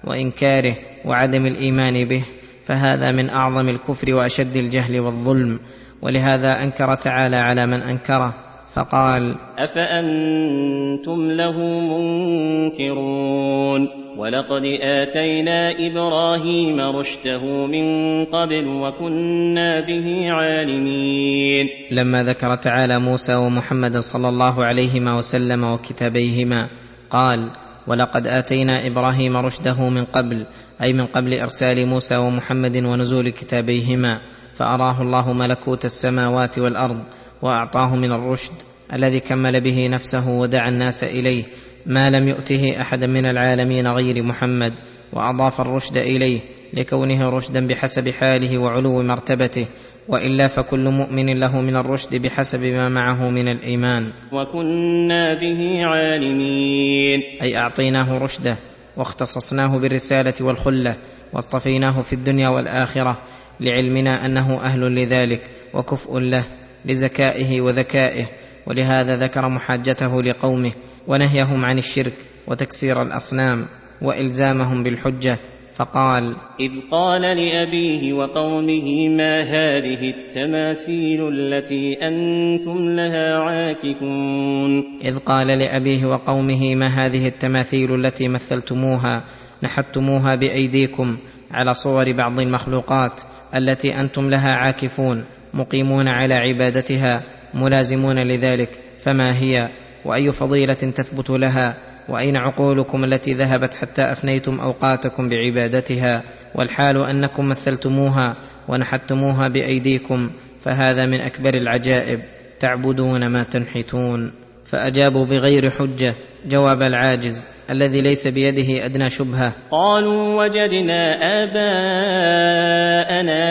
وإنكاره 0.04 0.76
وعدم 1.06 1.46
الإيمان 1.46 2.06
به 2.06 2.24
فهذا 2.66 3.12
من 3.12 3.30
أعظم 3.30 3.70
الكفر 3.70 4.16
وأشد 4.16 4.56
الجهل 4.56 5.00
والظلم. 5.00 5.60
ولهذا 6.04 6.64
أنكر 6.64 6.96
تعالى 6.96 7.36
على 7.36 7.66
من 7.66 7.82
أنكره 7.82 8.34
فقال 8.74 9.36
أفأنتم 9.58 11.32
له 11.32 11.58
منكرون؟ 11.98 13.88
ولقد 14.18 14.64
آتينا 14.82 15.72
إبراهيم 15.72 16.80
رشده 16.80 17.66
من 17.66 17.86
قبل 18.26 18.68
وكنا 18.68 19.80
به 19.80 20.32
عالمين. 20.32 21.70
لما 21.92 22.24
ذكر 22.24 22.56
تعالى 22.56 23.00
موسى 23.00 23.36
ومحمد 23.36 23.98
صلى 23.98 24.30
الله 24.30 24.66
عليهما 24.66 25.16
وسلم 25.16 25.64
وكتابيهما 25.64 26.70
قال 27.10 27.50
ولقد 27.88 28.28
آتينا 28.28 28.88
إبراهيم 28.88 29.38
رشده 29.38 29.90
من 29.90 30.04
قبل 30.04 30.46
أي 30.82 30.94
من 30.94 31.06
قبل 31.06 31.34
إرسال 31.34 31.88
موسى 31.88 32.18
ومحمد 32.18 32.76
ونزول 32.76 33.30
كتابيهما. 33.30 34.20
فأراه 34.58 35.02
الله 35.02 35.34
ملكوت 35.34 35.86
السماوات 35.86 36.60
والأرض 36.60 37.04
وأعطاه 37.42 37.96
من 37.96 38.12
الرشد 38.12 38.54
الذي 38.94 39.20
كمل 39.20 39.62
به 39.62 39.88
نفسه 39.88 40.30
ودعا 40.30 40.70
الناس 40.70 41.04
إليه 41.04 41.44
ما 41.86 42.10
لم 42.10 42.28
يؤته 42.28 42.82
احدا 42.82 43.08
من 43.08 43.26
العالمين 43.26 43.88
غير 43.88 44.24
محمد 44.24 44.74
وأضاف 45.14 45.62
الرشد 45.62 45.98
إليه 45.98 46.40
لكونه 46.74 47.30
رشدا 47.30 47.68
بحسب 47.68 48.10
حاله 48.10 48.58
وعلو 48.58 49.02
مرتبته 49.02 49.68
وإلا 50.08 50.48
فكل 50.48 50.90
مؤمن 50.90 51.40
له 51.40 51.62
من 51.62 51.76
الرشد 51.76 52.16
بحسب 52.16 52.64
ما 52.64 52.90
معه 52.90 53.30
من 53.30 53.48
الإيمان. 53.48 54.12
وكنا 54.32 55.34
به 55.34 55.86
عالمين. 55.86 57.22
أي 57.42 57.58
أعطيناه 57.58 58.18
رشده 58.18 58.58
واختصصناه 58.98 59.78
بالرسالة 59.78 60.34
والخلة 60.42 60.98
واصطفيناه 61.34 62.02
في 62.02 62.14
الدنيا 62.14 62.50
والآخرة 62.50 63.22
لعلمنا 63.60 64.26
أنه 64.26 64.60
أهل 64.64 64.96
لذلك 64.96 65.42
وكفء 65.74 66.20
له 66.20 66.46
لزكائه 66.86 67.62
وذكائه. 67.62 68.26
ولهذا 68.68 69.16
ذكر 69.16 69.50
محاجته 69.50 70.22
لقومه 70.22 70.72
ونهيهم 71.08 71.66
عن 71.66 71.78
الشرك 71.78 72.14
وتكسير 72.48 73.02
الأصنام 73.02 73.66
وإلزامهم 74.02 74.84
بالحجة 74.84 75.38
فقال 75.76 76.36
إذ 76.60 76.72
قال 76.92 77.22
لأبيه 77.22 78.14
وقومه 78.14 79.10
ما 79.10 79.42
هذه 79.42 80.10
التماثيل 80.10 81.28
التي 81.28 81.94
أنتم 81.94 82.78
لها 82.78 83.40
عاكفون؟ 83.40 85.00
إذ 85.02 85.18
قال 85.18 85.48
لأبيه 85.48 86.06
وقومه 86.06 86.76
ما 86.76 86.88
هذه 86.88 87.28
التماثيل 87.28 87.96
التي 87.96 88.28
مثلتموها 88.28 89.24
نحتموها 89.64 90.36
بأيديكم 90.36 91.18
على 91.52 91.74
صور 91.74 92.12
بعض 92.12 92.40
المخلوقات 92.40 93.22
التي 93.56 94.00
أنتم 94.00 94.30
لها 94.30 94.52
عاكفون 94.52 95.26
مقيمون 95.54 96.08
على 96.08 96.34
عبادتها 96.34 97.24
ملازمون 97.54 98.20
لذلك 98.20 98.80
فما 98.98 99.38
هي؟ 99.38 99.70
وأي 100.06 100.32
فضيلة 100.32 100.74
تثبت 100.74 101.30
لها؟ 101.30 101.93
وأين 102.10 102.38
عقولكم 102.38 103.04
التي 103.04 103.34
ذهبت 103.34 103.74
حتى 103.74 104.02
أفنيتم 104.02 104.60
أوقاتكم 104.60 105.30
بعبادتها 105.30 106.24
والحال 106.56 106.98
أنكم 106.98 107.50
مثلتموها 107.50 108.36
ونحتموها 108.68 109.48
بأيديكم 109.48 110.30
فهذا 110.60 111.06
من 111.06 111.22
أكبر 111.22 111.54
العجائب. 111.54 112.20
تعبدون 112.60 113.28
ما 113.28 113.44
تنحتون. 113.44 114.34
فأجابوا 114.66 115.26
بغير 115.26 115.70
حجة. 115.70 116.16
جواب 116.46 116.82
العاجز. 116.82 117.44
الذي 117.70 118.02
ليس 118.02 118.28
بيده 118.28 118.86
أدنى 118.86 119.10
شبهة. 119.10 119.52
قالوا 119.72 120.44
وجدنا 120.44 121.16
آباءنا 121.44 122.76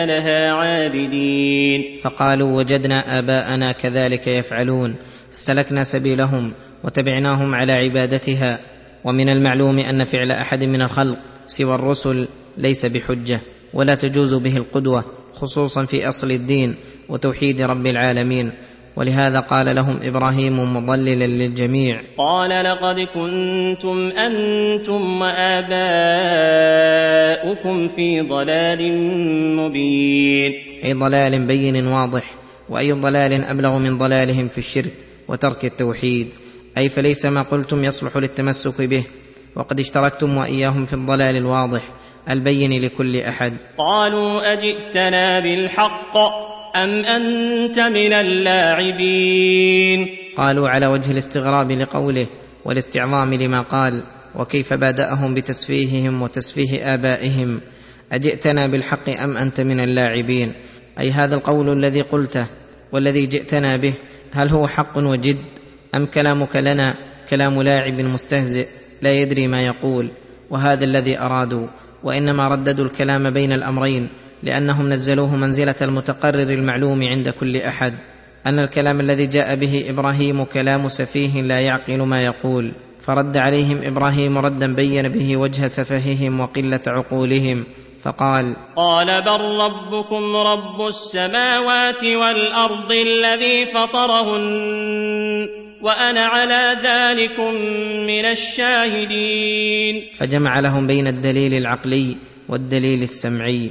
لها 0.05 0.51
عابدين. 0.51 1.99
فقالوا 2.03 2.57
وجدنا 2.57 3.19
آباءنا 3.19 3.71
كذلك 3.71 4.27
يفعلون. 4.27 4.95
فسلكنا 5.35 5.83
سبيلهم. 5.83 6.51
وتبعناهم 6.83 7.55
على 7.55 7.73
عبادتها 7.73 8.59
ومن 9.03 9.29
المعلوم 9.29 9.79
أن 9.79 10.03
فعل 10.03 10.31
أحد 10.31 10.63
من 10.63 10.81
الخلق 10.81 11.17
سوى 11.45 11.75
الرسل 11.75 12.27
ليس 12.57 12.85
بحجة 12.85 13.39
ولا 13.73 13.95
تجوز 13.95 14.33
به 14.33 14.57
القدوة 14.57 15.05
خصوصا 15.33 15.85
في 15.85 16.09
أصل 16.09 16.31
الدين 16.31 16.75
وتوحيد 17.09 17.61
رب 17.61 17.85
العالمين. 17.87 18.51
ولهذا 18.95 19.39
قال 19.39 19.75
لهم 19.75 19.99
إبراهيم 20.03 20.75
مضللا 20.75 21.25
للجميع 21.25 22.01
قال 22.17 22.49
لقد 22.49 22.95
كنتم 23.13 24.11
أنتم 24.17 25.21
وآباؤكم 25.21 25.67
في 27.95 28.21
ضلال 28.21 28.93
مبين. 29.55 30.53
أي 30.83 30.93
ضلال 30.93 31.45
بين 31.45 31.87
واضح 31.87 32.33
وأي 32.69 32.91
ضلال 32.91 33.43
أبلغ 33.43 33.77
من 33.77 33.97
ضلالهم 33.97 34.47
في 34.47 34.57
الشرك 34.57 34.93
وترك 35.27 35.65
التوحيد. 35.65 36.27
أي 36.77 36.89
فليس 36.89 37.25
ما 37.25 37.41
قلتم 37.41 37.83
يصلح 37.83 38.17
للتمسك 38.17 38.81
به 38.81 39.05
وقد 39.55 39.79
اشتركتم 39.79 40.37
وإياهم 40.37 40.85
في 40.85 40.93
الضلال 40.93 41.35
الواضح 41.35 41.81
البين 42.29 42.81
لكل 42.81 43.17
أحد. 43.17 43.57
قالوا 43.77 44.53
أجئتنا 44.53 45.39
بالحق 45.39 46.17
أم 46.75 46.89
أنت 46.89 47.79
من 47.79 48.13
اللاعبين؟ 48.13 50.07
قالوا 50.37 50.69
على 50.69 50.87
وجه 50.87 51.11
الاستغراب 51.11 51.71
لقوله 51.71 52.27
والاستعظام 52.65 53.33
لما 53.33 53.61
قال 53.61 54.03
وكيف 54.35 54.73
بادأهم 54.73 55.33
بتسفيههم 55.33 56.21
وتسفيه 56.21 56.93
آبائهم؟ 56.93 57.61
أجئتنا 58.11 58.67
بالحق 58.67 59.09
أم 59.09 59.37
أنت 59.37 59.61
من 59.61 59.79
اللاعبين؟ 59.79 60.53
أي 60.99 61.11
هذا 61.11 61.35
القول 61.35 61.69
الذي 61.69 62.01
قلته 62.01 62.47
والذي 62.91 63.25
جئتنا 63.25 63.77
به 63.77 63.93
هل 64.31 64.49
هو 64.49 64.67
حق 64.67 64.97
وجد؟ 64.97 65.37
أم 65.95 66.05
كلامك 66.05 66.55
لنا 66.55 66.95
كلام 67.29 67.61
لاعب 67.61 68.01
مستهزئ 68.01 68.67
لا 69.01 69.13
يدري 69.13 69.47
ما 69.47 69.61
يقول 69.61 70.11
وهذا 70.49 70.85
الذي 70.85 71.19
أرادوا 71.19 71.67
وإنما 72.03 72.47
رددوا 72.47 72.85
الكلام 72.85 73.29
بين 73.29 73.51
الأمرين 73.51 74.09
لأنهم 74.43 74.89
نزلوه 74.89 75.35
منزلة 75.35 75.75
المتقرر 75.81 76.49
المعلوم 76.49 77.03
عند 77.03 77.29
كل 77.29 77.57
أحد. 77.57 77.93
أن 78.45 78.59
الكلام 78.59 78.99
الذي 78.99 79.25
جاء 79.25 79.55
به 79.55 79.85
إبراهيم 79.89 80.43
كلام 80.43 80.87
سفيه 80.87 81.41
لا 81.41 81.59
يعقل 81.59 82.01
ما 82.01 82.25
يقول. 82.25 82.73
فرد 82.99 83.37
عليهم 83.37 83.81
إبراهيم 83.83 84.37
ردا 84.37 84.75
بين 84.75 85.07
به 85.07 85.37
وجه 85.37 85.67
سفههم 85.67 86.39
وقلة 86.39 86.81
عقولهم 86.87 87.65
فقال 88.01 88.55
قال 88.75 89.21
بل 89.21 89.41
ربكم 89.41 90.35
رب 90.35 90.87
السماوات 90.87 92.03
والأرض 92.03 92.91
الذي 92.91 93.65
فطرهن. 93.65 95.47
وأنا 95.83 96.25
على 96.25 96.77
ذلكم 96.83 97.53
من 98.07 98.25
الشاهدين. 98.25 100.03
فجمع 100.17 100.59
لهم 100.59 100.87
بين 100.87 101.07
الدليل 101.07 101.53
العقلي 101.53 102.17
والدليل 102.49 103.03
السمعي. 103.03 103.69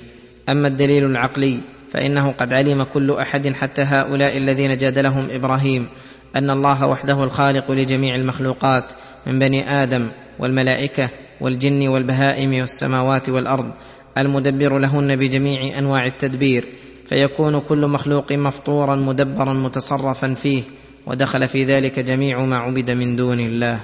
أما 0.48 0.68
الدليل 0.68 1.04
العقلي 1.04 1.60
فإنه 1.92 2.32
قد 2.32 2.54
علم 2.54 2.84
كل 2.84 3.10
أحد 3.10 3.48
حتى 3.52 3.82
هؤلاء 3.82 4.36
الذين 4.36 4.76
جادلهم 4.78 5.28
إبراهيم 5.30 5.88
أن 6.36 6.50
الله 6.50 6.86
وحده 6.86 7.24
الخالق 7.24 7.70
لجميع 7.70 8.14
المخلوقات 8.14 8.92
من 9.26 9.38
بني 9.38 9.82
آدم 9.82 10.10
والملائكة 10.38 11.10
والجن 11.40 11.88
والبهائم 11.88 12.60
والسماوات 12.60 13.28
والأرض 13.28 13.72
المدبر 14.18 14.78
لهن 14.78 15.16
بجميع 15.16 15.78
أنواع 15.78 16.06
التدبير 16.06 16.68
فيكون 17.06 17.60
كل 17.60 17.86
مخلوق 17.86 18.32
مفطورا 18.32 18.96
مدبرا 18.96 19.52
متصرفا 19.52 20.34
فيه 20.34 20.62
ودخل 21.06 21.48
في 21.48 21.64
ذلك 21.64 21.98
جميع 21.98 22.44
ما 22.44 22.56
عبد 22.56 22.90
من 22.90 23.16
دون 23.16 23.40
الله. 23.40 23.80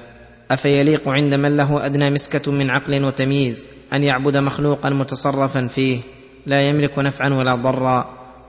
أفيليق 0.50 1.08
عند 1.08 1.34
من 1.34 1.56
له 1.56 1.86
أدنى 1.86 2.10
مسكة 2.10 2.52
من 2.52 2.70
عقل 2.70 3.04
وتمييز 3.04 3.66
أن 3.92 4.04
يعبد 4.04 4.36
مخلوقا 4.36 4.90
متصرفا 4.90 5.66
فيه؟ 5.66 6.00
لا 6.46 6.68
يملك 6.68 6.98
نفعا 6.98 7.30
ولا 7.30 7.54
ضرا 7.54 8.04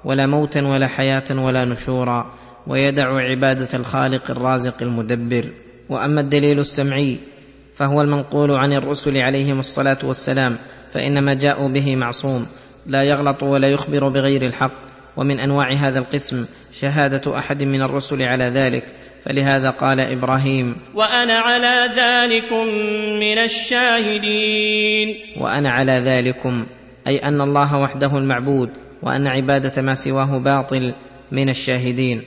ولا 0.06 0.26
موتا 0.26 0.62
ولا 0.62 0.88
حياة 0.88 1.24
ولا 1.32 1.66
نشورا 1.66 2.34
ويدع 2.68 3.18
عبادة 3.30 3.78
الخالق 3.78 4.32
الرازق 4.32 4.76
المدبر. 4.82 5.46
وأما 5.90 6.22
الدليل 6.22 6.60
السمعي 6.60 7.18
فهو 7.76 8.02
المنقول 8.02 8.52
عن 8.52 8.74
الرسل 8.74 9.22
عليهم 9.22 9.60
الصلاة 9.60 9.98
والسلام 10.04 10.58
فإنما 10.92 11.34
جاءوا 11.34 11.70
به 11.70 11.96
معصوم 11.96 12.46
لا 12.86 13.04
يغلط 13.04 13.44
ولا 13.44 13.68
يخبر 13.68 14.10
بغير 14.10 14.46
الحق. 14.46 14.89
ومن 15.20 15.40
أنواع 15.40 15.74
هذا 15.74 16.00
القسم 16.00 16.46
شهادة 16.80 17.38
أحد 17.38 17.64
من 17.64 17.82
الرسل 17.82 18.22
على 18.22 18.44
ذلك 18.44 18.84
فلهذا 19.22 19.70
قال 19.70 20.00
إبراهيم 20.00 20.76
وأنا 20.96 21.34
على 21.34 21.90
ذلكم 21.98 22.66
من 23.20 23.38
الشاهدين. 23.38 25.16
وأنا 25.38 25.70
على 25.70 25.92
ذلكم 25.92 26.66
أي 27.08 27.18
أن 27.18 27.42
الله 27.42 27.78
وحده 27.78 28.18
المعبود 28.18 28.70
وأن 29.02 29.28
عبادة 29.28 29.82
ما 29.82 29.96
سواه 29.96 30.38
باطل 30.38 30.94
من 31.32 31.50
الشاهدين. 31.50 32.24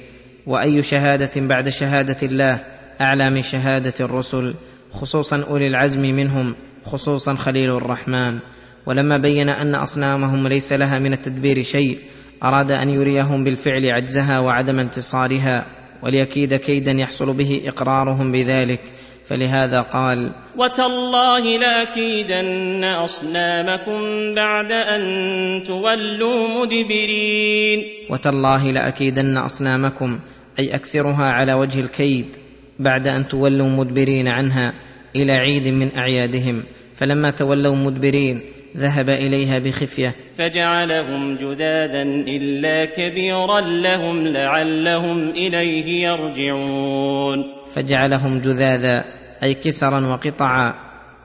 وأي 0.47 0.83
شهادة 0.83 1.31
بعد 1.37 1.69
شهادة 1.69 2.27
الله 2.27 2.61
أعلى 3.01 3.31
من 3.31 3.43
شهادة 3.43 3.95
الرسل 4.01 4.55
خصوصا 4.93 5.45
أولي 5.51 5.67
العزم 5.67 6.01
منهم 6.01 6.55
خصوصا 6.87 7.35
خليل 7.35 7.71
الرحمن. 7.71 8.39
ولما 8.87 9.17
بين 9.17 9.49
أن 9.49 9.75
أصنامهم 9.75 10.49
ليس 10.49 10.73
لها 10.73 10.99
من 10.99 11.13
التدبير 11.13 11.63
شيء 11.63 11.99
أراد 12.45 12.71
أن 12.71 12.91
يريهم 12.91 13.45
بالفعل 13.45 13.87
عجزها 13.93 14.41
وعدم 14.41 14.79
انتصارها 14.79 15.67
وليكيد 16.03 16.55
كيدا 16.55 16.93
يحصل 16.93 17.33
به 17.33 17.63
إقرارهم 17.67 18.33
بذلك 18.33 18.81
فلهذا 19.27 19.83
قال 19.83 20.33
وتالله 20.57 21.59
لأكيدن 21.59 22.85
أصنامكم 22.85 24.01
بعد 24.35 24.73
أن 24.73 25.03
تولوا 25.67 26.49
مدبرين. 26.63 27.85
وتالله 28.11 28.65
لأكيدن 28.65 29.37
أصنامكم 29.37 30.19
أي 30.59 30.75
أكسرها 30.75 31.25
على 31.25 31.53
وجه 31.53 31.81
الكيد 31.81 32.37
بعد 32.79 33.09
أن 33.09 33.29
تولوا 33.29 33.69
مدبرين 33.69 34.29
عنها 34.29 34.75
إلى 35.17 35.33
عيد 35.33 35.69
من 35.69 35.97
أعيادهم 35.97 36.63
فلما 36.97 37.31
تولوا 37.31 37.77
مدبرين 37.77 38.41
ذهب 38.77 39.09
إليها 39.09 39.59
بخفية. 39.59 40.15
فجعلهم 40.39 41.37
جذاذا 41.37 42.03
إلا 42.03 42.85
كبيرا 42.85 43.61
لهم 43.61 44.27
لعلهم 44.27 45.31
إليه 45.31 46.07
يرجعون. 46.09 47.45
فجعلهم 47.75 48.41
جذاذا 48.41 49.05
أي 49.43 49.55
كسرا 49.55 50.07
وقطعا 50.07 50.75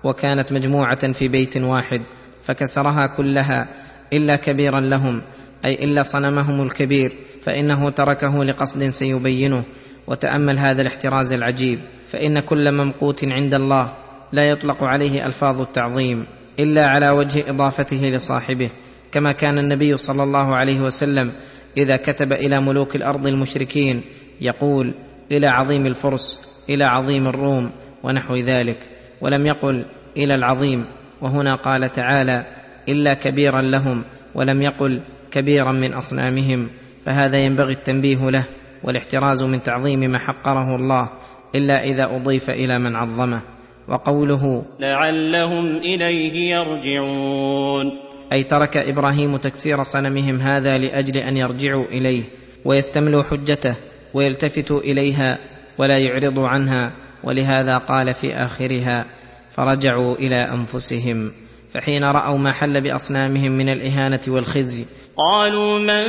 وكانت 0.04 0.52
مجموعة 0.52 1.12
في 1.12 1.28
بيت 1.28 1.58
واحد 1.58 2.02
فكسرها 2.44 3.08
كلها 3.08 3.68
إلا 4.14 4.36
كبيرا 4.36 4.80
لهم 4.80 5.22
أي 5.66 5.84
إلا 5.84 6.04
صنمهم 6.04 6.62
الكبير 6.64 7.12
فإنه 7.44 7.92
تركه 7.92 8.44
لقصد 8.44 8.84
سيبينه. 8.84 9.64
وتأمل 10.08 10.60
هذا 10.60 10.82
الاحتراز 10.82 11.34
العجيب 11.34 11.80
فإن 12.08 12.40
كل 12.40 12.72
ممقوت 12.72 13.26
عند 13.26 13.54
الله 13.54 13.94
لا 14.32 14.50
يطلق 14.50 14.84
عليه 14.84 15.26
ألفاظ 15.26 15.62
التعظيم. 15.62 16.26
إلا 16.60 16.88
على 16.88 17.10
وجه 17.10 17.50
إضافته 17.50 17.98
لصاحبه 17.98 18.70
كما 19.12 19.32
كان 19.32 19.58
النبي 19.58 19.98
صلى 19.98 20.24
الله 20.24 20.56
عليه 20.56 20.82
وسلم 20.82 21.32
إذا 21.78 21.96
كتب 21.98 22.34
إلى 22.34 22.62
ملوك 22.62 22.96
الأرض 22.96 23.28
المشركين 23.28 24.02
يقول 24.42 24.94
إلى 25.32 25.48
عظيم 25.48 25.86
الفرس 25.86 26.48
إلى 26.70 26.84
عظيم 26.84 27.28
الروم 27.28 27.72
ونحو 28.04 28.36
ذلك. 28.36 28.80
ولم 29.22 29.46
يقل 29.46 29.86
إلى 30.18 30.36
العظيم. 30.36 30.86
وهنا 31.22 31.56
قال 31.56 31.92
تعالى 31.92 32.46
إلا 32.90 33.14
كبيرا 33.14 33.62
لهم 33.62 34.04
ولم 34.36 34.62
يقل 34.62 35.02
كبيرا 35.32 35.72
من 35.72 35.94
أصنامهم. 35.94 36.68
فهذا 37.06 37.38
ينبغي 37.38 37.74
التنبيه 37.74 38.30
له 38.30 38.44
والاحتراز 38.84 39.44
من 39.44 39.62
تعظيم 39.62 40.00
ما 40.00 40.18
حقره 40.18 40.76
الله 40.76 41.10
إلا 41.56 41.84
إذا 41.84 42.16
أضيف 42.16 42.50
إلى 42.50 42.80
من 42.80 42.96
عظمه. 42.96 43.57
وقوله 43.88 44.66
لعلهم 44.80 45.78
إليه 45.78 46.56
يرجعون. 46.56 48.08
أي 48.34 48.44
ترك 48.44 48.78
إبراهيم 48.78 49.38
تكسير 49.38 49.84
صنمهم 49.84 50.36
هذا 50.36 50.78
لأجل 50.78 51.18
أن 51.18 51.38
يرجعوا 51.38 51.86
إليه 51.86 52.24
ويستملوا 52.66 53.24
حجته 53.24 53.76
ويلتفتوا 54.14 54.80
إليها 54.80 55.38
ولا 55.78 55.98
يعرضوا 55.98 56.48
عنها 56.48 56.92
ولهذا 57.24 57.78
قال 57.78 58.14
في 58.14 58.34
آخرها 58.34 59.06
فرجعوا 59.50 60.16
إلى 60.16 60.36
أنفسهم 60.36 61.32
فحين 61.74 62.04
رأوا 62.04 62.38
ما 62.38 62.52
حل 62.52 62.82
بأصنامهم 62.82 63.52
من 63.52 63.70
الإهانة 63.70 64.22
والخزي 64.28 64.86
قالوا 65.18 65.80
من 65.80 66.06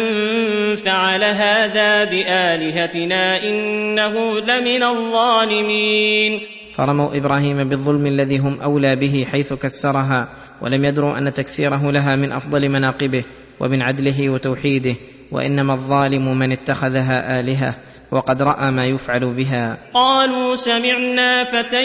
فعل 0.76 1.24
هذا 1.24 2.05
بآلهتنا 2.05 3.43
إنه 3.43 4.41
لمن 4.41 4.83
الظالمين؟ 4.83 6.58
فرموا 6.79 7.16
إبراهيم 7.16 7.68
بالظلم 7.68 8.07
الذي 8.07 8.39
هم 8.39 8.61
اولى 8.61 8.97
به 8.97 9.26
حيث 9.33 9.53
كسرها 9.53 10.29
ولم 10.62 10.85
يدروا 10.85 11.18
ان 11.18 11.33
تكسيره 11.33 11.91
لها 11.91 12.16
من 12.16 12.33
افضل 12.33 12.68
مناقبه 12.68 13.24
ومن 13.61 13.83
عدله 13.83 14.31
وتوحيده 14.31 14.97
وانما 15.33 15.74
الظالم 15.74 16.39
من 16.39 16.53
اتخذها 16.53 17.41
الهه 17.41 17.74
وقد 18.11 18.43
راى 18.43 18.70
ما 18.70 18.85
يفعل 18.85 19.35
بها 19.35 19.79
قالوا 19.95 20.55
سمعنا 20.55 21.45
فتى 21.45 21.83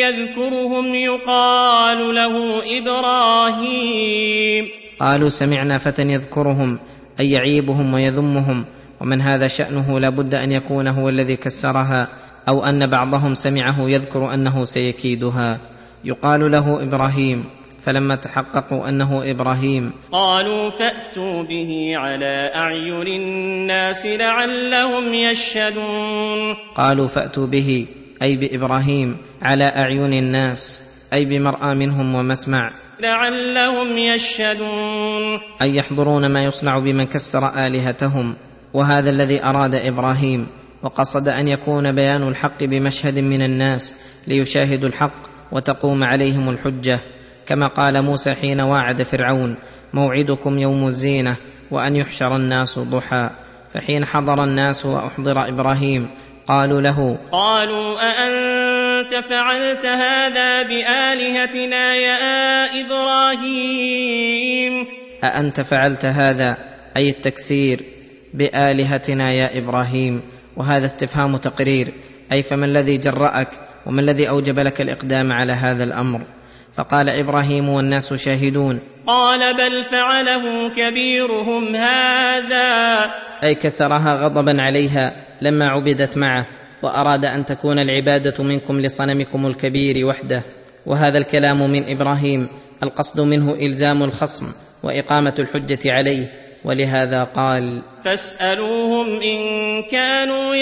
يذكرهم 0.00 0.94
يقال 0.94 2.14
له 2.14 2.62
إبراهيم 2.78 4.68
قالوا 5.00 5.28
سمعنا 5.28 5.78
فتى 5.78 6.02
يذكرهم 6.02 6.78
اي 7.20 7.30
يعيبهم 7.30 7.94
ويذمهم 7.94 8.64
ومن 9.00 9.20
هذا 9.20 9.46
شانه 9.46 10.00
لا 10.00 10.08
بد 10.08 10.34
ان 10.34 10.52
يكون 10.52 10.88
هو 10.88 11.08
الذي 11.08 11.36
كسرها 11.36 12.08
أو 12.48 12.64
أن 12.64 12.86
بعضهم 12.86 13.34
سمعه 13.34 13.80
يذكر 13.80 14.34
أنه 14.34 14.64
سيكيدها. 14.64 15.58
يقال 16.04 16.52
له 16.52 16.82
إبراهيم 16.82 17.44
فلما 17.82 18.16
تحققوا 18.16 18.88
أنه 18.88 19.30
إبراهيم. 19.30 19.92
قالوا 20.12 20.70
فأتوا 20.70 21.42
به 21.42 21.92
على 21.96 22.50
أعين 22.54 23.20
الناس 23.20 24.06
لعلهم 24.06 25.14
يشهدون. 25.14 26.54
قالوا 26.74 27.06
فأتوا 27.06 27.46
به 27.46 27.86
أي 28.22 28.36
بإبراهيم 28.36 29.16
على 29.42 29.64
أعين 29.64 30.12
الناس 30.12 30.82
أي 31.12 31.24
بمرأى 31.24 31.74
منهم 31.74 32.14
ومسمع. 32.14 32.70
لعلهم 33.00 33.98
يشهدون. 33.98 35.40
أي 35.62 35.76
يحضرون 35.76 36.26
ما 36.26 36.44
يصنع 36.44 36.78
بمن 36.78 37.04
كسر 37.04 37.66
آلهتهم 37.66 38.34
وهذا 38.74 39.10
الذي 39.10 39.44
أراد 39.44 39.74
إبراهيم. 39.74 40.46
وقصد 40.82 41.28
أن 41.28 41.48
يكون 41.48 41.94
بيان 41.94 42.28
الحق 42.28 42.64
بمشهد 42.64 43.18
من 43.18 43.42
الناس 43.42 43.96
ليشاهدوا 44.26 44.88
الحق 44.88 45.22
وتقوم 45.52 46.04
عليهم 46.04 46.50
الحجة. 46.50 47.00
كما 47.46 47.66
قال 47.66 48.02
موسى 48.02 48.34
حين 48.34 48.60
واعد 48.60 49.02
فرعون 49.02 49.56
موعدكم 49.94 50.58
يوم 50.58 50.86
الزينة 50.86 51.36
وأن 51.70 51.96
يحشر 51.96 52.36
الناس 52.36 52.78
ضحى. 52.78 53.30
فحين 53.74 54.04
حضر 54.04 54.44
الناس 54.44 54.86
وأحضر 54.86 55.48
إبراهيم 55.48 56.08
قالوا 56.46 56.80
له 56.80 57.18
قالوا 57.32 57.98
أأنت 58.00 59.14
فعلت 59.30 59.86
هذا 59.86 60.62
بآلهتنا 60.62 61.94
يا 61.94 62.80
إبراهيم؟ 62.80 64.86
أأنت 65.24 65.60
فعلت 65.60 66.06
هذا 66.06 66.56
أي 66.96 67.08
التكسير 67.08 67.80
بآلهتنا 68.34 69.32
يا 69.32 69.58
إبراهيم. 69.58 70.22
وهذا 70.56 70.86
استفهام 70.86 71.36
تقرير. 71.36 71.92
أي 72.32 72.42
فما 72.42 72.66
الذي 72.66 72.98
جرأك 72.98 73.48
وما 73.86 74.00
الذي 74.00 74.28
أوجب 74.28 74.58
لك 74.58 74.80
الإقدام 74.80 75.32
على 75.32 75.52
هذا 75.52 75.84
الأمر؟ 75.84 76.20
فقال 76.74 77.10
إبراهيم 77.10 77.68
والناس 77.68 78.14
شاهدون. 78.14 78.80
قال 79.06 79.56
بل 79.56 79.84
فعله 79.84 80.68
كبيرهم 80.68 81.74
هذا. 81.74 83.10
أي 83.44 83.54
كسرها 83.54 84.14
غضبا 84.14 84.62
عليها 84.62 85.12
لما 85.42 85.68
عبدت 85.68 86.18
معه 86.18 86.46
وأراد 86.82 87.24
أن 87.24 87.44
تكون 87.44 87.78
العبادة 87.78 88.44
منكم 88.44 88.80
لصنمكم 88.80 89.46
الكبير 89.46 90.06
وحده. 90.06 90.44
وهذا 90.86 91.18
الكلام 91.18 91.70
من 91.70 91.90
إبراهيم 91.90 92.48
القصد 92.82 93.20
منه 93.20 93.54
إلزام 93.54 94.02
الخصم 94.02 94.46
وإقامة 94.82 95.34
الحجة 95.38 95.92
عليه. 95.92 96.41
ولهذا 96.64 97.24
قال 97.24 97.82
فاسألوهم 98.04 99.20
إن 99.20 99.38
كانوا 99.90 100.54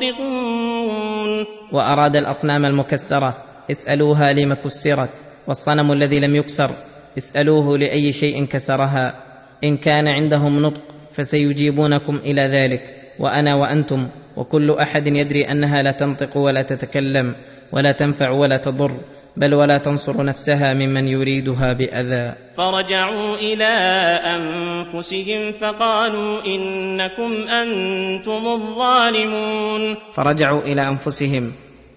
ينطقون. 0.00 1.46
وأراد 1.72 2.16
الأصنام 2.16 2.64
المكسرة 2.64 3.36
اسألوها 3.70 4.32
لم 4.32 4.54
كسرت 4.54 5.10
والصنم 5.46 5.92
الذي 5.92 6.20
لم 6.20 6.36
يكسر 6.36 6.70
اسألوه 7.18 7.78
لأي 7.78 8.12
شيء 8.12 8.44
كسرها. 8.44 9.14
إن 9.64 9.76
كان 9.76 10.08
عندهم 10.08 10.62
نطق 10.62 10.82
فسيجيبونكم 11.12 12.16
إلى 12.16 12.42
ذلك 12.42 12.94
وأنا 13.18 13.54
وأنتم 13.54 14.08
وكل 14.36 14.70
أحد 14.70 15.06
يدري 15.06 15.44
أنها 15.44 15.82
لا 15.82 15.90
تنطق 15.90 16.36
ولا 16.36 16.62
تتكلم 16.62 17.34
ولا 17.72 17.92
تنفع 17.92 18.30
ولا 18.30 18.56
تضر. 18.56 19.00
بل 19.36 19.54
ولا 19.54 19.78
تنصر 19.78 20.24
نفسها 20.24 20.74
ممن 20.74 21.08
يريدها 21.08 21.72
بأذى. 21.72 22.34
فرجعوا 22.56 23.36
إلى 23.36 23.64
أنفسهم 24.24 25.52
فقالوا 25.52 26.46
إنكم 26.46 27.32
أنتم 27.48 28.46
الظالمون. 28.46 29.96
فرجعوا 30.12 30.62
إلى 30.62 30.88
أنفسهم 30.88 31.52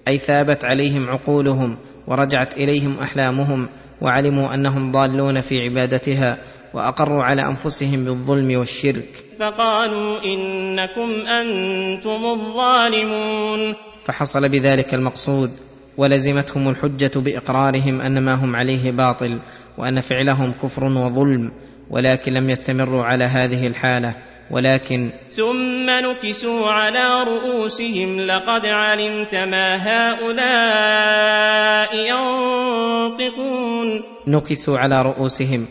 أي 0.07 0.17
ثابت 0.17 0.65
عليهم 0.65 1.09
عقولهم 1.09 1.77
ورجعت 2.07 2.53
إليهم 2.53 2.95
أحلامهم 3.01 3.69
وعلموا 4.01 4.53
أنهم 4.53 4.91
ضالون 4.91 5.41
في 5.41 5.55
عبادتها 5.59 6.37
وأقروا 6.73 7.23
على 7.23 7.41
أنفسهم 7.41 8.05
بالظلم 8.05 8.59
والشرك. 8.59 9.25
فقالوا 9.39 10.23
إنكم 10.23 11.11
أنتم 11.27 12.25
الظالمون. 12.25 13.75
فحصل 14.05 14.49
بذلك 14.49 14.93
المقصود. 14.93 15.51
ولزمتهم 15.97 16.69
الحجة 16.69 17.11
بإقرارهم 17.15 18.01
أن 18.01 18.19
ما 18.19 18.33
هم 18.33 18.55
عليه 18.55 18.91
باطل 18.91 19.39
وأن 19.77 20.01
فعلهم 20.01 20.51
كفر 20.51 20.83
وظلم 20.83 21.51
ولكن 21.89 22.33
لم 22.33 22.49
يستمروا 22.49 23.03
على 23.03 23.23
هذه 23.23 23.67
الحالة 23.67 24.15
ولكن 24.51 25.11
ثم 25.29 25.89
نكسوا 25.89 26.71
على 26.71 27.23
رؤوسهم 27.23 28.19
لقد 28.19 28.65
علمت 28.65 29.35
ما 29.35 29.75
هؤلاء 29.89 31.97
ينطقون. 31.97 34.03
نكسوا 34.27 34.77
على 34.77 35.01
رؤوسهم 35.01 35.65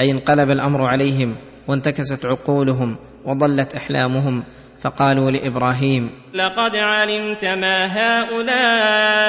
أي 0.00 0.10
انقلب 0.10 0.50
الأمر 0.50 0.92
عليهم 0.92 1.36
وانتكست 1.68 2.26
عقولهم 2.26 2.96
وضلت 3.24 3.74
أحلامهم 3.74 4.44
فقالوا 4.84 5.30
لإبراهيم 5.30 6.10
لقد 6.34 6.76
علمت 6.76 7.44
ما 7.44 7.86
هؤلاء 7.98 9.24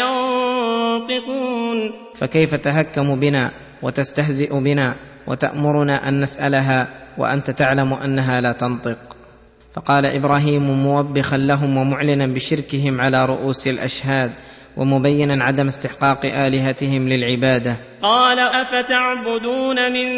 ينطقون. 0.00 1.92
فكيف 2.14 2.54
تهكم 2.54 3.20
بنا 3.20 3.50
وتستهزئ 3.82 4.60
بنا 4.60 4.94
وتأمرنا 5.26 6.08
أن 6.08 6.20
نسألها 6.20 6.88
وأنت 7.18 7.50
تعلم 7.50 7.92
أنها 7.92 8.40
لا 8.40 8.52
تنطق؟ 8.52 8.98
فقال 9.74 10.06
إبراهيم 10.06 10.62
موبخا 10.62 11.36
لهم 11.36 11.76
ومعلنا 11.76 12.26
بشركهم 12.26 13.00
على 13.00 13.24
رؤوس 13.24 13.68
الأشهاد. 13.68 14.32
ومبينا 14.76 15.44
عدم 15.44 15.66
استحقاق 15.66 16.24
آلهتهم 16.24 17.08
للعبادة. 17.08 17.76
قال 18.02 18.38
أفتعبدون 18.38 19.92
من 19.92 20.08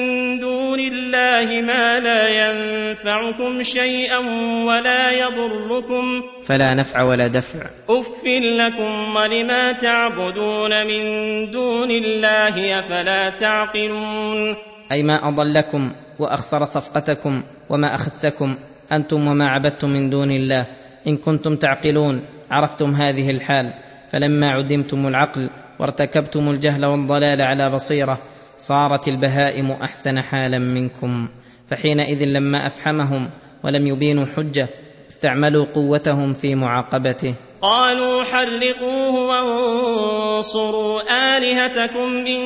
دون 0.40 0.80
الله 0.80 1.61
ما 1.61 2.00
لا 2.00 2.22
ينفعكم 2.28 3.62
شيئا 3.62 4.18
ولا 4.66 5.12
يضركم؟ 5.12 6.22
فلا 6.42 6.74
نفع 6.74 7.02
ولا 7.02 7.26
دفع. 7.26 7.61
أف 7.90 8.24
لكم 8.24 9.16
ولما 9.16 9.72
تعبدون 9.72 10.86
من 10.86 11.04
دون 11.50 11.90
الله 11.90 12.78
أفلا 12.78 13.30
تعقلون؟ 13.30 14.57
أي 14.92 15.02
ما 15.02 15.28
أضلكم 15.28 15.92
وأخسر 16.18 16.64
صفقتكم 16.64 17.42
وما 17.70 17.94
أخسكم 17.94 18.54
أنتم 18.92 19.26
وما 19.26 19.48
عبدتم 19.48 19.90
من 19.90 20.11
دون 20.11 20.30
الله. 20.30 20.66
إن 21.07 21.16
كنتم 21.16 21.57
تعقلون 21.57 22.24
عرفتم 22.50 22.90
هذه 22.90 23.30
الحال. 23.30 23.86
فلما 24.16 24.50
عدمتم 24.50 25.06
العقل 25.06 25.50
وارتكبتم 25.78 26.50
الجهل 26.50 26.86
والضلال 26.86 27.42
على 27.42 27.70
بصيرة 27.70 28.18
صارت 28.56 29.08
البهائم 29.08 29.70
أحسن 29.70 30.20
حالا 30.20 30.58
منكم. 30.58 31.28
فحينئذ 31.68 32.24
لما 32.24 32.66
أفحمهم 32.66 33.30
ولم 33.64 33.86
يبينوا 33.86 34.26
حجة 34.36 34.68
استعملوا 35.10 35.64
قوتهم 35.74 36.32
في 36.32 36.54
معاقبته. 36.54 37.34
قالوا 37.62 38.24
حرقوه 38.24 39.14
وانصروا 39.28 41.00
آلهتكم 41.36 42.26
إن 42.26 42.40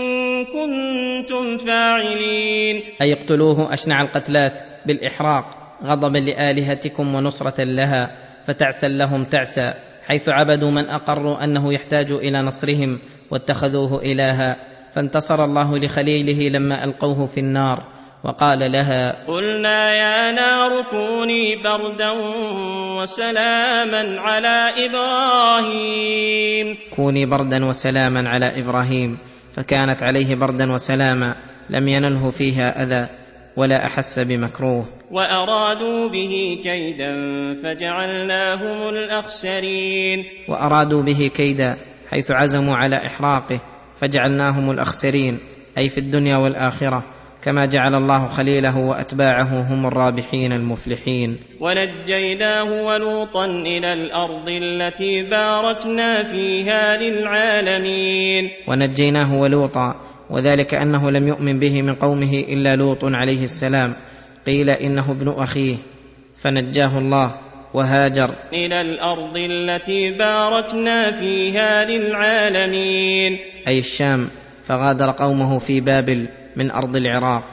كنتم 0.44 1.66
فاعلين. 1.66 2.82
أي 3.02 3.12
اقتلوه 3.12 3.72
أشنع 3.72 4.00
القتلات؟ 4.00 4.62
بالإحراق 4.86 5.76
غضبا 5.84 6.18
لآلهتكم 6.18 7.14
ونصرة 7.14 7.64
لها 7.64 8.16
فتعسا 8.44 8.88
لهم 8.88 9.24
تعسا. 9.24 9.89
حيث 10.06 10.28
عبدوا 10.28 10.70
من 10.70 10.88
أقروا 10.88 11.44
أنه 11.44 11.72
يحتاج 11.72 12.12
إلى 12.12 12.42
نصرهم 12.42 12.98
واتخذوه 13.30 14.02
إلها 14.02 14.56
فانتصر 14.92 15.44
الله 15.44 15.78
لخليله 15.78 16.48
لما 16.48 16.84
ألقوه 16.84 17.26
في 17.26 17.40
النار 17.40 17.82
وقال 18.24 18.72
لها 18.72 19.26
قلنا 19.26 19.94
يا 19.94 20.32
نار 20.32 20.82
كوني 20.90 21.56
بردا 21.56 22.10
وسلاما 23.00 24.20
على 24.20 24.72
إبراهيم. 24.86 26.76
كوني 26.96 27.26
بردا 27.26 27.64
وسلاما 27.64 28.28
على 28.28 28.60
إبراهيم 28.60 29.18
فكانت 29.52 30.02
عليه 30.02 30.34
بردا 30.34 30.72
وسلاما 30.72 31.34
لم 31.70 31.88
ينله 31.88 32.30
فيها 32.30 32.82
أذى 32.82 33.08
ولا 33.56 33.86
أحس 33.86 34.18
بمكروه. 34.18 34.99
وأرادوا 35.10 36.08
به 36.08 36.60
كيدا 36.62 37.12
فجعلناهم 37.62 38.88
الأخسرين. 38.88 40.24
وأرادوا 40.48 41.02
به 41.02 41.30
كيدا 41.34 41.76
حيث 42.10 42.30
عزموا 42.30 42.76
على 42.76 42.96
إحراقه 42.96 43.60
فجعلناهم 43.96 44.70
الأخسرين 44.70 45.38
أي 45.78 45.88
في 45.88 45.98
الدنيا 45.98 46.36
والآخرة 46.36 47.04
كما 47.42 47.66
جعل 47.66 47.94
الله 47.94 48.28
خليله 48.28 48.78
وأتباعه 48.78 49.72
هم 49.72 49.86
الرابحين 49.86 50.52
المفلحين. 50.52 51.38
ونجيناه 51.60 52.84
ولوطا 52.84 53.46
إلى 53.46 53.92
الأرض 53.92 54.48
التي 54.48 55.22
باركنا 55.22 56.22
فيها 56.32 56.96
للعالمين. 56.96 58.50
ونجيناه 58.68 59.40
ولوطا 59.40 59.94
وذلك 60.30 60.74
أنه 60.74 61.10
لم 61.10 61.28
يؤمن 61.28 61.58
به 61.58 61.82
من 61.82 61.94
قومه 61.94 62.32
إلا 62.32 62.76
لوط 62.76 63.04
عليه 63.04 63.44
السلام 63.44 63.94
قيل 64.46 64.70
إنه 64.70 65.10
ابن 65.10 65.28
أخيه 65.28 65.76
فنجاه 66.36 66.98
الله 66.98 67.38
وهاجر. 67.74 68.34
إلى 68.52 68.80
الأرض 68.80 69.36
التي 69.36 70.10
باركنا 70.10 71.20
فيها 71.20 71.84
للعالمين. 71.84 73.38
أي 73.68 73.78
الشام 73.78 74.28
فغادر 74.64 75.10
قومه 75.10 75.58
في 75.58 75.80
بابل 75.80 76.28
من 76.56 76.70
أرض 76.70 76.96
العراق 76.96 77.44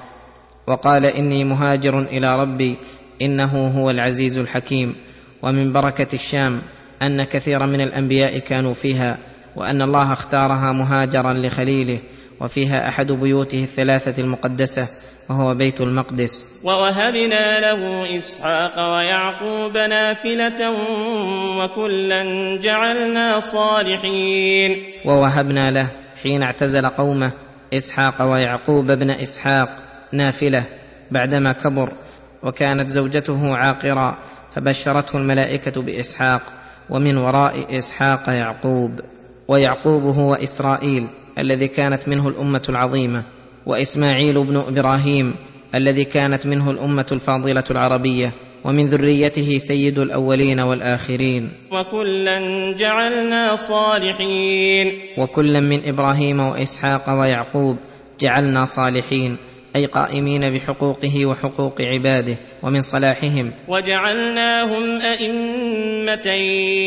وقال 0.68 1.06
إني 1.06 1.44
مهاجر 1.44 2.00
إلى 2.00 2.28
ربي 2.28 2.78
إنه 3.22 3.68
هو 3.68 3.90
العزيز 3.90 4.38
الحكيم. 4.38 4.96
ومن 5.44 5.72
بركة 5.72 6.16
الشام 6.16 6.62
أن 7.02 7.24
كثيرا 7.24 7.66
من 7.66 7.82
الأنبياء 7.82 8.40
كانوا 8.40 8.74
فيها 8.74 9.18
وأن 9.56 9.82
الله 9.82 10.14
اختارها 10.14 10.74
مهاجرا 10.74 11.34
لخليله 11.34 12.00
وفيها 12.42 12.90
أحد 12.90 13.12
بيوته 13.12 13.64
الثلاثة 13.64 14.22
المقدسة 14.22 14.88
وهو 15.30 15.54
بيت 15.54 15.82
المقدس. 15.82 16.46
ووهبنا 16.64 17.60
له 17.60 18.18
إسحاق 18.18 18.94
ويعقوب 18.94 19.78
نافلة 19.78 20.72
وكلا 21.60 22.24
جعلنا 22.62 23.40
صالحين. 23.40 24.84
ووهبنا 25.06 25.72
له 25.72 25.92
حين 26.24 26.44
اعتزل 26.44 26.86
قومه 26.86 27.32
إسحاق 27.74 28.22
ويعقوب 28.22 28.92
ابن 28.92 29.10
إسحاق 29.10 29.70
نافلة 30.12 30.66
بعدما 31.12 31.52
كبر 31.52 31.94
وكانت 32.44 32.90
زوجته 32.90 33.56
عاقرا 33.56 34.18
فبشرته 34.56 35.18
الملائكة 35.18 35.82
بإسحاق 35.82 36.42
ومن 36.90 37.18
وراء 37.18 37.78
إسحاق 37.78 38.30
يعقوب. 38.30 39.00
ويعقوب 39.48 40.04
هو 40.04 40.36
إسرائيل 40.36 41.08
الذي 41.38 41.68
كانت 41.68 42.08
منه 42.08 42.28
الأمة 42.28 42.62
العظيمة. 42.70 43.24
وإسماعيل 43.68 44.43
بن 44.43 44.57
إبراهيم 44.57 45.36
الذي 45.76 46.05
كانت 46.05 46.45
منه 46.45 46.72
الأمة 46.72 47.05
الفاضلة 47.11 47.63
العربية 47.72 48.34
ومن 48.63 48.88
ذريته 48.88 49.57
سيد 49.57 49.99
الأولين 49.99 50.59
والآخرين. 50.59 51.51
وكلا 51.72 52.39
جعلنا 52.80 53.55
صالحين. 53.55 54.91
وكلا 55.18 55.59
من 55.59 55.86
إبراهيم 55.86 56.39
وإسحاق 56.39 57.20
ويعقوب 57.20 57.78
جعلنا 58.20 58.65
صالحين 58.65 59.38
أي 59.76 59.86
قائمين 59.86 60.49
بحقوقه 60.49 61.26
وحقوق 61.26 61.82
عباده 61.82 62.38
ومن 62.63 62.82
صلاحهم. 62.82 63.51
وجعلناهم 63.68 65.01
أئمة 65.01 66.28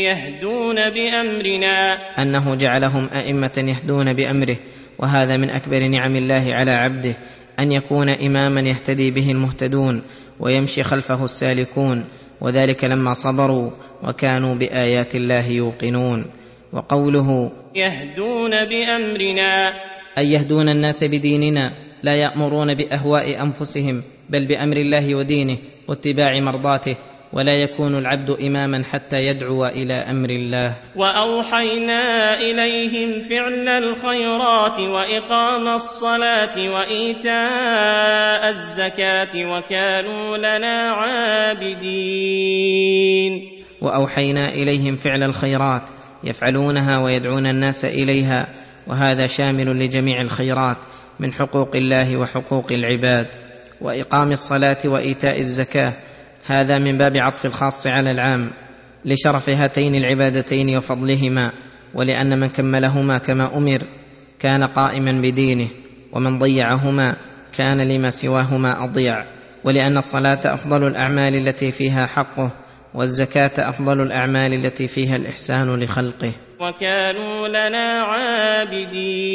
يهدون 0.08 0.90
بأمرنا. 0.90 1.92
أنه 2.22 2.54
جعلهم 2.54 3.08
أئمة 3.14 3.56
يهدون 3.56 4.12
بأمره 4.12 4.56
وهذا 5.03 5.36
من 5.36 5.51
أكبر 5.51 5.86
نعم 5.86 6.16
الله 6.16 6.48
على 6.53 6.70
عبده 6.70 7.16
أن 7.59 7.72
يكون 7.72 8.09
إماما 8.09 8.61
يهتدي 8.61 9.11
به 9.11 9.30
المهتدون 9.30 10.03
ويمشي 10.40 10.82
خلفه 10.82 11.24
السالكون 11.24 12.05
وذلك 12.40 12.84
لما 12.84 13.14
صبروا 13.14 13.70
وكانوا 14.03 14.55
بآيات 14.55 15.14
الله 15.14 15.46
يوقنون. 15.46 16.26
وقوله 16.72 17.53
يهدون 17.74 18.51
بأمرنا 18.51 19.72
أي 20.18 20.32
يهدون 20.32 20.68
الناس 20.68 21.05
بديننا 21.05 21.72
لا 22.03 22.14
يأمرون 22.14 22.74
بأهواء 22.74 23.42
أنفسهم 23.42 24.03
بل 24.30 24.46
بأمر 24.46 24.76
الله 24.76 25.14
ودينه 25.14 25.59
واتباع 25.88 26.40
مرضاته. 26.40 26.96
ولا 27.32 27.54
يكون 27.54 27.98
العبد 27.98 28.30
إماما 28.30 28.84
حتى 28.84 29.26
يدعو 29.26 29.66
إلى 29.66 29.94
أمر 29.94 30.30
الله. 30.30 30.76
وأوحينا 30.96 32.34
إليهم 32.40 33.20
فعل 33.22 33.68
الخيرات 33.68 34.80
وإقام 34.80 35.68
الصلاة 35.68 36.70
وإيتاء 36.70 38.48
الزكاة 38.48 39.44
وكانوا 39.46 40.36
لنا 40.36 40.90
عابدين. 41.70 42.42
وأوحينا 43.80 44.48
إليهم 44.48 44.96
فعل 44.96 45.22
الخيرات 45.22 45.90
يفعلونها 46.24 46.98
ويدعون 46.98 47.46
الناس 47.46 47.84
إليها 47.84 48.46
وهذا 48.86 49.26
شامل 49.26 49.78
لجميع 49.84 50.20
الخيرات 50.20 50.78
من 51.20 51.32
حقوق 51.32 51.76
الله 51.76 52.16
وحقوق 52.16 52.72
العباد. 52.72 53.26
وإقام 53.80 54.32
الصلاة 54.32 54.78
وإيتاء 54.84 55.38
الزكاة 55.38 56.09
هذا 56.51 56.78
من 56.78 56.98
باب 56.98 57.12
عطف 57.16 57.46
الخاص 57.46 57.86
على 57.86 58.11
العام 58.11 58.51
لشرف 59.05 59.51
هاتين 59.51 59.94
العبادتين 59.94 60.76
وفضلهما 60.76 61.53
ولأن 61.94 62.38
من 62.38 62.46
كملهما 62.46 63.18
كما 63.18 63.57
أمر 63.57 63.82
كان 64.38 64.64
قائما 64.64 65.12
بدينه 65.12 65.68
ومن 66.12 66.38
ضيعهما 66.38 67.16
كان 67.53 67.80
لما 67.80 68.11
سواهما 68.11 68.84
أضيع. 68.84 69.24
ولأن 69.64 69.96
الصلاة 69.96 70.38
أفضل 70.44 70.86
الأعمال 70.86 71.34
التي 71.34 71.72
فيها 71.72 72.07
حقه 72.07 72.53
والزكاة 72.94 73.53
أفضل 73.59 74.01
الأعمال 74.01 74.55
التي 74.55 74.86
فيها 74.86 75.16
الإحسان 75.16 75.80
لخلقه. 75.80 76.32
وكانوا 76.61 77.48
لنا 77.48 78.03
عابدين. 78.03 79.32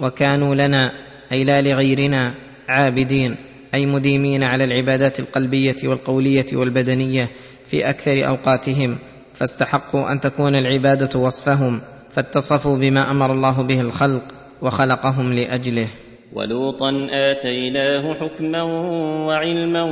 وكانوا 0.00 0.54
لنا 0.54 0.92
أي 1.32 1.44
لا 1.44 1.62
لغيرنا 1.62 2.34
عابدين. 2.68 3.47
أي 3.74 3.86
مديمين 3.86 4.42
على 4.42 4.64
العبادات 4.64 5.20
القلبية 5.20 5.76
والقولية 5.84 6.46
والبدنية 6.54 7.28
في 7.66 7.90
أكثر 7.90 8.28
أوقاتهم 8.28 8.98
فاستحقوا 9.34 10.12
أن 10.12 10.20
تكون 10.20 10.54
العبادة 10.54 11.20
وصفهم 11.20 11.80
فاتصفوا 12.10 12.76
بما 12.76 13.10
أمر 13.10 13.32
الله 13.32 13.62
به 13.62 13.80
الخلق 13.80 14.22
وخلقهم 14.62 15.32
لأجله. 15.32 15.88
ولوطا 16.32 17.08
آتيناه 17.10 18.14
حكما 18.14 18.62
وعلما 19.26 19.82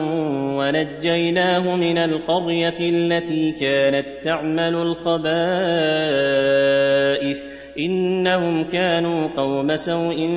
ونجيناه 0.59 1.77
من 1.77 1.99
القرية 1.99 2.75
التي 2.81 3.53
كانت 3.61 4.07
تعمل 4.25 4.75
الخبائث 4.75 5.17
إنهم 7.79 8.65
كانوا 8.71 9.29
قوم 9.37 9.77
سوء 9.77 10.29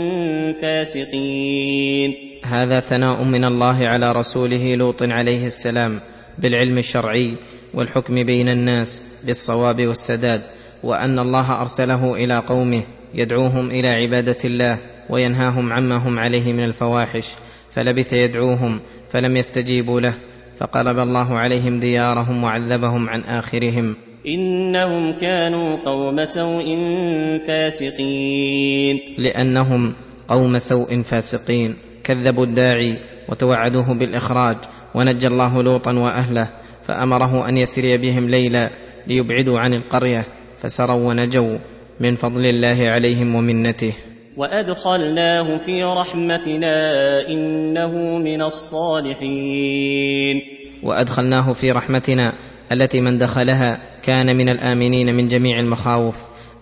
فاسقين. 0.62 2.29
هذا 2.44 2.80
ثناء 2.80 3.24
من 3.24 3.46
الله 3.46 3.88
على 3.88 4.12
رسوله 4.12 4.76
لوط 4.76 5.04
عليه 5.04 5.46
السلام 5.46 6.00
بالعلم 6.38 6.78
الشرعي 6.78 7.38
والحكم 7.74 8.24
بين 8.24 8.50
الناس 8.50 9.04
بالصواب 9.26 9.88
والسداد 9.88 10.42
وأن 10.84 11.20
الله 11.20 11.62
أرسله 11.62 12.16
إلى 12.16 12.38
قومه 12.38 12.84
يدعوهم 13.14 13.72
إلى 13.72 13.88
عبادة 13.88 14.38
الله 14.46 14.80
وينهاهم 15.10 15.74
عما 15.74 15.96
هم 15.96 16.20
عليه 16.20 16.54
من 16.54 16.64
الفواحش 16.64 17.28
فلبث 17.72 18.14
يدعوهم 18.14 18.80
فلم 19.10 19.38
يستجيبوا 19.38 20.02
له 20.02 20.14
فقلب 20.58 21.00
الله 21.00 21.38
عليهم 21.38 21.80
ديارهم 21.80 22.44
وعذبهم 22.44 23.10
عن 23.10 23.22
آخرهم. 23.22 23.96
إنهم 24.28 25.20
كانوا 25.20 25.78
قوم 25.86 26.26
سوء 26.26 26.78
فاسقين. 27.48 29.00
لأنهم 29.18 29.94
قوم 30.28 30.58
سوء 30.60 31.02
فاسقين. 31.02 31.76
كذبوا 32.04 32.46
الداعي 32.46 32.98
وتوعدوه 33.30 33.94
بالإخراج 33.94 34.58
ونجى 34.96 35.28
الله 35.28 35.64
لوطا 35.64 35.94
وأهله 35.94 36.50
فأمره 36.82 37.50
أن 37.50 37.58
يسري 37.58 37.98
بهم 37.98 38.30
ليلا 38.30 38.70
ليبعدوا 39.08 39.60
عن 39.60 39.74
القرية 39.74 40.26
فسروا 40.58 41.10
ونجوا 41.10 41.58
من 42.00 42.16
فضل 42.16 42.46
الله 42.46 42.78
عليهم 42.82 43.36
ومنته. 43.36 43.94
وأدخلناه 44.38 45.58
في 45.66 45.84
رحمتنا 45.84 46.92
إنه 47.28 48.18
من 48.18 48.42
الصالحين. 48.42 49.80
وأدخلناه 50.84 51.54
في 51.54 51.72
رحمتنا 51.72 52.34
التي 52.72 53.02
من 53.02 53.18
دخلها 53.18 54.00
كان 54.04 54.36
من 54.36 54.50
الآمنين 54.50 55.16
من 55.16 55.28
جميع 55.28 55.60
المخاوف 55.60 56.16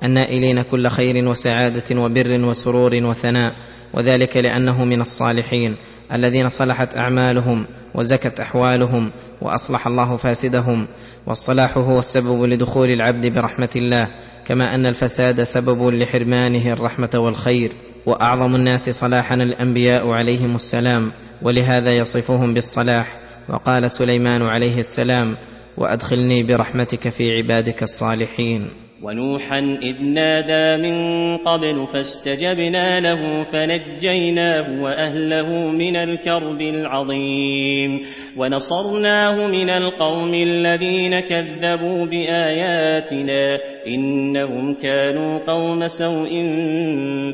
النائلين 0.04 0.62
كل 0.62 0.90
خير 0.90 1.30
وسعادة 1.30 2.02
وبر 2.02 2.46
وسرور 2.46 2.96
وثناء 3.04 3.54
وذلك 3.94 4.38
لأنه 4.38 4.86
من 4.86 5.02
الصالحين 5.02 5.76
الذين 6.14 6.50
صلحت 6.50 6.98
أعمالهم 6.98 7.66
وزكت 7.96 8.40
أحوالهم 8.40 9.12
وأصلح 9.42 9.88
الله 9.88 10.18
فاسدهم 10.18 10.88
والصلاح 11.28 11.78
هو 11.78 12.00
السبب 12.00 12.44
لدخول 12.44 12.90
العبد 12.90 13.28
برحمة 13.28 13.70
الله 13.76 14.08
كما 14.46 14.76
أن 14.76 14.86
الفساد 14.86 15.44
سبب 15.44 15.94
لحرمانه 15.94 16.74
الرحمة 16.74 17.10
والخير 17.16 17.72
وأعظم 18.06 18.56
الناس 18.56 18.90
صلاحا 18.90 19.36
الأنبياء 19.36 20.10
عليهم 20.10 20.56
السلام 20.56 21.12
ولهذا 21.42 21.92
يصفهم 21.92 22.54
بالصلاح. 22.54 23.20
وقال 23.50 23.92
سليمان 23.92 24.42
عليه 24.42 24.80
السلام 24.80 25.36
وأدخلني 25.78 26.44
برحمتك 26.44 27.10
في 27.10 27.38
عبادك 27.38 27.84
الصالحين. 27.84 28.87
ونوحا 29.04 29.78
إذ 29.82 30.04
نادى 30.04 30.90
من 30.90 31.38
قبل 31.38 31.88
فاستجبنا 31.94 33.00
له 33.00 33.44
فنجيناه 33.52 34.82
وأهله 34.82 35.50
من 35.72 35.96
الكرب 35.96 36.62
العظيم 36.62 38.00
ونصرناه 38.38 39.48
من 39.48 39.70
القوم 39.70 40.34
الذين 40.34 41.20
كذبوا 41.20 42.06
بآياتنا 42.06 43.60
إنهم 43.88 44.74
كانوا 44.74 45.40
قوم 45.48 45.88
سوء 45.88 46.30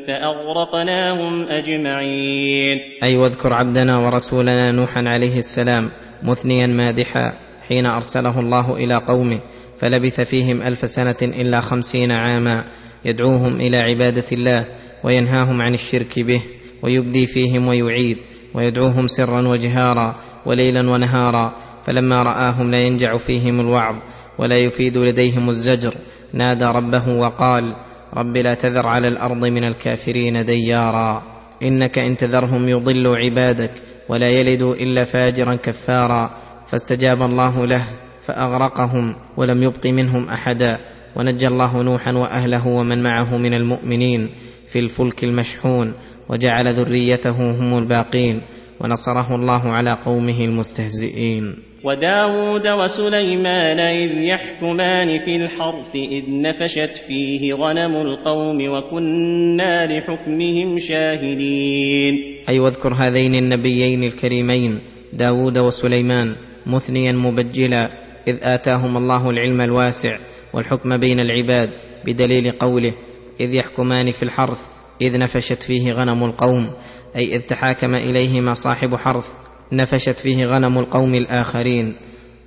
فأغرقناهم 0.08 1.48
أجمعين. 1.48 2.80
أي 3.04 3.18
واذكر 3.18 3.54
عبدنا 3.54 3.98
ورسولنا 3.98 4.72
نوحا 4.72 5.04
عليه 5.10 5.38
السلام 5.38 5.90
مثنيا 6.24 6.68
مادحا 6.68 7.34
حين 7.68 7.86
أرسله 7.86 8.40
الله 8.40 8.76
إلى 8.76 8.96
قومه 8.96 9.40
فلبث 9.78 10.22
فيهم 10.22 10.62
ألف 10.62 10.90
سنة 10.90 11.16
إلا 11.22 11.60
خمسين 11.60 12.12
عاما 12.12 12.64
يدعوهم 13.06 13.56
إلى 13.56 13.78
عبادة 13.78 14.26
الله 14.32 14.66
وينهاهم 15.04 15.62
عن 15.62 15.74
الشرك 15.74 16.20
به 16.20 16.42
ويبدي 16.82 17.28
فيهم 17.28 17.68
ويعيد 17.68 18.18
ويدعوهم 18.54 19.08
سرا 19.08 19.48
وجهارا 19.48 20.16
وليلا 20.46 20.92
ونهارا 20.92 21.56
فلما 21.86 22.16
رآهم 22.16 22.72
لا 22.72 22.82
ينجع 22.88 23.18
فيهم 23.18 23.60
الوعظ 23.60 23.96
ولا 24.38 24.58
يفيد 24.58 24.98
لديهم 24.98 25.50
الزجر 25.50 25.96
نادى 26.34 26.66
ربه 26.66 27.16
وقال 27.16 27.76
رب 28.14 28.38
لا 28.38 28.54
تذر 28.54 28.88
على 28.88 29.08
الأرض 29.08 29.46
من 29.46 29.64
الكافرين 29.64 30.46
ديارا 30.46 31.24
إنك 31.64 32.00
إن 32.00 32.18
تذرهم 32.18 32.70
يضلوا 32.70 33.18
عبادك 33.18 33.72
ولا 34.10 34.30
يلدوا 34.30 34.76
إلا 34.76 35.04
فاجرا 35.04 35.56
كفارا 35.56 36.38
فاستجاب 36.66 37.22
الله 37.22 37.66
له 37.66 37.86
فأغرقهم 38.26 39.16
ولم 39.38 39.64
يبق 39.64 39.88
منهم 39.88 40.30
أحدا. 40.30 40.80
ونجى 41.16 41.48
الله 41.48 41.84
نوحا 41.84 42.12
وأهله 42.12 42.68
ومن 42.68 43.04
معه 43.04 43.38
من 43.38 43.54
المؤمنين 43.54 44.30
في 44.68 44.80
الفلك 44.80 45.24
المشحون 45.24 45.94
وجعل 46.30 46.76
ذريته 46.76 47.52
هم 47.52 47.78
الباقين 47.78 48.42
ونصره 48.82 49.36
الله 49.36 49.70
على 49.70 49.90
قومه 50.06 50.40
المستهزئين. 50.40 51.44
وداود 51.84 52.68
وسليمان 52.68 53.80
إذ 53.80 54.12
يحكمان 54.12 55.20
في 55.26 55.36
الحرث 55.36 55.96
إذ 55.96 56.24
نفشت 56.28 57.04
فيه 57.08 57.54
غنم 57.54 57.96
القوم 57.96 58.58
وكنا 58.70 59.88
لحكمهم 59.88 60.80
شاهدين. 60.80 62.16
أي 62.50 62.60
واذكر 62.60 62.94
هذين 62.94 63.36
النبيين 63.36 64.04
الكريمين 64.04 64.80
داود 65.14 65.58
وسليمان 65.58 66.36
مثنيا 66.68 67.12
مبجلا 67.12 68.03
إذ 68.28 68.38
آتاهم 68.44 68.98
الله 68.98 69.30
العلم 69.30 69.62
الواسع 69.62 70.18
والحكم 70.54 70.98
بين 70.98 71.20
العباد 71.20 71.70
بدليل 72.06 72.52
قوله 72.52 72.94
إذ 73.40 73.54
يحكمان 73.54 74.12
في 74.12 74.24
الحرث 74.24 74.70
إذ 75.02 75.20
نفشت 75.20 75.64
فيه 75.64 75.92
غنم 75.92 76.24
القوم 76.24 76.74
أي 77.16 77.36
إذ 77.36 77.42
تحاكم 77.42 77.96
إليهما 77.96 78.54
صاحب 78.54 78.96
حرث 78.96 79.36
نفشت 79.72 80.20
فيه 80.20 80.46
غنم 80.46 80.78
القوم 80.78 81.16
الآخرين 81.16 81.96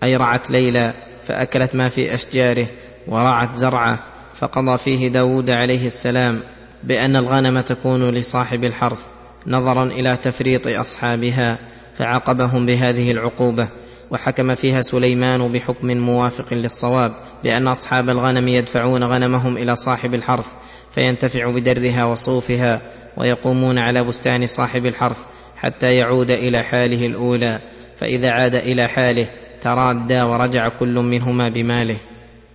أي 0.03 0.17
رعت 0.17 0.51
ليلى 0.51 0.95
فأكلت 1.23 1.75
ما 1.75 1.89
في 1.89 2.15
أشجاره 2.15 2.67
ورعت 3.09 3.55
زرعه 3.55 3.99
فقضى 4.35 4.79
فيه 4.79 5.09
داود 5.09 5.51
عليه 5.51 5.87
السلام 5.87 6.41
بأن 6.85 7.17
الغنم 7.17 7.61
تكون 7.61 8.11
لصاحب 8.11 8.65
الحرث 8.65 9.07
نظرا 9.47 9.85
إلى 9.85 10.17
تفريط 10.17 10.67
أصحابها 10.67 11.59
فعاقبهم 11.95 12.67
بهذه 12.67 13.11
العقوبة. 13.11 13.71
وحكم 14.11 14.55
فيها 14.55 14.81
سليمان 14.81 15.53
بحكم 15.53 15.87
موافق 15.87 16.55
للصواب 16.55 17.13
بأن 17.45 17.69
أصحاب 17.69 18.09
الغنم 18.09 18.49
يدفعون 18.49 19.05
غنمهم 19.05 19.57
إلى 19.57 19.77
صاحب 19.77 20.15
الحرث 20.15 20.55
فينتفع 20.91 21.51
بدرها 21.55 22.09
وصوفها 22.11 22.83
ويقومون 23.17 23.79
على 23.79 24.05
بستان 24.05 24.47
صاحب 24.47 24.87
الحرث 24.87 25.27
حتى 25.57 25.95
يعود 25.95 26.31
إلى 26.31 26.63
حاله 26.63 27.07
الأولى. 27.07 27.61
فإذا 27.97 28.29
عاد 28.33 28.55
إلى 28.55 28.89
حاله 28.89 29.29
ترادى 29.61 30.21
ورجع 30.21 30.69
كل 30.69 30.95
منهما 30.95 31.49
بماله. 31.49 32.01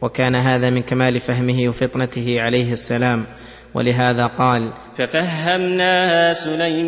وكان 0.01 0.35
هذا 0.35 0.69
من 0.69 0.81
كمال 0.81 1.19
فهمه 1.19 1.69
وفطنته 1.69 2.41
عليه 2.41 2.71
السلام. 2.71 3.25
ولهذا 3.73 4.27
قال 4.27 4.73
ففهمناها 4.97 6.33
سليمان 6.33 6.81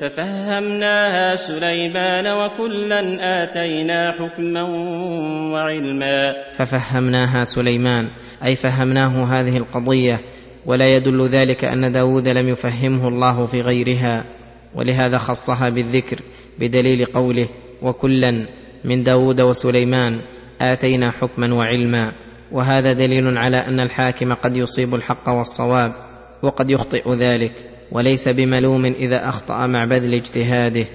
ففهمناها 0.00 1.34
سليمان 1.34 2.26
وكلا 2.26 3.00
آتينا 3.42 4.12
حكما 4.12 4.62
وعلما. 5.52 6.34
ففهمناها 6.54 7.44
سليمان 7.44 8.08
أي 8.44 8.56
فهمناه 8.56 9.24
هذه 9.24 9.56
القضية 9.56 10.20
ولا 10.66 10.88
يدل 10.96 11.26
ذلك 11.26 11.64
أن 11.64 11.92
داود 11.92 12.28
لم 12.28 12.48
يفهمه 12.48 13.08
الله 13.08 13.46
في 13.46 13.60
غيرها 13.60 14.24
ولهذا 14.74 15.18
خصها 15.18 15.68
بالذكر 15.68 16.18
بدليل 16.58 17.04
قوله 17.04 17.48
وكلا 17.82 18.46
من 18.84 19.02
داود 19.02 19.40
وسليمان 19.40 20.20
آتينا 20.60 21.10
حكما 21.10 21.54
وعلما 21.54 22.12
وهذا 22.52 22.92
دليل 22.92 23.38
على 23.38 23.56
أن 23.56 23.80
الحاكم 23.80 24.34
قد 24.34 24.56
يصيب 24.56 24.94
الحق 24.94 25.28
والصواب 25.28 25.92
وقد 26.42 26.70
يخطئ 26.70 27.14
ذلك 27.14 27.52
وليس 27.92 28.28
بملوم 28.28 28.84
إذا 28.84 29.28
أخطأ 29.28 29.66
مع 29.66 29.84
بذل 29.84 30.14
اجتهاده. 30.14 30.86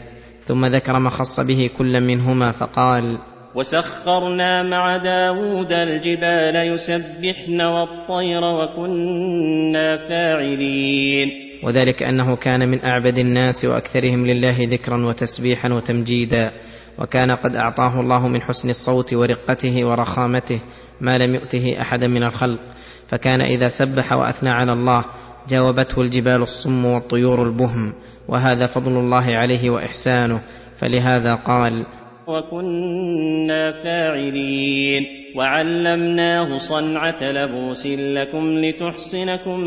ثم 0.41 0.65
ذكر 0.65 0.99
ما 0.99 1.09
خص 1.09 1.39
به 1.39 1.69
كلا 1.77 1.99
منهما 1.99 2.51
فقال 2.51 3.19
وسخرنا 3.55 4.63
مع 4.63 4.97
داود 4.97 5.71
الجبال 5.71 6.55
يسبحن 6.73 7.61
والطير 7.61 8.43
وكنا 8.43 9.97
فاعلين. 10.09 11.51
وذلك 11.63 12.03
أنه 12.03 12.35
كان 12.35 12.69
من 12.69 12.79
أعبد 12.85 13.17
الناس 13.17 13.65
وأكثرهم 13.65 14.27
لله 14.27 14.55
ذكرا 14.59 15.05
وتسبيحا 15.05 15.73
وتمجيدا 15.73 16.51
وكان 16.99 17.31
قد 17.31 17.55
أعطاه 17.55 17.99
الله 17.99 18.27
من 18.27 18.41
حسن 18.41 18.69
الصوت 18.69 19.13
ورقته 19.13 19.85
ورخامته 19.85 20.61
ما 21.01 21.17
لم 21.17 21.35
يؤته 21.35 21.81
احدا 21.81 22.07
من 22.07 22.23
الخلق 22.23 22.59
فكان 23.07 23.41
إذا 23.41 23.67
سبح 23.67 24.13
وأثنى 24.13 24.49
على 24.49 24.71
الله 24.71 25.05
جاوبته 25.49 26.01
الجبال 26.01 26.41
الصم 26.41 26.85
والطيور 26.85 27.43
البهم 27.43 27.93
وهذا 28.27 28.65
فضل 28.65 28.91
الله 28.91 29.35
عليه 29.35 29.69
وإحسانه 29.69 30.41
فلهذا 30.75 31.35
قال 31.35 31.85
وكنا 32.27 33.83
فاعلين 33.83 35.05
وعلمناه 35.35 36.57
صنعة 36.57 37.23
لبوس 37.23 37.87
لكم 37.87 38.49
لتحصنكم 38.49 39.59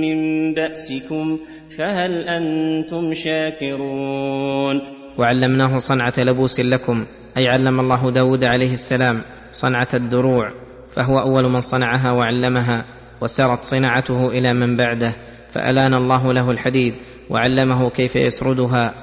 من 0.00 0.18
بأسكم 0.54 1.38
فهل 1.78 2.28
أنتم 2.28 3.14
شاكرون؟ 3.14 4.80
وعلمناه 5.18 5.78
صنعة 5.78 6.14
لبوس 6.18 6.60
لكم 6.60 7.06
أي 7.38 7.48
علم 7.48 7.80
الله 7.80 8.10
داود 8.10 8.44
عليه 8.44 8.72
السلام 8.72 9.22
صنعة 9.52 9.88
الدروع 9.94 10.52
فهو 10.96 11.18
أول 11.18 11.48
من 11.48 11.60
صنعها 11.60 12.12
وعلمها 12.12 12.84
وسرت 13.20 13.62
صناعته 13.62 14.28
إلى 14.28 14.52
من 14.52 14.76
بعده 14.76 15.16
فألان 15.54 15.94
الله 15.94 16.32
له 16.32 16.50
الحديد 16.50 16.94
وعلمه 17.30 17.90
كيف 17.90 18.16
يسردها 18.16 18.94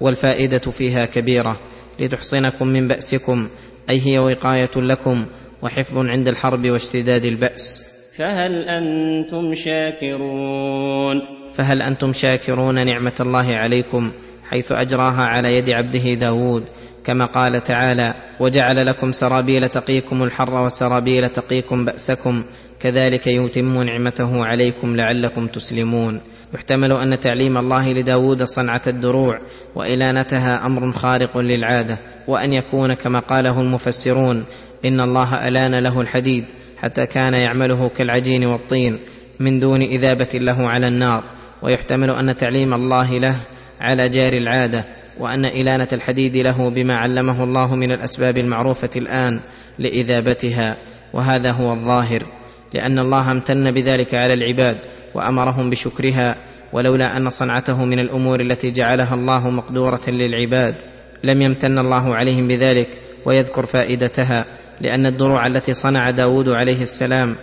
والفائدة 0.00 0.58
فيها 0.58 1.04
كبيرة. 1.04 1.60
لتحصنكم 2.00 2.66
من 2.66 2.88
بأسكم 2.88 3.48
أي 3.90 4.00
هي 4.06 4.18
وقاية 4.18 4.70
لكم 4.76 5.26
وحفظ 5.62 5.98
عند 5.98 6.28
الحرب 6.28 6.70
واشتداد 6.70 7.24
البأس. 7.24 7.82
فهل 8.16 8.68
أنتم 8.68 9.54
شاكرون؟ 9.54 11.22
فهل 11.54 11.82
أنتم 11.82 12.12
شاكرون 12.12 12.86
نعمة 12.86 13.14
الله 13.20 13.54
عليكم 13.56 14.12
حيث 14.50 14.72
أجراها 14.72 15.22
على 15.22 15.48
يد 15.48 15.70
عبده 15.70 16.14
داود 16.14 16.64
كما 17.04 17.24
قال 17.24 17.62
تعالى 17.62 18.14
وجعل 18.40 18.86
لكم 18.86 19.12
سرابيل 19.12 19.68
تقيكم 19.68 20.22
الحر 20.22 20.64
وسرابيل 20.64 21.28
تقيكم 21.28 21.84
بأسكم 21.84 22.44
كذلك 22.80 23.26
يتم 23.26 23.82
نعمته 23.82 24.44
عليكم 24.44 24.96
لعلكم 24.96 25.46
تسلمون. 25.46 26.20
يحتمل 26.54 26.92
أن 26.92 27.20
تعليم 27.20 27.58
الله 27.58 27.92
لداود 27.92 28.42
صنعة 28.42 28.82
الدروع 28.86 29.40
والانتها 29.74 30.66
أمر 30.66 30.92
خارق 30.92 31.38
للعادة 31.38 31.98
وأن 32.28 32.52
يكون 32.52 32.94
كما 32.94 33.18
قاله 33.18 33.60
المفسرون 33.60 34.44
إن 34.84 35.00
الله 35.00 35.48
ألان 35.48 35.74
له 35.74 36.00
الحديد 36.00 36.44
حتى 36.76 37.06
كان 37.06 37.34
يعمله 37.34 37.88
كالعجين 37.88 38.44
والطين 38.44 39.00
من 39.40 39.60
دون 39.60 39.82
إذابة 39.82 40.28
له 40.34 40.70
على 40.70 40.86
النار. 40.86 41.24
ويحتمل 41.62 42.10
أن 42.10 42.36
تعليم 42.36 42.74
الله 42.74 43.18
له 43.18 43.36
على 43.80 44.08
جار 44.08 44.32
العادة 44.32 44.84
وأن 45.18 45.44
إلانة 45.44 45.88
الحديد 45.92 46.36
له 46.36 46.70
بما 46.70 46.94
علمه 46.94 47.44
الله 47.44 47.74
من 47.76 47.92
الأسباب 47.92 48.38
المعروفة 48.38 48.90
الآن 48.96 49.40
لإذابتها 49.78 50.76
وهذا 51.12 51.50
هو 51.50 51.72
الظاهر 51.72 52.26
لأن 52.74 52.98
الله 52.98 53.32
امتن 53.32 53.70
بذلك 53.70 54.14
على 54.14 54.32
العباد 54.34 54.78
وأمرهم 55.14 55.70
بشكرها 55.70 56.36
ولولا 56.72 57.16
أن 57.16 57.30
صنعته 57.30 57.84
من 57.84 57.98
الأمور 57.98 58.40
التي 58.40 58.70
جعلها 58.70 59.14
الله 59.14 59.50
مقدورة 59.50 60.00
للعباد 60.08 60.74
لم 61.24 61.42
يمتن 61.42 61.78
الله 61.78 62.14
عليهم 62.14 62.48
بذلك 62.48 62.88
ويذكر 63.26 63.66
فائدتها 63.66 64.44
لأن 64.80 65.06
الدروع 65.06 65.46
التي 65.46 65.72
صنع 65.72 66.10
داود 66.10 66.48
عليه 66.48 66.82
السلام 66.82 67.36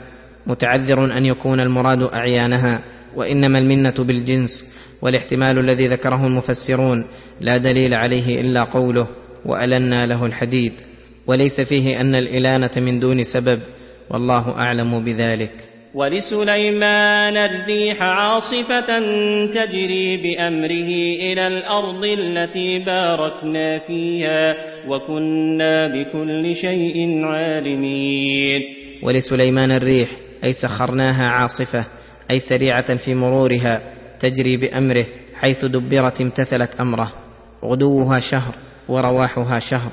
متعذر 0.48 1.18
أن 1.18 1.26
يكون 1.26 1.60
المراد 1.60 2.04
أعيانها 2.04 2.82
وإنما 3.16 3.60
المنة 3.60 3.94
بالجنس 4.00 4.76
والاحتمال 5.02 5.60
الذي 5.60 5.88
ذكره 5.88 6.28
المفسرون 6.28 7.06
لا 7.42 7.58
دليل 7.58 7.94
عليه 7.96 8.42
إلا 8.42 8.64
قوله 8.64 9.08
وألنا 9.46 10.06
له 10.06 10.26
الحديد 10.26 10.74
وليس 11.28 11.62
فيه 11.62 12.02
أن 12.02 12.16
الإلانة 12.16 12.72
من 12.78 13.00
دون 13.00 13.24
سبب 13.24 13.60
والله 14.10 14.58
أعلم 14.58 15.04
بذلك 15.06 15.52
ولسليمان 15.94 17.38
الريح 17.38 18.02
عاصفة 18.02 19.00
تجري 19.48 20.18
بأمره 20.18 20.92
إلى 21.32 21.48
الأرض 21.48 22.06
التي 22.06 22.80
باركنا 22.80 23.80
فيها 23.80 24.56
وكنا 24.88 25.88
بكل 25.88 26.56
شيء 26.56 27.22
عالمين. 27.24 28.62
ولسليمان 29.04 29.72
الريح 29.72 30.10
أي 30.44 30.54
سخرناها 30.54 31.28
عاصفة 31.28 31.86
أي 32.32 32.40
سريعة 32.40 32.96
في 32.96 33.16
مرورها 33.16 33.94
تجري 34.20 34.58
بأمره 34.58 35.06
حيث 35.36 35.66
دبرت 35.66 36.22
امتثلت 36.22 36.76
أمره 36.76 37.31
غدوها 37.66 38.20
شهر 38.20 38.56
ورواحها 38.88 39.60
شهر 39.60 39.92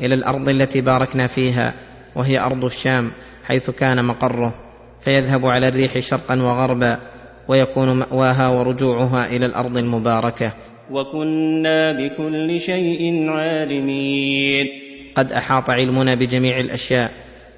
إلى 0.00 0.14
الأرض 0.14 0.48
التي 0.48 0.80
باركنا 0.80 1.26
فيها 1.26 1.74
وهي 2.16 2.38
أرض 2.38 2.64
الشام 2.64 3.10
حيث 3.44 3.70
كان 3.70 4.04
مقره 4.04 4.54
فيذهب 5.00 5.46
على 5.46 5.68
الريح 5.68 5.98
شرقا 5.98 6.42
وغربا 6.42 7.00
ويكون 7.48 7.98
مأواها 7.98 8.48
ورجوعها 8.48 9.36
إلى 9.36 9.46
الأرض 9.46 9.76
المباركة. 9.76 10.52
وكنا 10.90 11.92
بكل 11.92 12.60
شيء 12.60 13.28
عالمين. 13.28 14.66
قد 15.14 15.32
أحاط 15.32 15.70
علمنا 15.70 16.14
بجميع 16.14 16.60
الأشياء 16.60 17.10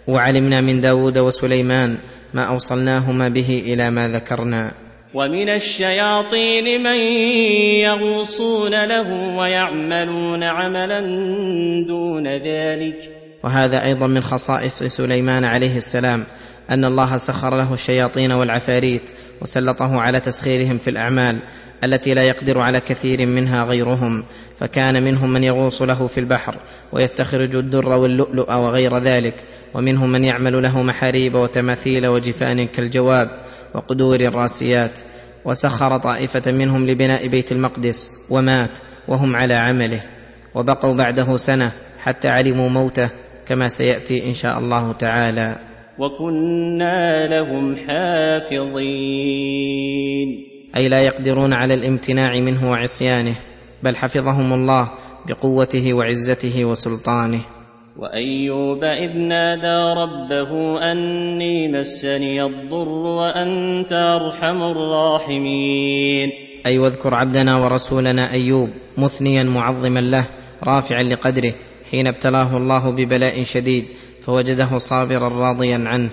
وعلمنا 0.08 0.60
من 0.60 0.80
داود 0.80 1.18
وسليمان 1.18 1.98
ما 2.34 2.42
أوصلناهما 2.42 3.28
به 3.28 3.62
إلى 3.66 3.90
ما 3.90 4.08
ذكرنا. 4.08 4.72
ومن 5.14 5.48
الشياطين 5.48 6.82
من 6.82 6.96
يغوصون 7.84 8.84
له 8.84 9.36
ويعملون 9.36 10.42
عملا 10.42 11.00
دون 11.88 12.28
ذلك. 12.28 13.22
وهذا 13.44 13.84
أيضا 13.84 14.06
من 14.06 14.20
خصائص 14.20 14.82
سليمان 14.82 15.44
عليه 15.44 15.76
السلام 15.76 16.24
أن 16.70 16.84
الله 16.84 17.16
سخر 17.16 17.56
له 17.56 17.74
الشياطين 17.74 18.32
والعفاريت 18.32 19.10
وسلطه 19.42 20.00
على 20.00 20.20
تسخيرهم 20.20 20.78
في 20.78 20.90
الأعمال 20.90 21.42
التي 21.84 22.14
لا 22.14 22.22
يقدر 22.22 22.58
على 22.58 22.80
كثير 22.80 23.26
منها 23.26 23.64
غيرهم 23.64 24.24
فكان 24.58 25.02
منهم 25.02 25.32
من 25.32 25.44
يغوص 25.44 25.82
له 25.82 26.06
في 26.06 26.18
البحر 26.18 26.60
ويستخرج 26.92 27.56
الدر 27.56 27.98
واللؤلؤ 27.98 28.52
وغير 28.52 28.98
ذلك 28.98 29.44
ومنهم 29.74 30.12
من 30.12 30.24
يعمل 30.24 30.62
له 30.62 30.82
محاريب 30.82 31.34
وتماثيل 31.34 32.06
وجفان 32.06 32.66
كالجواب 32.66 33.51
وقدور 33.74 34.20
الراسيات 34.20 34.98
وسخر 35.44 35.98
طائفة 35.98 36.52
منهم 36.52 36.86
لبناء 36.86 37.28
بيت 37.28 37.52
المقدس 37.52 38.10
ومات 38.30 38.78
وهم 39.08 39.36
على 39.36 39.54
عمله 39.54 40.02
وبقوا 40.54 40.94
بعده 40.94 41.36
سنة 41.36 41.72
حتى 41.98 42.28
علموا 42.28 42.68
موته 42.68 43.10
كما 43.46 43.68
سيأتي 43.68 44.28
إن 44.28 44.34
شاء 44.34 44.58
الله 44.58 44.92
تعالى. 44.92 45.58
وكنا 45.98 47.26
لهم 47.28 47.76
حافظين. 47.76 49.08
أي 50.76 50.88
لا 50.88 51.00
يقدرون 51.00 51.54
على 51.54 51.74
الامتناع 51.74 52.40
منه 52.40 52.70
وعصيانه 52.70 53.34
بل 53.82 53.96
حفظهم 53.96 54.52
الله 54.52 54.90
بقوته 55.28 55.94
وعزته 55.94 56.64
وسلطانه. 56.64 57.40
وأيوب 57.96 58.84
إذ 58.84 59.18
نادى 59.18 60.00
ربه 60.00 60.82
أني 60.92 61.68
مسني 61.68 62.42
الضر 62.42 62.88
وأنت 62.88 63.92
أرحم 63.92 64.62
الراحمين. 64.62 66.30
أي 66.66 66.78
واذكر 66.78 67.14
عبدنا 67.14 67.56
ورسولنا 67.56 68.32
أيوب 68.32 68.68
مثنيا 68.98 69.42
معظما 69.42 70.00
له 70.00 70.26
رافعا 70.64 71.02
لقدره 71.02 71.54
حين 71.90 72.08
ابتلاه 72.08 72.56
الله 72.56 72.90
ببلاء 72.90 73.42
شديد 73.42 73.84
فوجده 74.20 74.78
صابرا 74.78 75.28
راضيا 75.28 75.84
عنه. 75.86 76.10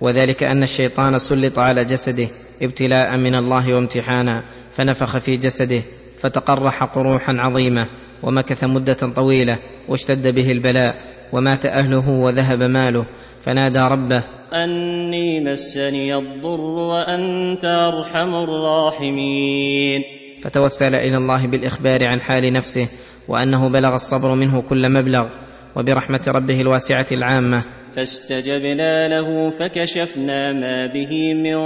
وذلك 0.00 0.42
أن 0.42 0.62
الشيطان 0.62 1.18
سلط 1.18 1.58
على 1.58 1.84
جسده 1.84 2.28
ابتلاء 2.62 3.16
من 3.16 3.34
الله 3.34 3.74
وامتحانا 3.74 4.42
فنفخ 4.70 5.18
في 5.18 5.36
جسده 5.36 5.82
فتقرح 6.20 6.84
قروحا 6.84 7.32
عظيمة 7.32 7.86
ومكث 8.22 8.64
مدة 8.64 8.94
طويلة 8.94 9.58
واشتد 9.88 10.34
به 10.34 10.52
البلاء. 10.52 11.17
ومات 11.32 11.66
أهله 11.66 12.08
وذهب 12.08 12.62
ماله 12.62 13.06
فنادى 13.40 13.80
ربه 13.80 14.24
أني 14.52 15.40
مسني 15.40 16.16
الضر 16.16 16.60
وأنت 16.60 17.64
أرحم 17.64 18.34
الراحمين. 18.34 20.02
فتوسل 20.42 20.94
إلى 20.94 21.16
الله 21.16 21.46
بالإخبار 21.46 22.04
عن 22.04 22.20
حال 22.20 22.52
نفسه 22.52 22.88
وأنه 23.28 23.68
بلغ 23.68 23.94
الصبر 23.94 24.34
منه 24.34 24.62
كل 24.68 24.88
مبلغ 24.88 25.28
وبرحمة 25.76 26.24
ربه 26.28 26.60
الواسعة 26.60 27.06
العامة. 27.12 27.64
فاستجبنا 27.96 29.08
له 29.08 29.50
فكشفنا 29.50 30.52
ما 30.52 30.86
به 30.86 31.34
من 31.34 31.58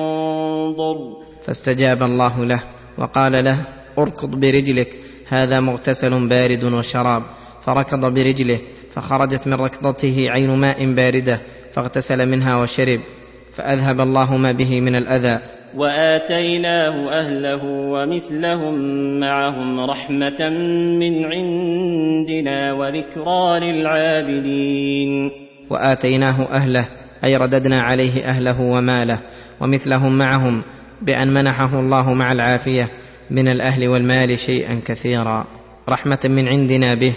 ضر. 0.77 1.33
فاستجاب 1.47 2.03
الله 2.03 2.45
له 2.45 2.63
وقال 2.99 3.45
له 3.45 3.59
اركض 3.99 4.31
برجلك 4.31 4.89
هذا 5.29 5.61
مغتسل 5.61 6.29
بارد 6.29 6.65
وشراب 6.65 7.23
فركض 7.61 8.15
برجله 8.15 8.61
فخرجت 8.93 9.49
من 9.49 9.55
ركضته 9.55 10.27
عين 10.31 10.51
ماء 10.51 10.95
باردة 10.95 11.41
فاغتسل 11.73 12.29
منها 12.29 12.57
وشرب 12.57 13.01
فأذهب 13.51 14.01
الله 14.01 14.37
ما 14.37 14.53
به 14.53 14.81
من 14.81 14.97
الأذى. 14.97 15.39
وآتيناه 15.77 17.11
أهله 17.11 17.65
ومثلهم 17.65 18.75
معهم 19.21 19.81
رحمة 19.81 20.51
من 21.01 21.25
عندنا 21.25 22.73
وذكرى 22.73 23.61
للعابدين. 23.61 25.31
وآتيناه 25.71 26.43
أهله 26.53 26.89
أي 27.25 27.37
رددنا 27.37 27.81
عليه 27.81 28.25
أهله 28.25 28.61
وماله 28.61 29.21
ومثلهم 29.61 30.19
معهم 30.19 30.63
بأن 31.03 31.35
منحه 31.35 31.81
الله 31.81 32.15
مع 32.15 32.33
العافية 32.33 32.89
من 33.31 33.49
الأهل 33.49 33.89
والمال 33.89 34.39
شيئا 34.39 34.81
كثيرا. 34.87 35.45
رحمة 35.89 36.21
من 36.25 36.49
عندنا 36.49 36.95
به 36.95 37.15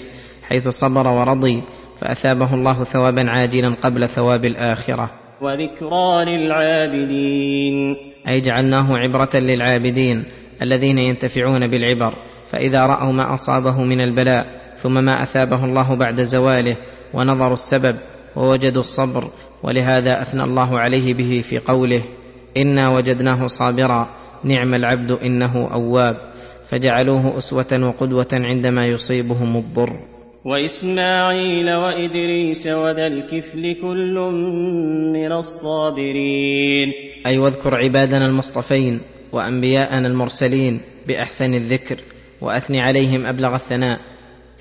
حيث 0.49 0.69
صبر 0.69 1.07
ورضي 1.07 1.63
فأثابه 2.01 2.53
الله 2.53 2.83
ثوابا 2.83 3.29
عاجلا 3.29 3.75
قبل 3.81 4.09
ثواب 4.09 4.45
الآخرة. 4.45 5.11
وذكرى 5.41 6.25
للعابدين. 6.25 7.95
أي 8.27 8.41
جعلناه 8.41 8.97
عبرة 8.97 9.29
للعابدين 9.35 10.23
الذين 10.61 10.97
ينتفعون 10.97 11.67
بالعبر 11.67 12.13
فإذا 12.47 12.85
رأوا 12.85 13.11
ما 13.11 13.33
أصابه 13.33 13.83
من 13.83 14.01
البلاء 14.01 14.45
ثم 14.77 15.03
ما 15.03 15.23
أثابه 15.23 15.65
الله 15.65 15.95
بعد 15.95 16.21
زواله 16.21 16.75
ونظروا 17.13 17.53
السبب 17.53 17.95
ووجدوا 18.35 18.81
الصبر 18.81 19.29
ولهذا 19.63 20.21
أثنى 20.21 20.43
الله 20.43 20.79
عليه 20.79 21.13
به 21.13 21.41
في 21.41 21.59
قوله 21.59 22.03
إنا 22.57 22.89
وجدناه 22.89 23.47
صابرا 23.47 24.07
نعم 24.43 24.73
العبد 24.73 25.11
إنه 25.11 25.69
أواب. 25.73 26.17
فجعلوه 26.67 27.37
أسوة 27.37 27.79
وقدوة 27.83 28.27
عندما 28.33 28.87
يصيبهم 28.87 29.57
الضر. 29.57 29.99
وإسماعيل 30.45 31.69
وإدريس 31.73 32.67
وذا 32.67 33.07
الكفل 33.07 33.75
كل 33.81 34.15
من 35.13 35.31
الصابرين. 35.31 36.91
أي 37.25 37.37
واذكر 37.37 37.75
عبادنا 37.75 38.25
المصطفين 38.27 39.01
وأنبياءنا 39.31 40.07
المرسلين 40.07 40.81
بأحسن 41.07 41.53
الذكر 41.53 41.97
واثن 42.41 42.75
عليهم 42.75 43.25
أبلغ 43.25 43.55
الثناء. 43.55 43.99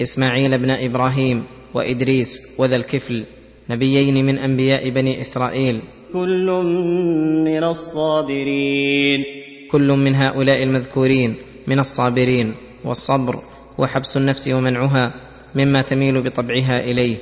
إسماعيل 0.02 0.59
بن 0.59 0.70
إبراهيم 0.70 1.44
وإدريس 1.74 2.43
وذا 2.59 2.77
الكفل 2.77 3.24
نبيين 3.70 4.27
من 4.27 4.39
أنبياء 4.39 4.90
بني 4.90 5.20
إسرائيل. 5.20 5.81
كل 6.12 6.47
من 7.44 7.65
الصابرين. 7.65 9.24
كل 9.70 9.89
من 9.89 10.15
هؤلاء 10.15 10.62
المذكورين 10.62 11.36
من 11.66 11.78
الصابرين 11.78 12.55
والصبر 12.85 13.39
وحبس 13.78 14.16
النفس 14.16 14.48
ومنعها 14.48 15.23
مما 15.55 15.82
تميل 15.82 16.22
بطبعها 16.22 16.81
إليه. 16.81 17.18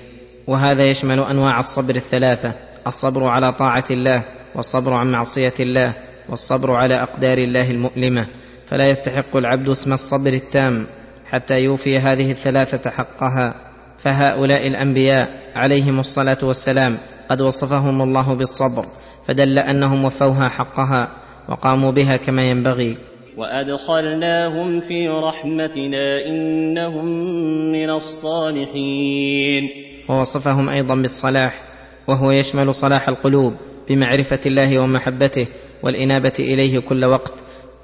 وهذا 0.46 0.84
يشمل 0.84 1.20
أنواع 1.20 1.58
الصبر 1.58 1.94
الثلاثة 1.94 2.54
الصبر 2.86 3.26
على 3.26 3.52
طاعة 3.52 3.84
الله 3.90 4.24
والصبر 4.54 4.92
عن 4.92 5.12
معصية 5.12 5.54
الله 5.60 5.94
والصبر 6.28 6.74
على 6.74 6.94
أقدار 7.02 7.38
الله 7.38 7.70
المؤلمة. 7.70 8.26
فلا 8.66 8.88
يستحق 8.88 9.36
العبد 9.36 9.68
اسم 9.68 9.92
الصبر 9.92 10.32
التام 10.32 10.86
حتى 11.26 11.60
يوفي 11.60 11.98
هذه 11.98 12.30
الثلاثة 12.30 12.90
حقها. 12.90 13.54
فهؤلاء 13.98 14.66
الأنبياء 14.66 15.52
عليهم 15.56 16.00
الصلاة 16.00 16.38
والسلام 16.42 16.98
قد 17.28 17.42
وصفهم 17.42 18.02
الله 18.02 18.34
بالصبر 18.34 18.86
فدل 19.26 19.58
أنهم 19.58 20.04
وفوها 20.04 20.48
حقها 20.48 21.16
وقاموا 21.48 21.90
بها 21.90 22.16
كما 22.16 22.42
ينبغي. 22.42 23.11
وادخلناهم 23.36 24.80
في 24.80 25.08
رحمتنا 25.08 26.26
انهم 26.26 27.06
من 27.72 27.90
الصالحين 27.90 29.70
ووصفهم 30.08 30.68
أيضا 30.68 30.94
بالصلاح 30.94 31.62
وهو 32.08 32.30
يشمل 32.30 32.74
صلاح 32.74 33.08
القلوب 33.08 33.54
بمعرفه 33.88 34.40
الله 34.46 34.78
ومحبته 34.78 35.48
والانابه 35.82 36.32
اليه 36.40 36.78
كل 36.78 37.04
وقت 37.04 37.34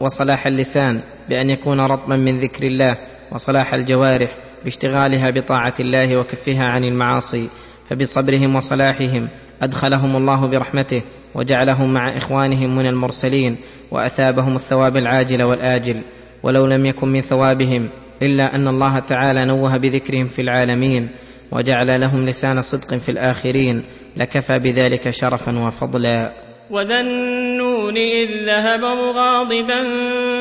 وصلاح 0.01 0.47
اللسان 0.47 1.01
بان 1.29 1.51
يكون 1.51 1.81
رطبا 1.81 2.17
من 2.17 2.39
ذكر 2.39 2.67
الله 2.67 2.99
وصلاح 3.33 3.75
الجوارح 3.75 4.37
باشتغالها 4.65 5.31
بطاعه 5.31 5.75
الله 5.81 6.21
وكفها 6.21 6.65
عن 6.65 6.85
المعاصي 6.85 7.49
فبصبرهم 7.91 8.57
وصلاحهم 8.57 9.29
ادخلهم 9.63 10.17
الله 10.17 10.47
برحمته 10.47 11.03
وجعلهم 11.35 11.95
مع 11.95 12.17
إخوانهم 12.17 12.77
من 12.77 12.87
المرسلين 12.87 13.57
وأثابهم 13.91 14.55
الثواب 14.55 14.97
العاجل 14.97 15.43
والآجل 15.43 16.03
ولو 16.43 16.67
لم 16.67 16.87
يكن 16.87 17.09
من 17.09 17.21
ثوابهم 17.21 17.89
إلا 18.23 18.57
أن 18.57 18.69
الله 18.69 18.99
تعالى 18.99 19.41
نوه 19.47 19.77
بذكرهم 19.77 20.27
في 20.27 20.43
العالمين 20.43 21.11
وجعل 21.53 22.01
لهم 22.01 22.27
لسان 22.27 22.63
صدق 22.63 22.95
في 22.95 23.09
الآخرين 23.09 23.85
لكفى 24.17 24.59
بذلك 24.59 25.11
شرفا 25.11 25.67
وفضلا. 25.67 26.33
وذا 26.71 27.01
النون 27.01 27.97
إذ 27.97 28.29
ذهب 28.47 28.81
مغاضبا 28.81 29.85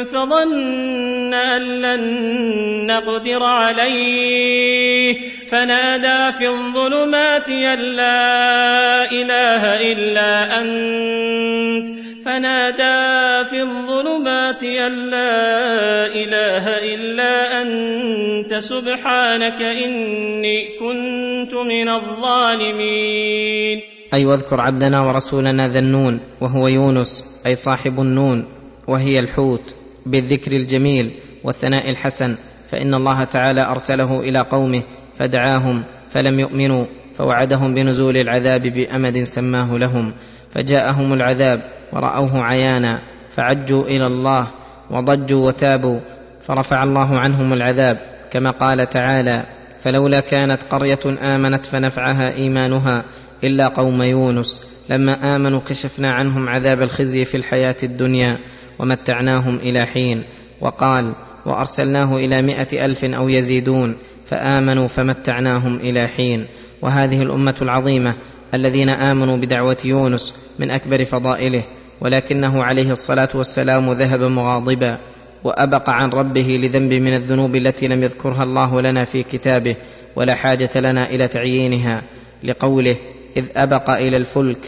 فظن 0.03 1.33
أن 1.33 1.61
لن 1.61 2.01
نقدر 2.87 3.43
عليه 3.43 5.36
فنادى 5.51 6.37
في 6.37 6.47
الظلمات 6.49 7.49
أن 7.49 7.79
لا 7.79 9.11
إله 9.11 9.91
إلا 9.91 10.61
أنت. 10.61 11.87
فنادى 12.25 13.49
في 13.49 13.61
الظلمات 13.61 14.63
أن 14.63 15.09
لا 15.09 16.07
إله 16.07 16.65
إلا 16.93 17.61
أنت. 17.61 18.53
سبحانك 18.53 19.61
إني 19.61 20.65
كنت 20.79 21.53
من 21.53 21.89
الظالمين. 21.89 23.81
أي 24.13 24.25
واذكر 24.25 24.61
عبدنا 24.61 25.01
ورسولنا 25.01 25.67
ذا 25.67 25.79
النون 25.79 26.19
وهو 26.41 26.67
يونس 26.67 27.25
أي 27.45 27.55
صاحب 27.55 27.99
النون 27.99 28.45
وهي 28.87 29.19
الحوت 29.19 29.75
بالذكر 30.05 30.51
الجميل 30.51 31.11
والثناء 31.43 31.89
الحسن 31.89 32.35
فإن 32.71 32.93
الله 32.93 33.23
تعالى 33.23 33.61
أرسله 33.61 34.19
إلى 34.19 34.39
قومه 34.39 34.83
فدعاهم 35.17 35.83
فلم 36.09 36.39
يؤمنوا 36.39 36.85
فوعدهم 37.13 37.73
بنزول 37.73 38.17
العذاب 38.17 38.61
بأمد 38.61 39.23
سماه 39.23 39.77
لهم 39.77 40.13
فجاءهم 40.51 41.13
العذاب 41.13 41.59
ورأوه 41.93 42.43
عيانا 42.43 42.99
فعجوا 43.29 43.83
إلى 43.83 44.07
الله 44.07 44.51
وضجوا 44.89 45.47
وتابوا 45.47 45.99
فرفع 46.41 46.83
الله 46.83 47.19
عنهم 47.19 47.53
العذاب 47.53 47.95
كما 48.31 48.49
قال 48.49 48.89
تعالى 48.89 49.43
فلولا 49.79 50.19
كانت 50.19 50.63
قرية 50.63 51.35
آمنت 51.35 51.65
فنفعها 51.65 52.33
إيمانها 52.33 53.03
إلا 53.43 53.67
قوم 53.67 54.01
يونس 54.01 54.67
لما 54.89 55.35
آمنوا 55.35 55.59
كشفنا 55.59 56.09
عنهم 56.09 56.49
عذاب 56.49 56.81
الخزي 56.81 57.25
في 57.25 57.37
الحياة 57.37 57.75
الدنيا 57.83 58.37
ومتعناهم 58.79 59.55
إلى 59.55 59.85
حين 59.85 60.23
وقال 60.61 61.15
وأرسلناه 61.45 62.17
إلى 62.17 62.41
مائه 62.41 62.85
ألف 62.85 63.05
أو 63.05 63.29
يزيدون 63.29 63.95
فآمنوا 64.29 64.87
فمتعناهم 64.87 65.75
إلى 65.75 66.07
حين. 66.07 66.47
وهذه 66.81 67.21
الأمة 67.21 67.55
العظيمة 67.61 68.15
الذين 68.53 68.89
آمنوا 68.89 69.37
بدعوة 69.37 69.77
يونس 69.85 70.33
من 70.59 70.71
أكبر 70.71 71.05
فضائله 71.05 71.63
ولكنه 72.01 72.63
عليه 72.63 72.91
الصلاة 72.91 73.29
والسلام 73.35 73.91
ذهب 73.91 74.21
مغاضبا 74.21 74.97
وأبق 75.43 75.89
عن 75.89 76.09
ربه 76.09 76.59
لذنب 76.61 76.93
من 76.93 77.13
الذنوب 77.13 77.55
التي 77.55 77.87
لم 77.87 78.03
يذكرها 78.03 78.43
الله 78.43 78.81
لنا 78.81 79.05
في 79.05 79.23
كتابه 79.23 79.75
ولا 80.15 80.35
حاجة 80.35 80.69
لنا 80.75 81.09
إلى 81.09 81.27
تعيينها. 81.27 82.01
لقوله 82.43 82.97
إذ 83.37 83.45
أبق 83.57 83.89
إلى 83.89 84.17
الفلك 84.17 84.59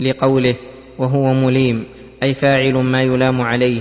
لقوله 0.00 0.56
وهو 0.98 1.34
مليم 1.34 1.84
أي 2.22 2.34
فاعل 2.34 2.74
ما 2.74 3.02
يلام 3.02 3.40
عليه. 3.40 3.80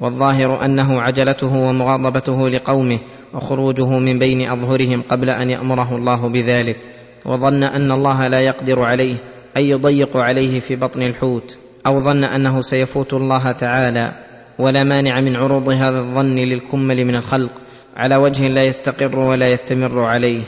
والظاهر 0.00 0.64
أنه 0.64 1.00
عجلته 1.00 1.56
ومغاضبته 1.56 2.48
لقومه 2.48 2.98
وخروجه 3.34 3.98
من 3.98 4.18
بين 4.18 4.50
أظهرهم 4.50 5.02
قبل 5.02 5.30
أن 5.30 5.50
يأمره 5.50 5.96
الله 5.96 6.28
بذلك 6.28 6.76
وظن 7.24 7.62
أن 7.62 7.92
الله 7.92 8.28
لا 8.28 8.40
يقدر 8.40 8.84
عليه 8.84 9.18
أي 9.56 9.68
يضيق 9.68 10.16
عليه 10.16 10.60
في 10.60 10.76
بطن 10.76 11.02
الحوت 11.02 11.58
أو 11.86 12.00
ظن 12.00 12.24
أنه 12.24 12.60
سيفوت 12.60 13.14
الله 13.14 13.52
تعالى. 13.52 14.12
ولا 14.58 14.84
مانع 14.84 15.20
من 15.20 15.36
عروض 15.36 15.68
هذا 15.68 15.98
الظن 15.98 16.36
للكمل 16.36 17.04
من 17.04 17.16
الخلق 17.16 17.52
على 17.96 18.16
وجه 18.16 18.48
لا 18.48 18.64
يستقر 18.64 19.18
ولا 19.18 19.48
يستمر 19.48 20.02
عليه. 20.02 20.42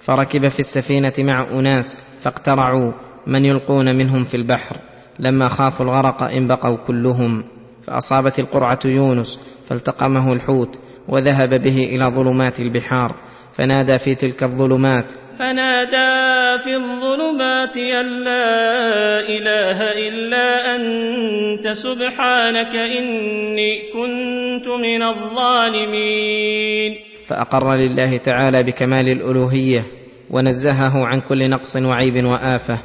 فركب 0.00 0.48
في 0.48 0.58
السفينة 0.58 1.12
مع 1.18 1.46
أناس 1.52 2.04
فاقترعوا 2.20 2.92
من 3.26 3.44
يلقون 3.44 3.94
منهم 3.94 4.24
في 4.24 4.36
البحر 4.36 4.76
لما 5.18 5.48
خافوا 5.48 5.86
الغرق 5.86 6.22
إن 6.22 6.46
بقوا 6.46 6.76
كلهم. 6.76 7.44
فأصابت 7.82 8.38
القرعة 8.38 8.78
يونس 8.84 9.38
فالتقمه 9.64 10.32
الحوت 10.32 10.78
وذهب 11.08 11.62
به 11.62 11.76
إلى 11.76 12.04
ظلمات 12.04 12.60
البحار. 12.60 13.14
فنادى 13.52 13.98
في 13.98 14.14
تلك 14.14 14.42
الظلمات. 14.42 15.12
فنادى 15.38 16.62
في 16.64 16.76
الظلمات 16.76 17.76
أن 17.76 18.24
لا 18.24 19.20
إله 19.20 20.08
إلا 20.08 20.76
أنت 20.76 21.68
سبحانك 21.68 22.76
إني 22.76 23.78
كنت 23.92 24.68
من 24.68 25.02
الظالمين. 25.02 26.96
فأقر 27.26 27.74
لله 27.74 28.16
تعالى 28.16 28.62
بكمال 28.62 29.08
الألوهية 29.08 29.82
ونزهه 30.30 31.06
عن 31.06 31.20
كل 31.20 31.50
نقص 31.50 31.76
وعيب 31.76 32.24
وآفة 32.24 32.78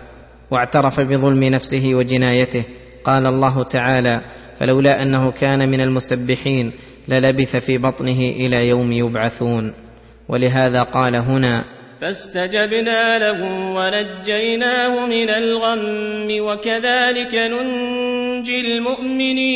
واعترف 0.52 1.00
بظلم 1.00 1.44
نفسه 1.44 1.92
وجنايته. 1.94 2.64
قال 3.06 3.28
الله 3.28 3.64
تعالى 3.64 4.22
فلولا 4.60 5.02
أنه 5.02 5.32
كان 5.32 5.70
من 5.70 5.82
المسبحين 5.82 6.72
للبث 7.08 7.56
في 7.56 7.78
بطنه 7.78 8.20
إلى 8.20 8.68
يوم 8.68 8.92
يبعثون. 8.92 9.74
ولهذا 10.30 10.82
قال 10.82 11.16
هنا 11.16 11.64
فاستجبنا 12.02 13.20
له 13.20 13.44
ونجيناه 13.76 15.06
من 15.06 15.30
الغم 15.30 16.28
وكذلك 16.40 17.36
ننجي 17.36 18.62
المؤمنين. 18.62 19.54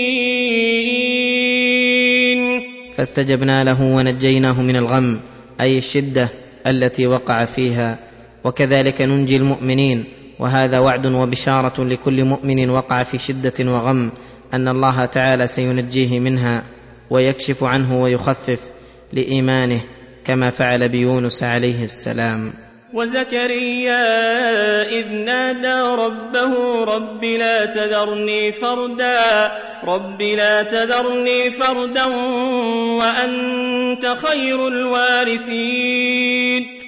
فاستجبنا 2.94 3.64
له 3.64 3.82
ونجيناه 3.82 4.62
من 4.62 4.76
الغم 4.76 5.20
أي 5.62 5.78
الشدة 5.78 6.30
التي 6.68 7.08
وقع 7.08 7.44
فيها 7.46 8.00
وكذلك 8.44 9.02
ننجي 9.02 9.36
المؤمنين. 9.36 10.06
وهذا 10.40 10.80
وعد 10.80 11.06
وبشارة 11.06 11.84
لكل 11.84 12.24
مؤمن 12.24 12.70
وقع 12.70 13.04
في 13.04 13.18
شدة 13.18 13.54
وغم 13.72 14.12
أن 14.54 14.68
الله 14.68 15.06
تعالى 15.06 15.48
سينجيه 15.48 16.20
منها. 16.20 16.77
ويكشف 17.10 17.64
عنه 17.64 18.02
ويخفف 18.02 18.68
لإيمانه 19.14 19.84
كما 20.26 20.50
فعل 20.50 20.90
بيونس 20.90 21.44
عليه 21.44 21.84
السلام. 21.84 22.54
وزكريا 22.94 24.04
إذ 25.00 25.08
نادى 25.08 26.02
ربه 26.02 26.84
رب 26.84 27.24
لا 27.24 27.66
تذرني 27.66 28.52
فردا 28.52 29.52
رب 29.84 30.22
لا 30.22 30.64
تذرني 30.64 31.52
فردا 31.52 32.06
وأنت 33.00 34.06
خير 34.28 34.68
الوارثين. 34.68 36.28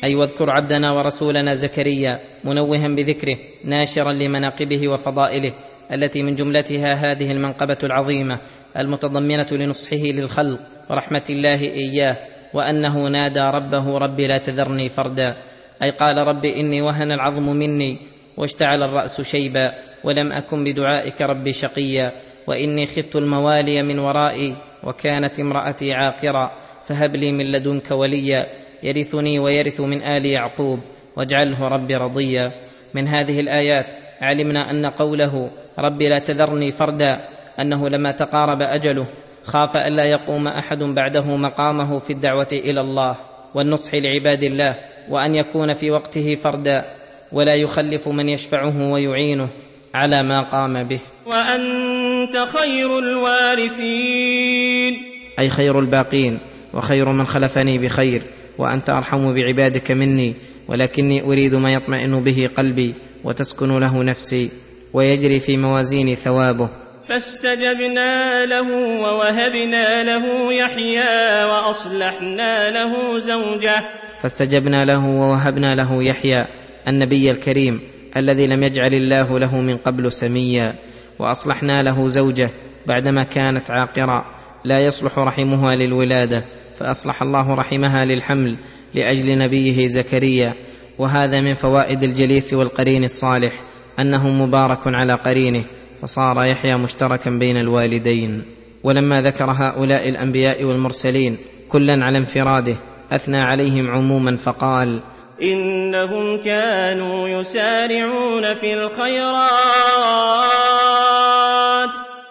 أي 0.03 0.15
واذكر 0.15 0.49
عبدنا 0.49 0.91
ورسولنا 0.91 1.53
زكريا 1.55 2.19
منوها 2.43 2.87
بذكره 2.87 3.37
ناشرا 3.63 4.13
لمناقبه 4.13 4.87
وفضائله 4.87 5.53
التي 5.93 6.23
من 6.23 6.35
جملتها 6.35 6.93
هذه 6.93 7.31
المنقبة 7.31 7.77
العظيمة 7.83 8.39
المتضمنة 8.79 9.47
لنصحه 9.51 9.97
للخلق 9.97 10.59
ورحمه 10.89 11.23
الله 11.29 11.61
إياه 11.61 12.17
وأنه 12.53 13.07
نادى 13.07 13.39
ربه 13.39 13.97
رب 13.97 14.19
لا 14.19 14.37
تذرني 14.37 14.89
فردا. 14.89 15.35
أي 15.83 15.89
قال 15.89 16.17
رب 16.17 16.45
إني 16.45 16.81
وهن 16.81 17.11
العظم 17.11 17.49
مني 17.49 17.97
واشتعل 18.37 18.83
الرأس 18.83 19.21
شيبا 19.21 19.73
ولم 20.03 20.31
أكن 20.31 20.63
بدعائك 20.63 21.21
ربي 21.21 21.53
شقيا. 21.53 22.11
وإني 22.47 22.85
خفت 22.85 23.15
الموالي 23.15 23.83
من 23.83 23.99
ورائي 23.99 24.55
وكانت 24.83 25.39
امرأتي 25.39 25.93
عاقرا 25.93 26.51
فهب 26.87 27.15
لي 27.15 27.31
من 27.31 27.51
لدنك 27.51 27.91
وليا 27.91 28.47
يرثني 28.83 29.39
ويرث 29.39 29.81
من 29.81 30.01
آل 30.01 30.25
يعقوب 30.25 30.79
واجعله 31.17 31.67
ربي 31.67 31.95
رضيا. 31.95 32.51
من 32.93 33.07
هذه 33.07 33.39
الآيات 33.39 33.95
علمنا 34.21 34.71
أن 34.71 34.85
قوله 34.85 35.51
رب 35.79 36.01
لا 36.01 36.19
تذرني 36.19 36.71
فردا 36.71 37.19
أنه 37.61 37.89
لما 37.89 38.11
تقارب 38.11 38.61
أجله 38.61 39.07
خاف 39.43 39.77
الا 39.77 40.03
يقوم 40.03 40.47
أحد 40.47 40.83
بعده 40.83 41.35
مقامه 41.35 41.99
في 41.99 42.13
الدعوة 42.13 42.47
إلى 42.51 42.81
الله 42.81 43.15
والنصح 43.55 43.95
لعباد 43.95 44.43
الله 44.43 44.75
وأن 45.09 45.35
يكون 45.35 45.73
في 45.73 45.91
وقته 45.91 46.35
فردا 46.35 46.85
ولا 47.31 47.55
يخلف 47.55 48.07
من 48.07 48.29
يشفعه 48.29 48.91
ويعينه 48.91 49.47
على 49.93 50.23
ما 50.23 50.49
قام 50.49 50.83
به. 50.83 50.99
وأنت 51.25 52.37
خير 52.57 52.99
الوارثين. 52.99 54.93
أي 55.39 55.49
خير 55.49 55.79
الباقين 55.79 56.39
وخير 56.73 57.09
من 57.09 57.25
خلفني 57.25 57.77
بخير 57.77 58.23
وأنت 58.57 58.89
أرحم 58.89 59.33
بعبادك 59.33 59.91
مني 59.91 60.35
ولكني 60.67 61.23
أريد 61.23 61.55
ما 61.55 61.73
يطمئن 61.73 62.23
به 62.23 62.49
قلبي 62.57 62.95
وتسكن 63.23 63.79
له 63.79 64.03
نفسي 64.03 64.51
ويجري 64.93 65.39
في 65.39 65.57
موازين 65.57 66.15
ثوابه. 66.15 66.69
فاستجبنا 67.09 68.45
له 68.45 68.71
ووهبنا 69.01 70.03
له 70.03 70.53
يحيى 70.53 71.43
وأصلحنا 71.43 72.69
له 72.69 73.19
زوجه. 73.19 73.83
فاستجبنا 74.21 74.85
له 74.85 75.07
ووهبنا 75.07 75.75
له 75.75 76.03
يحيى 76.03 76.45
النبي 76.87 77.31
الكريم 77.31 77.79
الذي 78.17 78.47
لم 78.47 78.63
يجعل 78.63 78.93
الله 78.93 79.39
له 79.39 79.61
من 79.61 79.77
قبل 79.77 80.11
سميا 80.11 80.75
وأصلحنا 81.19 81.83
له 81.83 82.07
زوجه 82.07 82.49
بعدما 82.87 83.23
كانت 83.23 83.71
عاقرا 83.71 84.25
لا 84.65 84.79
يصلح 84.79 85.19
رحمها 85.19 85.75
للولادة 85.75 86.43
فأصلح 86.79 87.21
الله 87.21 87.55
رحمها 87.55 88.05
للحمل 88.05 88.57
لأجل 88.93 89.37
نبيه 89.37 89.87
زكريا. 89.87 90.53
وهذا 90.99 91.41
من 91.41 91.53
فوائد 91.53 92.03
الجليس 92.03 92.53
والقرين 92.53 93.03
الصالح 93.03 93.53
أنه 93.99 94.29
مبارك 94.29 94.87
على 94.87 95.13
قرينه. 95.13 95.78
فصار 96.01 96.45
يحيى 96.45 96.77
مشتركا 96.77 97.29
بين 97.31 97.57
الوالدين. 97.57 98.45
ولما 98.83 99.21
ذكر 99.21 99.51
هؤلاء 99.51 100.09
الأنبياء 100.09 100.63
والمرسلين 100.63 101.37
كلا 101.69 102.05
على 102.05 102.17
انفراده 102.17 102.77
أثنى 103.11 103.37
عليهم 103.37 103.91
عموما 103.91 104.37
فقال 104.37 105.01
إنهم 105.43 106.43
كانوا 106.43 107.29
يسارعون 107.29 108.43
في 108.53 108.73
الخيرات. 108.73 109.89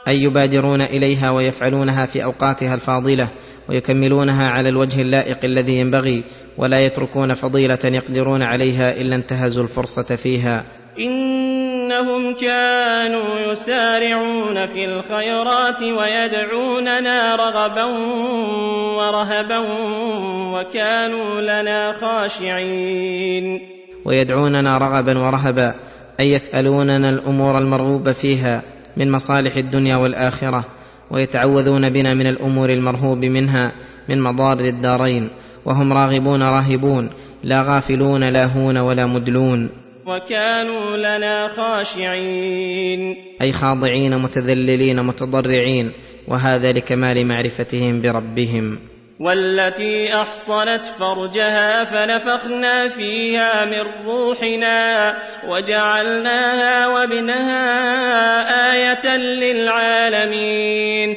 أي 0.09 0.23
يبادرون 0.23 0.83
إليها 0.83 1.31
ويفعلونها 1.31 2.07
في 2.07 2.25
أوقاتها 2.25 2.75
الفاضلة 2.75 3.29
ويكملونها 3.69 4.49
على 4.49 4.69
الوجه 4.69 5.01
اللائق 5.03 5.45
الذي 5.45 5.79
ينبغي 5.79 6.25
ولا 6.59 6.79
يتركون 6.79 7.35
فضيلة 7.35 7.79
يقدرون 7.85 8.43
عليها 8.43 8.91
إلا 8.91 9.17
انتهزوا 9.17 9.63
الفرصة 9.63 10.17
فيها. 10.17 10.65
إنهم 11.89 12.35
كانوا 12.35 13.39
يسارعون 13.39 14.67
في 14.67 14.85
الخيرات 14.85 15.83
ويدعوننا 15.83 17.37
رغبا 17.37 17.85
ورهبا 18.97 19.59
وكانوا 20.53 21.41
لنا 21.41 21.93
خاشعين. 22.01 23.61
ويدعوننا 24.05 24.79
رغبا 24.79 25.19
ورهبا 25.19 25.75
أي 26.21 26.33
يسألوننا 26.33 27.11
الأمور 27.11 27.59
المرغوب 27.59 28.13
فيها 28.13 28.63
من 28.97 29.13
مصالح 29.13 29.57
الدنيا 29.57 29.97
والآخرة 29.97 30.65
ويتعوذون 31.11 31.89
بنا 31.89 32.15
من 32.15 32.27
الأمور 32.27 32.71
المرهوب 32.71 33.25
منها 33.25 33.73
من 34.09 34.23
مضار 34.23 34.61
الدارين 34.61 35.29
وهم 35.65 35.93
راغبون 35.93 36.43
راهبون 36.43 37.11
لا 37.45 37.63
غافلون 37.63 38.25
لاهون 38.25 38.79
ولا 38.79 39.07
مدلون. 39.07 39.88
وكانوا 40.09 40.97
لنا 40.97 41.49
خاشعين. 41.57 43.17
أي 43.43 43.53
خاضعين 43.53 44.19
متذللين 44.19 45.03
متضرعين. 45.03 45.93
وهذا 46.29 46.73
لكمال 46.73 47.27
معرفتهم 47.27 48.01
بربهم. 48.01 48.79
والتي 49.21 50.15
أحصنت 50.15 50.83
فرجها 50.99 51.85
فنفخنا 51.85 52.89
فيها 52.89 53.65
من 53.65 54.07
روحنا 54.07 55.15
وجعلناها 55.49 56.89
وابنها 56.89 57.63
آية 58.73 59.17
للعالمين. 59.17 61.17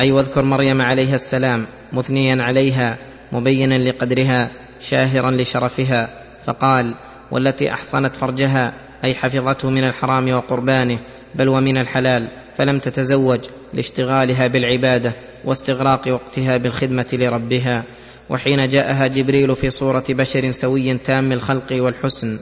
أي 0.00 0.12
واذكر 0.12 0.42
مريم 0.42 0.82
عليها 0.82 1.14
السلام 1.14 1.66
مثنيا 1.92 2.42
عليها 2.42 2.98
مبينا 3.32 3.74
لقدرها 3.74 4.50
شاهرا 4.80 5.30
لشرفها 5.30 6.10
فقال 6.46 6.94
والتي 7.30 7.72
أحصنت 7.72 8.16
فرجها 8.16 8.74
أي 9.04 9.14
حفظته 9.14 9.70
من 9.70 9.84
الحرام 9.84 10.32
وقربانه 10.32 10.98
بل 11.34 11.48
ومن 11.48 11.78
الحلال 11.78 12.28
فلم 12.54 12.78
تتزوج 12.78 13.40
لاشتغالها 13.74 14.46
بالعبادة 14.46 15.14
واستغراق 15.44 16.08
وقتها 16.08 16.56
بالخدمة 16.56 17.06
لربها. 17.12 17.84
وحين 18.30 18.68
جاءها 18.68 19.06
جبريل 19.06 19.54
في 19.54 19.70
صورة 19.70 20.04
بشر 20.08 20.50
سوي 20.50 20.94
تام 20.98 21.32
الخلق 21.32 21.72
والحسن 21.72 22.38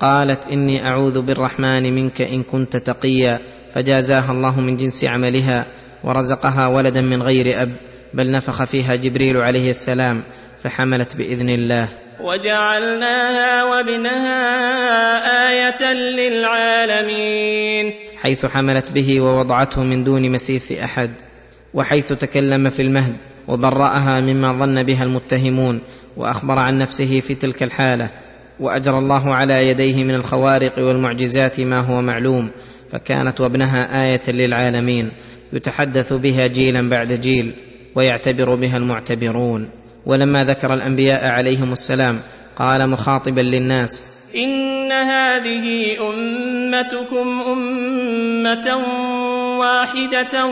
قالت 0.00 0.46
إني 0.46 0.86
أعوذ 0.86 1.20
بالرحمن 1.22 1.94
منك 1.94 2.22
إن 2.22 2.42
كنت 2.42 2.76
تقيا. 2.76 3.40
فجازاها 3.74 4.32
الله 4.32 4.60
من 4.60 4.76
جنس 4.76 5.04
عملها 5.04 5.66
ورزقها 6.04 6.66
ولدا 6.66 7.00
من 7.00 7.22
غير 7.22 7.62
أب 7.62 7.76
بل 8.14 8.30
نفخ 8.30 8.64
فيها 8.64 8.94
جبريل 8.94 9.36
عليه 9.36 9.70
السلام. 9.70 10.22
فحملت 10.64 11.16
بإذن 11.16 11.48
الله. 11.48 11.88
وجعلناها 12.20 13.64
وابنها 13.64 14.40
آية 15.50 15.92
للعالمين. 15.92 17.92
حيث 18.16 18.46
حملت 18.46 18.92
به 18.92 19.20
ووضعته 19.20 19.84
من 19.84 20.04
دون 20.04 20.30
مسيس 20.30 20.72
أحد 20.72 21.10
وحيث 21.74 22.12
تكلم 22.12 22.70
في 22.70 22.82
المهد 22.82 23.16
وبرأها 23.48 24.20
مما 24.20 24.52
ظن 24.52 24.82
بها 24.82 25.02
المتهمون 25.02 25.82
وأخبر 26.16 26.58
عن 26.58 26.78
نفسه 26.78 27.20
في 27.20 27.34
تلك 27.34 27.62
الحالة. 27.62 28.10
واجرى 28.60 28.98
الله 28.98 29.34
على 29.34 29.68
يديه 29.68 30.04
من 30.04 30.14
الخوارق 30.14 30.78
والمعجزات 30.78 31.60
ما 31.60 31.80
هو 31.80 32.02
معلوم 32.02 32.50
فكانت 32.90 33.40
وابنها 33.40 34.04
آية 34.04 34.22
للعالمين. 34.28 35.12
يتحدث 35.52 36.12
بها 36.12 36.46
جيلا 36.46 36.88
بعد 36.88 37.12
جيل 37.12 37.54
ويعتبر 37.94 38.54
بها 38.54 38.76
المعتبرون. 38.76 39.83
ولما 40.06 40.44
ذكر 40.44 40.74
الأنبياء 40.74 41.26
عليهم 41.26 41.72
السلام 41.72 42.20
قال 42.56 42.90
مخاطبا 42.90 43.40
للناس 43.40 44.04
إن 44.36 44.92
هذه 44.92 45.96
أمتكم 46.10 47.42
أمة 47.52 48.76
واحدة 49.58 50.46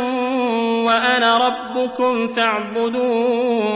وأنا 0.85 1.39
ربكم 1.47 2.29
فاعبدون. 2.29 3.73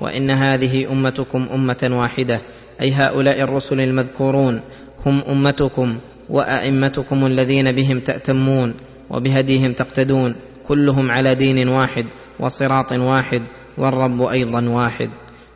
وإن 0.00 0.30
هذه 0.30 0.92
أمتكم 0.92 1.46
أمة 1.54 1.88
واحدة 1.92 2.40
أي 2.80 2.92
هؤلاء 2.92 3.40
الرسل 3.40 3.80
المذكورون 3.80 4.62
هم 5.06 5.22
أمتكم 5.28 5.98
وأئمتكم 6.30 7.26
الذين 7.26 7.72
بهم 7.72 8.00
تأتمون 8.00 8.74
وبهديهم 9.10 9.72
تقتدون 9.72 10.36
كلهم 10.68 11.10
على 11.10 11.34
دين 11.34 11.68
واحد 11.68 12.06
وصراط 12.40 12.92
واحد. 12.92 13.42
والرب 13.78 14.22
أيضا 14.22 14.68
واحد. 14.68 15.10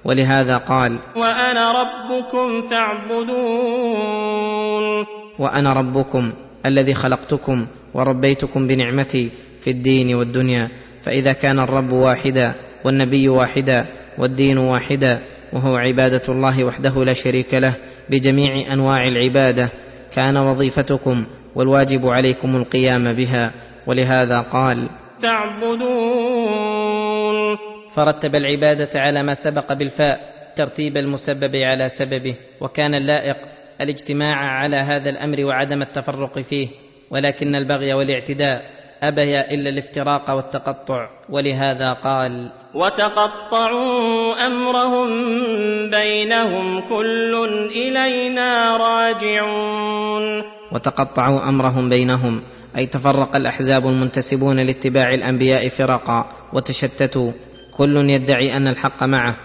ولهذا 0.04 0.56
قال 0.56 1.00
وأنا 1.16 1.72
ربكم 1.80 2.62
فاعبدون. 2.70 4.26
وأنا 5.38 5.70
ربكم 5.70 6.32
الذي 6.66 6.94
خلقتكم 6.94 7.66
وربيتكم 7.94 8.66
بنعمتي 8.68 9.30
في 9.60 9.70
الدين 9.70 10.14
والدنيا. 10.14 10.68
فإذا 11.02 11.32
كان 11.32 11.58
الرب 11.58 11.92
واحدا 11.92 12.54
والنبي 12.84 13.28
واحدا 13.28 13.86
والدين 14.18 14.58
واحدا 14.58 15.22
وهو 15.52 15.76
عبادة 15.76 16.22
الله 16.28 16.64
وحده 16.64 17.04
لا 17.04 17.12
شريك 17.12 17.54
له 17.54 17.76
بجميع 18.10 18.72
أنواع 18.72 19.06
العبادة 19.06 19.68
كان 20.14 20.36
وظيفتكم 20.36 21.24
والواجب 21.54 22.06
عليكم 22.06 22.56
القيام 22.56 23.12
بها. 23.12 23.52
ولهذا 23.86 24.40
قال 24.40 24.88
فاعبدون. 25.22 26.92
فرتب 27.94 28.34
العبادة 28.34 29.00
على 29.00 29.22
ما 29.22 29.34
سبق 29.34 29.72
بالفاء 29.72 30.32
ترتيب 30.56 30.96
المسبب 30.96 31.56
على 31.56 31.88
سببه 31.88 32.34
وكان 32.60 32.94
اللائق 32.94 33.36
الاجتماع 33.80 34.34
على 34.36 34.76
هذا 34.76 35.10
الأمر 35.10 35.44
وعدم 35.44 35.82
التفرق 35.82 36.38
فيه 36.38 36.68
ولكن 37.10 37.54
البغي 37.54 37.94
والاعتداء 37.94 38.82
أبيا 39.02 39.50
إلا 39.54 39.68
الافتراق 39.70 40.30
والتقطع 40.30 41.08
ولهذا 41.28 41.92
قال 41.92 42.52
وتقطعوا 42.74 44.46
أمرهم 44.46 45.08
بينهم 45.90 46.88
كل 46.88 47.48
إلينا 47.76 48.76
راجعون. 48.76 50.42
وتقطعوا 50.72 51.48
أمرهم 51.48 51.88
بينهم 51.88 52.42
أي 52.76 52.86
تفرق 52.86 53.36
الأحزاب 53.36 53.86
المنتسبون 53.86 54.60
لاتباع 54.60 55.12
الأنبياء 55.12 55.68
فرقا 55.68 56.28
وتشتتوا 56.52 57.32
كل 57.76 58.10
يدعي 58.10 58.56
أن 58.56 58.68
الحق 58.68 59.04
معه 59.04 59.36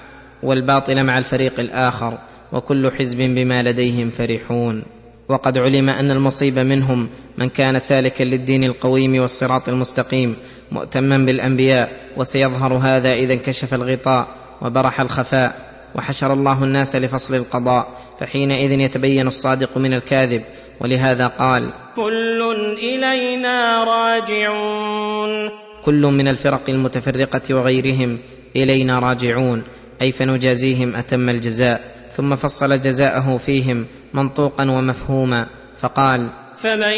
والباطل 0.44 1.04
مع 1.04 1.14
الفريق 1.18 1.60
الآخر 1.60 2.18
وكل 2.52 2.92
حزب 2.92 3.18
بما 3.18 3.64
لديهم 3.64 4.10
فرحون. 4.10 4.86
وقد 5.30 5.58
علم 5.58 5.90
أن 5.90 6.12
المصيب 6.12 6.60
منهم 6.60 7.10
من 7.38 7.50
كان 7.50 7.80
سالكا 7.80 8.24
للدين 8.24 8.64
القويم 8.64 9.22
والصراط 9.22 9.70
المستقيم 9.70 10.36
مؤتما 10.72 11.18
بالأنبياء 11.18 11.90
وسيظهر 12.18 12.74
هذا 12.74 13.14
إذا 13.14 13.34
انكشف 13.34 13.74
الغطاء 13.74 14.28
وبرح 14.62 15.02
الخفاء 15.02 15.68
وحشر 15.96 16.34
الله 16.34 16.64
الناس 16.64 16.96
لفصل 16.96 17.36
القضاء 17.36 17.88
فحينئذ 18.20 18.72
يتبين 18.72 19.28
الصادق 19.28 19.78
من 19.78 19.94
الكاذب. 19.94 20.42
ولهذا 20.82 21.28
قال 21.28 21.74
كل 21.96 22.56
إلينا 22.78 23.84
راجعون. 23.84 25.67
كل 25.88 26.02
من 26.02 26.28
الفرق 26.28 26.70
المتفرقة 26.70 27.42
وغيرهم 27.56 28.20
إلينا 28.56 29.00
راجعون 29.00 29.64
أي 30.02 30.12
فنجازيهم 30.12 30.96
أتم 30.96 31.30
الجزاء 31.30 31.82
ثم 32.12 32.36
فصل 32.36 32.82
جزاءه 32.82 33.38
فيهم 33.38 33.88
منطوقا 34.14 34.72
ومفهوما 34.72 35.48
فقال 35.80 36.32
فمن 36.58 36.94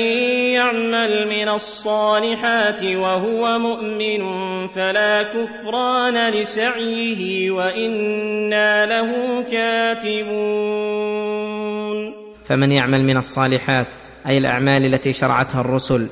يعمل 0.53 1.27
من 1.27 1.49
الصالحات 1.49 2.83
وهو 2.83 3.59
مؤمن 3.59 4.21
فلا 4.67 5.23
كفران 5.23 6.33
لسعيه 6.33 7.51
وإنا 7.51 8.85
له 8.85 9.41
كاتبون. 9.51 10.29
فمن 12.45 12.71
يعمل 12.71 13.03
من 13.03 13.17
الصالحات 13.17 13.87
أي 14.27 14.37
الأعمال 14.37 14.85
التي 14.85 15.13
شرعتها 15.13 15.61
الرسل 15.61 16.07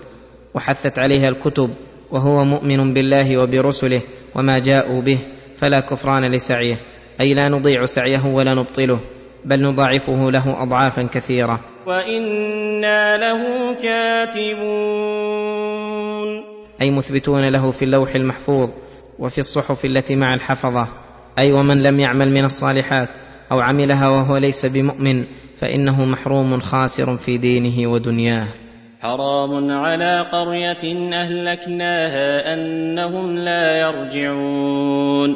وحثت 0.53 0.99
عليها 0.99 1.27
الكتب 1.27 1.86
وهو 2.11 2.45
مؤمن 2.45 2.93
بالله 2.93 3.37
وبرسله 3.37 4.01
وما 4.35 4.59
جاءوا 4.59 5.01
به 5.01 5.19
فلا 5.55 5.79
كفران 5.79 6.31
لسعيه. 6.31 6.75
أي 7.21 7.33
لا 7.33 7.49
نضيع 7.49 7.85
سعيه 7.85 8.25
ولا 8.25 8.53
نبطله 8.53 8.99
بل 9.45 9.61
نضاعفه 9.61 10.31
له 10.31 10.63
اضعافا 10.63 11.03
كثيرة. 11.03 11.59
وإنا 11.87 13.17
له 13.17 13.41
كاتبون. 13.81 15.17
أي 16.81 16.91
مثبتون 16.91 17.49
له 17.49 17.71
في 17.71 17.85
اللوح 17.85 18.15
المحفوظ 18.15 18.71
وفي 19.19 19.37
الصحف 19.37 19.85
التي 19.85 20.15
مع 20.15 20.33
الحفظة. 20.33 20.87
أي 21.39 21.51
ومن 21.51 21.81
لم 21.81 21.99
يعمل 21.99 22.33
من 22.33 22.43
الصالحات 22.43 23.09
أو 23.51 23.59
عملها 23.59 24.09
وهو 24.09 24.37
ليس 24.37 24.65
بمؤمن 24.65 25.25
فإنه 25.55 26.05
محروم 26.05 26.59
خاسر 26.59 27.17
في 27.17 27.37
دينه 27.37 27.91
ودنياه. 27.91 28.47
حرام 29.07 29.71
على 29.71 30.21
قرية 30.31 31.13
أهلكناها 31.13 32.53
أنهم 32.53 33.35
لا 33.37 33.79
يرجعون. 33.79 35.35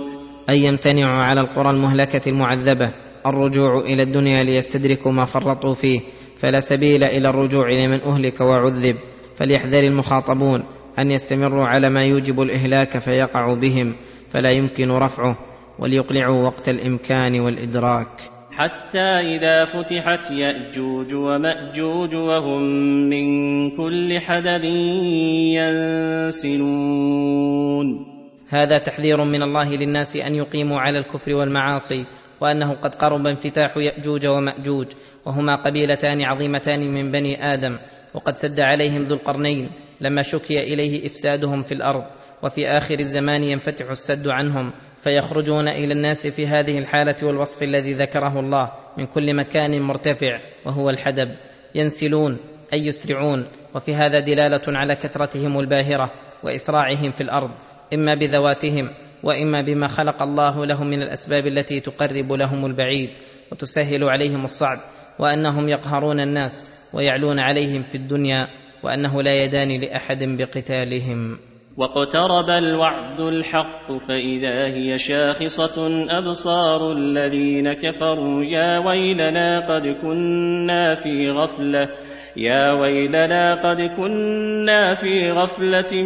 اي 0.50 0.60
يمتنع 0.60 1.08
على 1.08 1.42
القرى 1.42 1.70
المهلكة 1.70 2.30
المعذبة 2.30 2.94
الرجوع 3.26 3.80
إلى 3.80 4.04
الدنيا 4.04 4.44
ليستدركوا 4.44 5.12
ما 5.12 5.26
فرطوا 5.26 5.74
فيه 5.74 6.00
فلا 6.38 6.60
سبيل 6.60 7.04
إلى 7.04 7.30
الرجوع 7.30 7.70
لمن 7.70 8.02
أهلك 8.02 8.42
وعذب. 8.42 8.96
فليحذر 9.36 9.84
المخاطبون 9.84 10.64
أن 11.00 11.12
يستمروا 11.12 11.66
على 11.66 11.90
ما 11.90 12.04
يوجب 12.04 12.42
الإهلاك 12.42 12.98
فيقع 12.98 13.54
بهم 13.54 13.96
فلا 14.30 14.52
يمكن 14.52 14.92
رفعه 14.92 15.38
وليقلعوا 15.80 16.44
وقت 16.46 16.70
الإمكان 16.70 17.40
والإدراك. 17.40 18.41
حتى 18.52 19.00
إذا 19.00 19.66
فتحت 19.66 20.32
يأجوج 20.32 21.14
ومأجوج 21.14 22.16
وهم 22.16 22.62
من 23.10 23.28
كل 23.78 24.20
حدب 24.20 24.64
ينسلون. 26.36 28.06
هذا 28.50 28.78
تحذير 28.78 29.24
من 29.24 29.44
الله 29.44 29.70
للناس 29.70 30.16
أن 30.16 30.36
يقيموا 30.36 30.80
على 30.80 31.00
الكفر 31.00 31.36
والمعاصي 31.36 32.06
وأنه 32.42 32.74
قد 32.74 32.96
قرب 32.96 33.28
انفتاح 33.28 33.78
يأجوج 33.78 34.28
ومأجوج 34.28 34.88
وهما 35.26 35.56
قبيلتان 35.56 36.22
عظيمتان 36.22 36.94
من 36.94 37.12
بني 37.12 37.54
آدم 37.54 37.78
وقد 38.14 38.36
سد 38.36 38.60
عليهم 38.60 39.04
ذو 39.04 39.16
القرنين 39.16 39.70
لما 40.02 40.22
شكي 40.22 40.74
إليه 40.74 41.08
إفسادهم 41.08 41.62
في 41.62 41.74
الأرض 41.74 42.04
وفي 42.44 42.68
آخر 42.68 43.00
الزمان 43.00 43.44
ينفتح 43.44 43.90
السد 43.90 44.28
عنهم 44.28 44.72
فيخرجون 45.04 45.68
إلى 45.68 45.94
الناس 45.94 46.28
في 46.28 46.48
هذه 46.48 46.78
الحالة 46.78 47.16
والوصف 47.24 47.64
الذي 47.64 47.94
ذكره 47.94 48.40
الله 48.40 48.72
من 48.98 49.06
كل 49.06 49.36
مكان 49.36 49.82
مرتفع 49.82 50.40
وهو 50.66 50.90
الحدب. 50.90 51.30
ينسلون 51.76 52.38
أي 52.74 52.86
يسرعون 52.86 53.48
وفي 53.76 53.96
هذا 53.96 54.20
دلالة 54.20 54.62
على 54.68 54.96
كثرتهم 54.96 55.60
الباهرة 55.60 56.12
وإسراعهم 56.44 57.12
في 57.12 57.22
الأرض 57.22 57.52
إما 57.94 58.14
بذواتهم 58.14 58.90
وإما 59.24 59.62
بما 59.62 59.88
خلق 59.88 60.24
الله 60.24 60.66
لهم 60.66 60.88
من 60.88 61.02
الأسباب 61.02 61.48
التي 61.48 61.80
تقرب 61.80 62.34
لهم 62.34 62.66
البعيد 62.66 63.10
وتسهل 63.52 64.04
عليهم 64.04 64.44
الصعب 64.44 64.80
وأنهم 65.20 65.70
يقهرون 65.70 66.20
الناس 66.20 66.70
ويعلون 66.94 67.40
عليهم 67.40 67.82
في 67.82 67.96
الدنيا 67.96 68.48
وأنه 68.84 69.22
لا 69.22 69.44
يدان 69.44 69.82
لأحد 69.82 70.24
بقتالهم. 70.24 71.51
واقترب 71.78 72.50
الوعد 72.50 73.20
الحق 73.20 73.92
فإذا 74.08 74.66
هي 74.66 74.98
شاخصة 74.98 76.06
أبصار 76.10 76.92
الذين 76.92 77.74
كفروا 77.74 78.44
يا 78.44 78.78
ويلنا 78.78 79.60
قد 79.60 79.98
كنا 80.02 80.96
في 80.96 81.32
غفلة 81.32 81.90
يا 82.38 82.72
ويلنا 82.72 83.70
قد 83.70 83.82
كنا 83.82 84.96
في 84.96 85.32
غفلة 85.32 86.04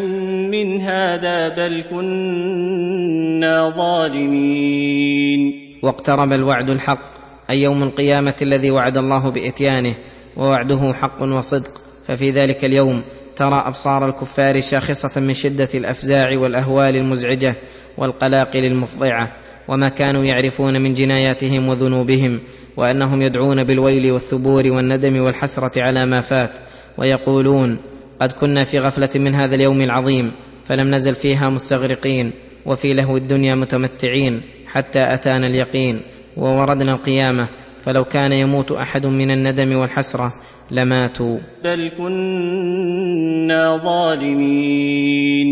من 0.52 0.82
هذا 0.82 1.50
بل 1.50 1.84
كنا 1.90 3.70
ظالمين. 3.70 5.42
واقترب 5.84 6.34
الوعد 6.34 6.70
الحق 6.70 7.16
أي 7.50 7.62
يوم 7.62 7.84
القيامة 7.84 8.36
الذي 8.42 8.72
وعد 8.72 8.98
الله 8.98 9.30
بإتيانه 9.32 9.96
ووعده 10.38 10.94
حق 10.94 11.24
وصدق 11.24 11.72
ففي 12.08 12.32
ذلك 12.32 12.66
اليوم 12.66 13.04
ترى 13.36 13.64
أبصار 13.66 14.10
الكفار 14.10 14.62
شاخصة 14.62 15.22
من 15.22 15.34
شدة 15.34 15.70
الأفزاع 15.76 16.38
والأهوال 16.38 16.95
المزعجة 16.95 17.56
والقلاقل 17.98 18.66
المفضعة 18.66 19.32
وما 19.68 19.90
كانوا 19.90 20.24
يعرفون 20.24 20.82
من 20.82 20.94
جناياتهم 20.94 21.70
وذنوبهم 21.70 22.40
وأنهم 22.78 23.22
يدعون 23.22 23.64
بالويل 23.64 24.12
والثبور 24.12 24.72
والندم 24.72 25.22
والحسرة 25.22 25.84
على 25.84 26.06
ما 26.06 26.22
فات 26.22 26.57
ويقولون 26.98 27.80
قد 28.20 28.32
كنا 28.32 28.64
في 28.64 28.78
غفلة 28.78 29.10
من 29.16 29.36
هذا 29.36 29.56
اليوم 29.56 29.82
العظيم 29.82 30.32
فلم 30.66 30.95
نزل 30.95 31.16
فيها 31.16 31.49
مستغرقين 31.49 32.32
وفي 32.66 32.94
لهو 32.94 33.18
الدنيا 33.18 33.56
متمتعين 33.56 34.41
حتى 34.68 34.99
أتانا 35.03 35.45
اليقين 35.45 36.02
ووردنا 36.38 36.94
القيامة 36.94 37.48
فلو 37.84 38.03
كان 38.03 38.32
يموت 38.32 38.72
أحد 38.72 39.06
من 39.06 39.32
الندم 39.32 39.76
والحسرة 39.76 40.34
لماتوا. 40.72 41.40
بل 41.64 41.92
كنا 41.98 43.78
ظالمين. 43.78 45.48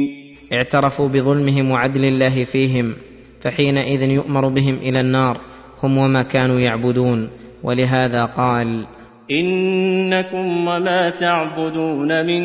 اعترفوا 0.54 1.08
بظلمهم 1.08 1.72
وعدل 1.72 2.06
الله 2.06 2.44
فيهم 2.44 2.94
فحينئذ 3.42 4.10
يؤمر 4.10 4.48
بهم 4.48 4.76
إلى 4.76 5.00
النار 5.00 5.42
هم 5.84 5.98
وما 5.98 6.24
كانوا 6.24 6.60
يعبدون. 6.60 7.30
ولهذا 7.64 8.26
قال 8.26 8.88
إنكم 9.32 10.68
وما 10.68 11.10
تعبدون 11.10 12.26
من 12.26 12.42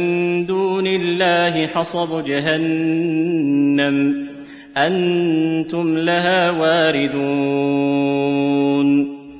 دون 0.47 0.87
الله 0.87 1.67
حصب 1.67 2.25
جهنم 2.25 4.29
أنتم 4.77 5.99
لها 5.99 6.51
واردون. 6.51 7.99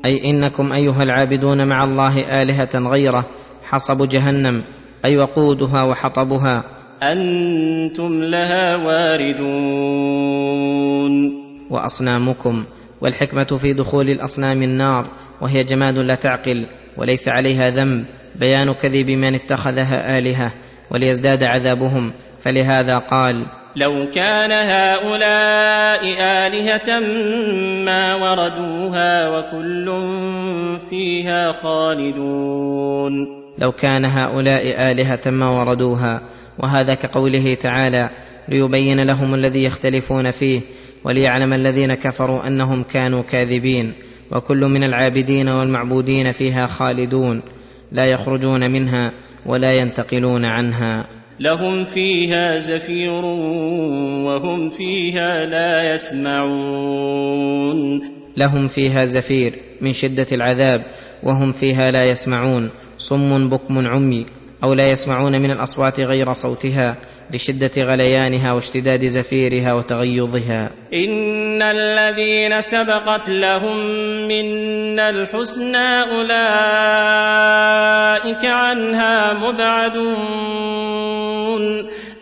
أي 0.05 0.31
إنكم 0.31 0.73
أيها 0.73 1.03
العابدون 1.03 1.67
مع 1.67 1.85
الله 1.85 2.43
آلهة 2.43 2.71
غيره 2.75 3.27
حصب 3.63 4.09
جهنم 4.09 4.63
أي 5.05 5.17
وقودها 5.17 5.83
وحطبها. 5.83 6.65
أنتم 7.03 8.23
لها 8.23 8.77
واردون. 8.77 10.29
وأصنامكم 11.71 12.65
والحكمة 13.01 13.45
في 13.45 13.73
دخول 13.73 14.11
الأصنام 14.11 14.63
النار 14.63 15.11
وهي 15.41 15.65
جماد 15.65 15.99
لا 15.99 16.15
تعقل 16.15 16.67
وليس 16.97 17.29
عليها 17.29 17.71
ذنب 17.71 18.05
بيان 18.37 18.73
كذب 18.73 19.11
من 19.11 19.35
اتخذها 19.35 20.19
آلهة 20.19 20.53
وليزداد 20.91 21.43
عذابهم 21.43 22.13
فلهذا 22.41 22.99
قال 22.99 23.47
لو 23.77 24.09
كان 24.15 24.53
هؤلاء 24.53 26.05
آلهة 26.21 27.01
ما 27.85 28.15
وردوها 28.15 29.29
وكل 29.29 29.87
فيها 30.91 31.53
خالدون. 31.63 33.13
لو 33.59 33.73
كان 33.73 34.05
هؤلاء 34.05 34.91
آلهة 34.91 35.21
ما 35.31 35.51
وردوها 35.51 36.23
وهذا 36.59 36.95
كقوله 36.95 37.55
تعالى 37.55 38.11
ليبين 38.49 39.01
لهم 39.01 39.35
الذي 39.35 39.65
يختلفون 39.65 40.31
فيه 40.31 40.61
وليعلم 41.05 41.53
الذين 41.53 41.95
كفروا 41.95 42.47
أنهم 42.47 42.83
كانوا 42.83 43.23
كاذبين 43.23 43.95
وكل 44.33 44.61
من 44.61 44.85
العابدين 44.85 45.49
والمعبودين 45.49 46.33
فيها 46.33 46.67
خالدون 46.67 47.43
لا 47.93 48.07
يخرجون 48.07 48.71
منها 48.71 49.13
ولا 49.47 49.73
ينتقلون 49.73 50.45
عنها. 50.45 51.18
لهم 51.41 51.85
فيها 51.85 52.59
زفير 52.59 53.25
وهم 54.25 54.71
فيها 54.71 55.47
لا 55.47 55.95
يسمعون. 55.95 57.79
لهم 58.37 58.69
فيها 58.69 59.05
زفير 59.05 59.53
من 59.81 59.93
شدة 59.93 60.27
العذاب 60.33 60.81
وهم 61.23 61.53
فيها 61.53 61.91
لا 61.91 62.05
يسمعون. 62.05 62.71
صم 62.99 63.49
بكم 63.49 63.87
عمي. 63.87 64.27
أو 64.65 64.75
لا 64.75 64.89
يسمعون 64.89 65.41
من 65.41 65.51
الأصوات 65.51 66.01
غير 66.01 66.33
صوتها 66.33 66.97
لشدة 67.35 67.71
غليانها 67.79 68.55
واشتداد 68.55 69.05
زفيرها 69.05 69.73
وتغيظها. 69.73 70.71
إن 70.95 71.63
الذين 71.63 72.61
سبقت 72.61 73.29
لهم 73.29 73.77
منا 74.29 75.11
الحسنى 75.11 76.03
أولئك 76.03 76.35
عنها 78.45 79.33
مبعدون. 79.35 80.79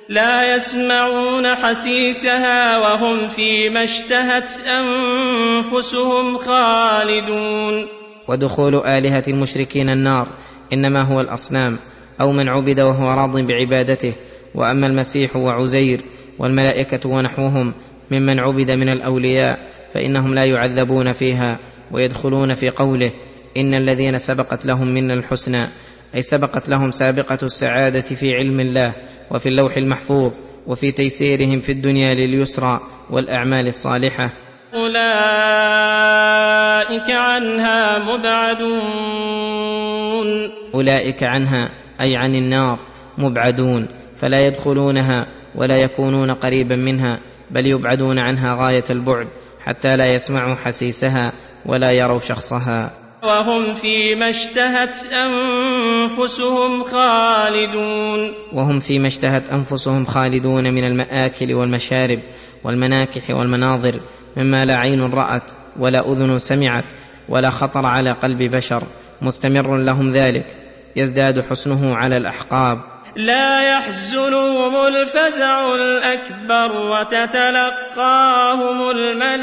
لا 0.08 0.54
يسمعون 0.54 1.46
حسيسها 1.54 2.78
وهم 2.78 3.28
فيما 3.28 3.84
اشتهت 3.84 4.52
أنفسهم 4.66 6.38
خالدون. 6.38 7.86
ودخول 8.28 8.74
آلهة 8.74 9.24
المشركين 9.28 9.88
النار 9.88 10.28
إنما 10.72 11.02
هو 11.02 11.20
الأصنام. 11.20 11.78
أو 12.20 12.32
من 12.32 12.48
عبد 12.48 12.80
وهو 12.80 13.04
راض 13.04 13.36
بعبادته 13.36 14.14
وأما 14.54 14.86
المسيح 14.86 15.36
وعزير 15.36 16.00
والملائكة 16.38 17.08
ونحوهم 17.08 17.74
ممن 18.10 18.38
عبد 18.38 18.70
من 18.70 18.88
الأولياء 18.88 19.58
فإنهم 19.94 20.34
لا 20.34 20.44
يعذبون 20.44 21.12
فيها 21.12 21.58
ويدخلون 21.92 22.54
في 22.54 22.70
قوله 22.70 23.12
إن 23.56 23.74
الذين 23.74 24.18
سبقت 24.18 24.66
لهم 24.66 24.86
منا 24.86 25.14
الحسنى 25.14 25.68
أي 26.14 26.22
سبقت 26.22 26.68
لهم 26.68 26.90
سابقة 26.90 27.38
السعادة 27.42 28.00
في 28.00 28.34
علم 28.34 28.60
الله 28.60 28.94
وفي 29.30 29.48
اللوح 29.48 29.76
المحفوظ 29.76 30.32
وفي 30.66 30.92
تيسيرهم 30.92 31.60
في 31.60 31.72
الدنيا 31.72 32.14
لليسرى 32.14 32.80
والأعمال 33.10 33.66
الصالحة. 33.66 34.30
أولئك 34.74 35.00
عنها 37.10 37.98
مبعدون. 37.98 39.46
أولئك 40.74 41.22
عنها 41.22 41.85
أي 42.00 42.16
عن 42.16 42.34
النار 42.34 42.78
مبعدون 43.18 43.88
فلا 44.16 44.46
يدخلونها 44.46 45.26
ولا 45.54 45.76
يكونون 45.76 46.30
قريبا 46.30 46.76
منها 46.76 47.20
بل 47.50 47.66
يبعدون 47.66 48.18
عنها 48.18 48.66
غاية 48.66 48.84
البعد 48.90 49.28
حتى 49.60 49.96
لا 49.96 50.06
يسمعوا 50.06 50.54
حسيسها 50.54 51.32
ولا 51.66 51.92
يروا 51.92 52.18
شخصها. 52.18 52.90
وهم 53.22 53.74
فيما 53.74 54.28
اشتهت 54.28 54.98
أنفسهم 55.12 56.84
خالدون. 56.84 58.32
وهم 58.52 58.80
فيما 58.80 59.06
اشتهت 59.06 59.50
أنفسهم 59.50 60.04
خالدون 60.04 60.74
من 60.74 60.84
المآكل 60.84 61.54
والمشارب 61.54 62.18
والمناكح 62.64 63.30
والمناظر 63.30 64.00
مما 64.36 64.64
لا 64.64 64.76
عين 64.76 65.12
رأت 65.12 65.50
ولا 65.78 66.12
أذن 66.12 66.38
سمعت 66.38 66.84
ولا 67.28 67.50
خطر 67.50 67.86
على 67.86 68.10
قلب 68.10 68.42
بشر 68.42 68.82
مستمر 69.22 69.76
لهم 69.76 70.12
ذلك. 70.12 70.65
يزداد 70.96 71.40
حسنه 71.40 71.94
على 71.96 72.14
الأحقاب. 72.16 72.78
لا 73.16 73.60
يحزنهم 73.70 74.86
الفزع 74.86 75.74
الأكبر 75.74 76.72
وتتلقاهم 76.90 77.30
الملائكة. 78.90 79.36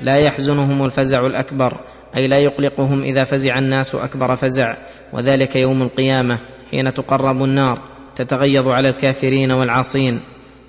لا 0.00 0.16
يحزنهم 0.16 0.84
الفزع 0.84 1.26
الأكبر 1.26 1.80
أي 2.16 2.28
لا 2.28 2.36
يقلقهم 2.38 3.02
إذا 3.02 3.24
فزع 3.24 3.58
الناس 3.58 3.94
أكبر 3.94 4.36
فزع 4.36 4.76
وذلك 5.12 5.56
يوم 5.56 5.82
القيامة 5.82 6.38
حين 6.70 6.94
تقرب 6.94 7.44
النار 7.44 7.78
تتغيظ 8.16 8.68
على 8.68 8.88
الكافرين 8.88 9.52
والعاصين. 9.52 10.20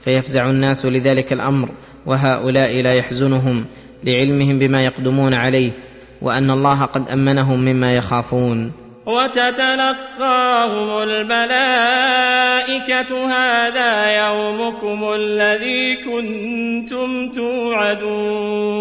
فيفزع 0.03 0.49
الناس 0.49 0.85
لذلك 0.85 1.33
الأمر 1.33 1.69
وهؤلاء 2.05 2.81
لا 2.81 2.93
يحزنهم 2.93 3.65
لعلمهم 4.03 4.59
بما 4.59 4.81
يقدمون 4.81 5.33
عليه. 5.33 5.92
وأن 6.23 6.51
الله 6.51 6.81
قد 6.81 7.09
أمنهم 7.09 7.59
مما 7.59 7.93
يخافون. 7.93 8.71
وتتلقاهم 9.07 11.03
الملائكة 11.03 13.11
هذا 13.27 14.25
يومكم 14.25 15.03
الذي 15.15 15.95
كنتم 15.95 17.29
توعدون. 17.29 18.73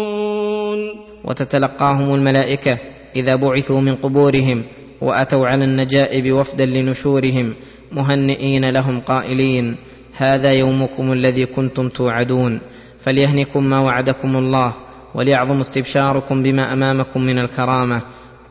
وتتلقاهم 1.25 2.15
الملائكة 2.15 2.79
إذا 3.15 3.35
بعثوا 3.35 3.81
من 3.81 3.95
قبورهم 3.95 4.63
وأتوا 5.01 5.47
على 5.47 5.65
النجائب 5.65 6.31
وفدا 6.31 6.65
لنشورهم 6.65 7.53
مهنئين 7.91 8.69
لهم 8.69 8.99
قائلين 8.99 9.77
هذا 10.17 10.53
يومكم 10.53 11.11
الذي 11.11 11.45
كنتم 11.45 11.89
توعدون. 11.89 12.61
فليهنكم 12.99 13.63
ما 13.63 13.79
وعدكم 13.79 14.35
الله. 14.35 14.82
وليعظم 15.15 15.59
استبشاركم 15.59 16.43
بما 16.43 16.73
أمامكم 16.73 17.21
من 17.21 17.39
الكرامة 17.39 18.01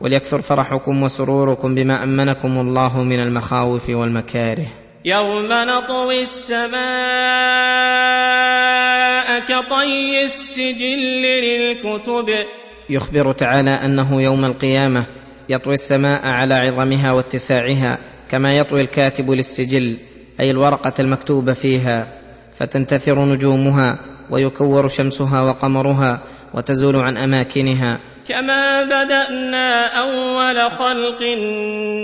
وليكثر 0.01 0.41
فرحكم 0.41 1.03
وسروركم 1.03 1.75
بما 1.75 2.03
أمنكم 2.03 2.59
الله 2.59 3.03
من 3.03 3.19
المخاوف 3.19 3.89
والمكاره. 3.89 4.67
يوم 5.05 5.47
نطوي 5.51 6.21
السماء 6.21 6.73
كطي 9.39 10.23
السجل 10.23 11.21
للكتب. 11.21 12.29
يخبر 12.89 13.31
تعالى 13.31 13.71
أنه 13.71 14.21
يوم 14.21 14.45
القيامة 14.45 15.05
يطوي 15.49 15.73
السماء 15.73 16.27
على 16.27 16.53
عظمها 16.53 17.11
واتساعها 17.11 17.97
كما 18.29 18.55
يطوي 18.55 18.81
الكاتب 18.81 19.31
للسجل 19.31 19.97
أي 20.39 20.49
الورقة 20.49 20.93
المكتوب 20.99 21.53
فيها 21.53 22.07
فتنتثر 22.53 23.25
نجومها 23.25 23.99
ويكور 24.33 24.87
شمسها 24.87 25.41
وقمرها 25.41 26.23
وتزول 26.53 26.95
عن 26.95 27.17
أماكنها. 27.17 27.99
كما 28.27 28.83
بدأنا 28.83 29.85
أول 29.87 30.71
خلق 30.71 31.21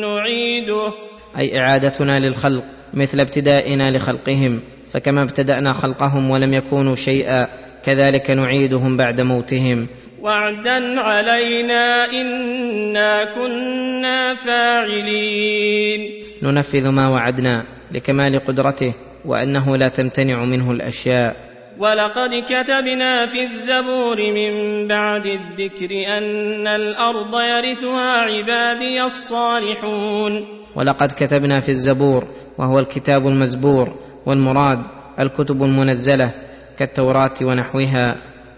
نعيده. 0.01 0.93
أي 1.37 1.61
إعادتنا 1.61 2.19
للخلق 2.19 2.63
مثل 2.93 3.19
ابتدائنا 3.19 3.97
لخلقهم 3.97 4.59
فكما 4.91 5.23
ابتدأنا 5.23 5.73
خلقهم 5.73 6.29
ولم 6.29 6.53
يكونوا 6.53 6.95
شيئا 6.95 7.47
كذلك 7.85 8.29
نعيدهم 8.31 8.97
بعد 8.97 9.21
موتهم. 9.21 9.87
وعدا 10.21 10.99
علينا 11.01 12.05
إنا 12.05 13.23
كنا 13.35 14.35
فاعلين. 14.35 16.01
ننفذ 16.43 16.89
ما 16.89 17.09
وعدنا 17.09 17.63
لكمال 17.91 18.45
قدرته 18.47 18.93
وأنه 19.25 19.77
لا 19.77 19.87
تمتنع 19.87 20.45
منه 20.45 20.71
الأشياء. 20.71 21.48
ولقد 21.79 22.43
كتبنا 22.49 23.25
في 23.25 23.43
الزبور 23.43 24.17
من 24.31 24.87
بعد 24.87 25.25
الذكر 25.25 25.89
أن 26.17 26.67
الأرض 26.67 27.33
يرثها 27.33 28.11
عبادي 28.21 29.03
الصالحون. 29.03 30.45
ولقد 30.75 31.11
كتبنا 31.11 31.59
في 31.59 31.69
الزبور 31.69 32.27
وهو 32.57 32.79
الكتاب 32.79 33.27
المزبور 33.27 33.95
والمراد 34.25 34.79
الكتب 35.19 35.63
المنزلة 35.63 36.33
كالتوراة 36.77 37.33
ونحوها 37.41 38.15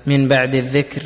من 0.07 0.27
بعد 0.27 0.55
الذكر 0.55 1.01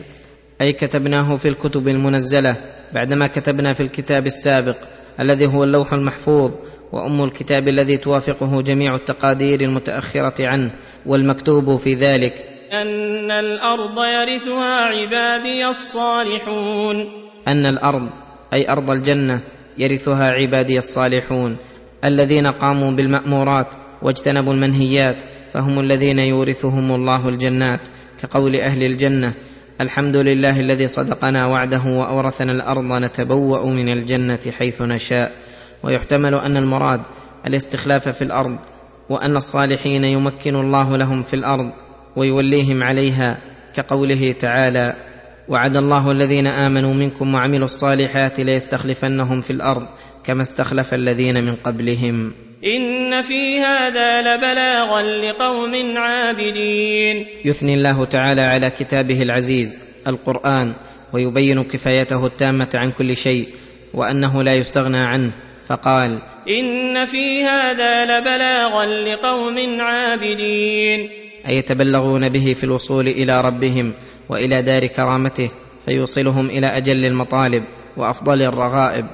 أي 0.61 0.73
كتبناه 0.73 1.35
في 1.35 1.47
الكتب 1.47 1.87
المنزلة 1.87 2.55
بعدما 2.93 3.27
كتبنا 3.27 3.73
في 3.73 3.81
الكتاب 3.83 4.25
السابق 4.25 4.75
الذي 5.19 5.47
هو 5.47 5.63
اللوح 5.63 5.93
المحفوظ 5.93 6.51
وأم 6.95 7.23
الكتاب 7.23 7.67
الذي 7.67 7.97
توافقه 7.97 8.61
جميع 8.61 8.95
التقادير 8.95 9.61
المتأخرة 9.61 10.49
عنه 10.49 10.71
والمكتوب 11.05 11.75
في 11.75 11.93
ذلك 11.93 12.33
أن 12.71 13.31
الأرض 13.31 13.97
يرثها 13.99 14.85
عبادي 14.85 15.67
الصالحون. 15.67 17.05
أن 17.47 17.65
الأرض 17.65 18.09
أي 18.53 18.69
أرض 18.69 18.91
الجنة 18.91 19.41
يرثها 19.77 20.27
عبادي 20.27 20.77
الصالحون 20.77 21.57
الذين 22.03 22.47
قاموا 22.47 22.91
بالمأمورات 22.91 23.67
واجتنبوا 24.01 24.53
المنهيات 24.53 25.23
فهم 25.53 25.79
الذين 25.79 26.19
يورثهم 26.19 26.91
الله 26.91 27.29
الجنات. 27.29 27.81
كقول 28.21 28.55
أهل 28.55 28.83
الجنة 28.83 29.33
الحمد 29.81 30.17
لله 30.17 30.59
الذي 30.59 30.87
صدقنا 30.87 31.45
وعده 31.45 31.83
وأورثنا 31.85 32.51
الأرض 32.51 32.93
نتبوأ 32.93 33.65
من 33.65 33.89
الجنة 33.89 34.39
حيث 34.59 34.81
نشاء. 34.81 35.44
ويحتمل 35.85 36.35
أن 36.35 36.57
المراد 36.57 37.01
الاستخلاف 37.47 38.09
في 38.09 38.21
الأرض 38.21 38.57
وأن 39.09 39.35
الصالحين 39.35 40.03
يمكن 40.03 40.55
الله 40.55 40.97
لهم 40.97 41.21
في 41.21 41.33
الأرض 41.33 41.71
ويوليهم 42.15 42.83
عليها 42.83 43.37
كقوله 43.75 44.31
تعالى 44.31 44.93
وعد 45.49 45.77
الله 45.77 46.11
الذين 46.11 46.47
آمنوا 46.47 46.93
منكم 46.93 47.33
وعملوا 47.33 47.65
الصالحات 47.65 48.39
ليستخلفنهم 48.39 49.41
في 49.41 49.51
الأرض 49.51 49.87
كما 50.23 50.41
استخلف 50.41 50.93
الذين 50.93 51.43
من 51.43 51.55
قبلهم. 51.55 52.33
إن 52.63 53.21
في 53.21 53.59
هذا 53.59 54.21
لبلاغا 54.21 55.01
لقوم 55.01 55.97
عابدين. 55.97 57.25
يثني 57.45 57.73
الله 57.73 58.05
تعالى 58.05 58.41
على 58.41 58.69
كتابه 58.69 59.21
العزيز 59.21 59.81
القرآن 60.07 60.75
ويبين 61.13 61.63
كفايته 61.63 62.25
التامة 62.25 62.69
عن 62.75 62.91
كل 62.91 63.17
شيء 63.17 63.47
وأنه 63.93 64.43
لا 64.43 64.53
يستغنى 64.57 64.97
عنه. 64.97 65.44
فقال 65.67 66.21
إن 66.49 67.05
في 67.05 67.43
هذا 67.43 68.05
لبلاغا 68.05 68.85
لقوم 68.85 69.81
عابدين. 69.81 71.09
اي 71.47 71.57
يتبلغون 71.57 72.29
به 72.29 72.53
في 72.53 72.63
الوصول 72.63 73.07
إلى 73.07 73.41
ربهم 73.41 73.93
وإلى 74.29 74.61
دار 74.61 74.87
كرامته 74.87 75.51
فيوصلهم 75.85 76.45
إلى 76.45 76.67
أجل 76.67 77.05
المطالب 77.05 77.63
وأفضل 77.97 78.41
الرغائب 78.41 79.05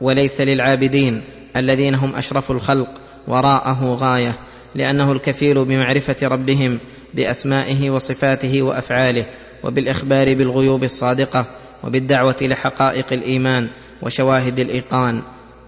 وليس 0.00 0.40
للعابدين 0.40 1.22
الذين 1.56 1.94
هم 1.94 2.14
أشرف 2.14 2.50
الخلق 2.50 2.88
وراءه 3.28 3.94
غاية 3.94 4.38
لأنه 4.74 5.12
الكفيل 5.12 5.64
بمعرفة 5.64 6.16
ربهم 6.22 6.78
بأسمائه 7.14 7.90
وصفاته 7.90 8.62
وأفعاله 8.62 9.26
وبالإخبار 9.64 10.34
بالغيوب 10.34 10.84
الصادقة 10.84 11.46
وبالدعوة 11.84 12.36
لحقائق 12.42 13.12
الإيمان 13.12 13.68
وشواهد 14.02 14.58
الإيقان. 14.58 15.22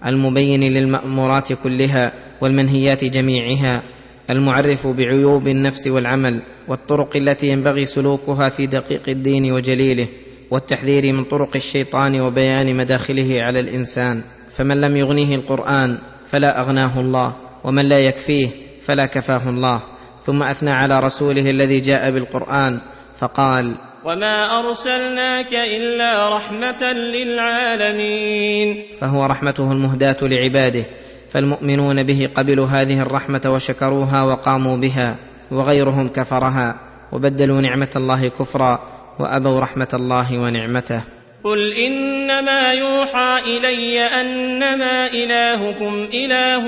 المبين 0.05 0.63
للمأمورات 0.63 1.53
كلها 1.53 2.13
والمنهيات 2.41 3.05
جميعها 3.05 3.83
المعرف 4.29 4.87
بعيوب 4.87 5.47
النفس 5.47 5.87
والعمل 5.87 6.41
والطرق 6.67 7.15
التي 7.15 7.47
ينبغي 7.47 7.85
سلوكها 7.85 8.49
في 8.49 8.67
دقيق 8.67 9.09
الدين 9.09 9.51
وجليله 9.51 10.07
والتحذير 10.51 11.13
من 11.13 11.23
طرق 11.23 11.55
الشيطان 11.55 12.21
وبيان 12.21 12.75
مداخله 12.75 13.29
على 13.41 13.59
الإنسان. 13.59 14.21
فمن 14.55 14.81
لم 14.81 14.97
يغنيه 14.97 15.35
القرآن 15.35 15.97
فلا 16.25 16.61
أغناه 16.61 16.99
الله 16.99 17.35
ومن 17.63 17.85
لا 17.85 17.99
يكفيه 17.99 18.49
فلا 18.81 19.05
كفاه 19.05 19.49
الله. 19.49 19.83
ثم 20.19 20.43
أثنى 20.43 20.71
على 20.71 20.99
رسوله 20.99 21.49
الذي 21.49 21.79
جاء 21.79 22.11
بالقرآن 22.11 22.81
فقال 23.13 23.77
وما 24.05 24.59
ارسلناك 24.59 25.53
الا 25.53 26.35
رحمه 26.35 26.93
للعالمين 26.93 28.83
فهو 29.01 29.25
رحمته 29.25 29.71
المهداة 29.71 30.17
لعباده 30.21 30.85
فالمؤمنون 31.29 32.03
به 32.03 32.29
قبلوا 32.35 32.67
هذه 32.67 33.01
الرحمة 33.01 33.41
وشكروها 33.45 34.23
وقاموا 34.23 34.77
بها 34.77 35.17
وغيرهم 35.51 36.07
كفرها 36.07 36.75
وبدلوا 37.13 37.61
نعمة 37.61 37.89
الله 37.95 38.29
كفرا 38.29 38.79
وأبوا 39.19 39.59
رحمة 39.59 39.87
الله 39.93 40.39
ونعمته. 40.39 41.01
قل 41.43 41.73
انما 41.73 42.73
يوحى 42.73 43.39
الي 43.57 43.99
انما 43.99 45.07
الهكم 45.07 46.07
اله 46.13 46.65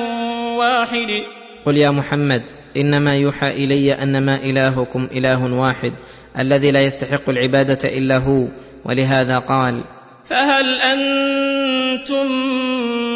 واحد. 0.58 1.12
قل 1.66 1.78
يا 1.78 1.92
محمد 1.92 2.44
انما 2.78 3.16
يوحى 3.16 3.48
الي 3.48 3.94
انما 3.94 4.36
الهكم 4.36 5.08
اله 5.12 5.54
واحد 5.54 5.94
الذي 6.40 6.72
لا 6.72 6.82
يستحق 6.82 7.30
العبادة 7.30 7.90
إلا 7.90 8.18
هو 8.18 8.48
ولهذا 8.86 9.38
قال 9.38 9.84
فهل 10.26 10.82
أنتم 10.82 12.28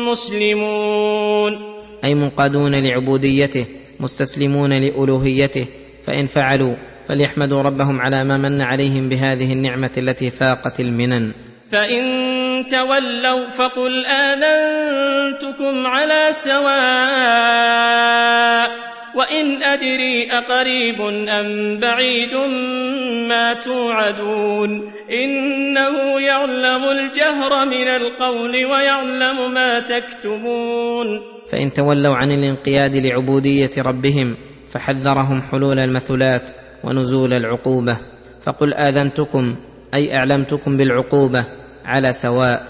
مسلمون؟ 0.10 1.58
أي 2.04 2.16
منقادون 2.16 2.76
لعبوديته 2.76 3.68
مستسلمون 4.00 4.74
لألوهيته 4.74 5.68
فإن 6.04 6.26
فعلوا 6.26 6.76
فليحمدوا 7.10 7.62
ربهم 7.62 8.02
على 8.02 8.24
ما 8.24 8.38
من 8.38 8.62
عليهم 8.62 9.10
بهذه 9.10 9.54
النعمة 9.54 9.92
التي 9.98 10.30
فاقت 10.32 10.80
المنن. 10.80 11.34
فإن 11.72 12.04
تولوا 12.68 13.50
فقل 13.50 14.06
آذنتكم 14.06 15.88
على 15.88 16.28
سواء 16.32 17.60
وإن 19.20 19.64
أدري 19.64 20.32
أقريب 20.32 21.02
أم 21.30 21.80
بعيد 21.80 22.34
ما 23.30 23.54
توعدون 23.54 24.92
إنه 25.12 26.22
يعلم 26.22 26.84
الجهر 26.84 27.66
من 27.66 27.88
القول 27.88 28.66
ويعلم 28.66 29.54
ما 29.54 29.80
تكتمون 29.80 31.08
فإن 31.52 31.74
تولوا 31.74 32.18
عن 32.18 32.32
الانقياد 32.32 32.96
لعبودية 32.96 33.72
ربهم 33.78 34.38
فحذرهم 34.70 35.42
حلول 35.42 35.80
المثلات 35.80 36.50
ونزول 36.84 37.34
العقوبة 37.34 37.98
فقل 38.42 38.74
آذنتكم 38.74 39.56
أي 39.94 40.18
أعلمتكم 40.18 40.78
بالعقوبة 40.78 41.46
على 41.86 42.12
سواء 42.12 42.64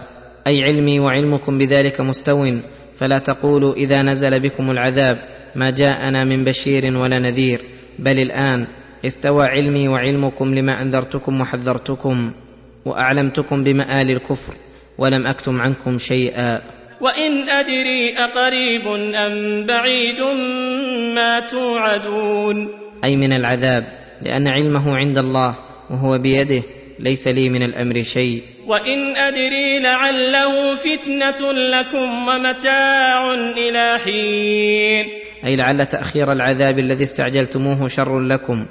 أي 0.48 0.64
علمي 0.64 1.00
وعلمكم 1.00 1.58
بذلك 1.58 2.02
مستو 2.02 2.46
فلا 2.96 3.18
تقولوا 3.18 3.74
إذا 3.74 4.02
نزل 4.02 4.40
بكم 4.40 4.72
العذاب 4.72 5.39
ما 5.56 5.70
جاءنا 5.70 6.24
من 6.24 6.44
بشير 6.44 6.98
ولا 6.98 7.20
نذير 7.20 7.62
بل 8.00 8.20
الآن 8.20 8.68
استوى 9.06 9.48
علمي 9.48 9.88
وعلمكم 9.88 10.56
لما 10.56 10.82
أنذرتكم 10.82 11.42
وحذرتكم 11.42 12.32
وأعلمتكم 12.86 13.64
بمآل 13.64 14.12
الكفر 14.12 14.54
ولم 14.98 15.28
أكتم 15.28 15.62
عنكم 15.62 15.98
شيئا. 16.00 16.62
وإن 17.02 17.50
أدري 17.50 18.18
أقريب 18.18 18.88
أم 19.16 19.66
بعيد 19.66 20.22
ما 21.16 21.40
توعدون. 21.40 22.70
أي 23.04 23.16
من 23.16 23.34
العذاب 23.34 23.84
لأن 24.22 24.48
علمه 24.48 24.96
عند 24.96 25.18
الله 25.18 25.56
وهو 25.90 26.18
بيده 26.18 26.64
ليس 27.00 27.28
لي 27.28 27.50
من 27.50 27.64
الأمر 27.64 28.04
شيء. 28.04 28.44
وإن 28.68 29.16
أدري 29.16 29.80
لعله 29.80 30.76
فتنة 30.76 31.52
لكم 31.52 32.28
ومتاع 32.28 33.34
إلى 33.34 34.00
حين. 34.06 35.29
أي 35.46 35.56
لعل 35.56 35.86
تأخير 35.86 36.32
العذاب 36.32 36.80
الذي 36.80 37.04
استعجلتموه 37.04 37.88
شر 37.88 38.20
لكم 38.20 38.66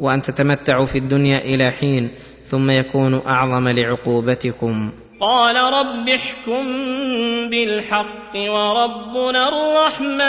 وأن 0.00 0.22
تتمتعوا 0.22 0.86
في 0.86 0.98
الدنيا 0.98 1.38
إلى 1.38 1.70
حين 1.70 2.10
ثم 2.44 2.70
يكون 2.70 3.22
أعظم 3.26 3.68
لعقوبتكم. 3.68 4.92
قال 5.20 5.56
رب 5.56 6.08
احكم 6.08 6.64
بالحق 7.50 8.36
وربنا 8.36 9.48
الرحمن 9.48 10.20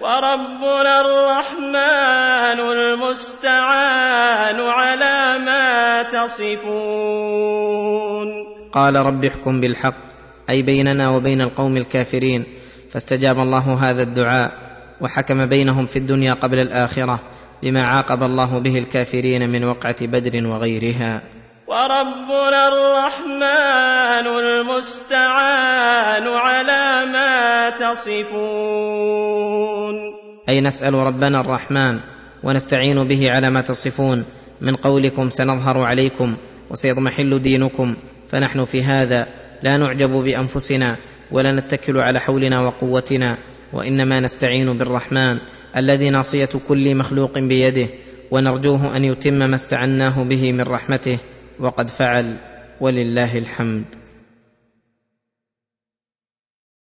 وربنا 0.00 1.00
الرحمن 1.00 2.60
المستعان 2.60 4.60
على 4.60 5.38
ما 5.44 6.02
تصفون. 6.02 6.54
قال 8.72 8.96
رب 8.96 9.24
احكم 9.24 9.60
بالحق 9.60 9.96
أي 10.50 10.62
بيننا 10.62 11.10
وبين 11.10 11.40
القوم 11.40 11.76
الكافرين 11.76 12.44
فاستجاب 12.94 13.38
الله 13.40 13.90
هذا 13.90 14.02
الدعاء 14.02 14.52
وحكم 15.00 15.46
بينهم 15.46 15.86
في 15.86 15.98
الدنيا 15.98 16.34
قبل 16.34 16.58
الآخرة 16.58 17.20
بما 17.62 17.84
عاقب 17.84 18.22
الله 18.22 18.58
به 18.58 18.78
الكافرين 18.78 19.50
من 19.50 19.64
وقعة 19.64 20.06
بدر 20.06 20.46
وغيرها. 20.46 21.22
وربنا 21.68 22.68
الرحمن 22.68 24.26
المستعان 24.38 26.28
على 26.28 27.12
ما 27.12 27.70
تصفون. 27.70 28.34
أي 30.48 30.60
نسأل 30.60 30.94
ربنا 30.94 31.40
الرحمن 31.40 32.00
ونستعين 32.44 33.04
به 33.04 33.32
على 33.32 33.50
ما 33.50 33.60
تصفون. 33.60 34.24
من 34.60 34.76
قولكم 34.76 35.30
سنظهر 35.30 35.82
عليكم 35.82 36.36
وسيضمحل 36.70 37.42
دينكم. 37.42 37.94
فنحن 38.28 38.64
في 38.64 38.82
هذا 38.82 39.26
لا 39.62 39.76
نعجب 39.76 40.10
بأنفسنا 40.24 40.96
ولا 41.30 41.52
نتكل 41.52 41.98
على 41.98 42.20
حولنا 42.20 42.60
وقوتنا 42.60 43.38
وإنما 43.72 44.20
نستعين 44.20 44.78
بالرحمن 44.78 45.38
الذي 45.76 46.10
ناصية 46.10 46.48
كل 46.68 46.94
مخلوق 46.94 47.38
بيده 47.38 47.88
ونرجوه 48.30 48.96
أن 48.96 49.04
يتم 49.04 49.34
ما 49.34 49.54
استعناه 49.54 50.24
به 50.24 50.52
من 50.52 50.60
رحمته 50.60 51.18
وقد 51.60 51.90
فعل 51.90 52.36
ولله 52.80 53.38
الحمد. 53.38 54.03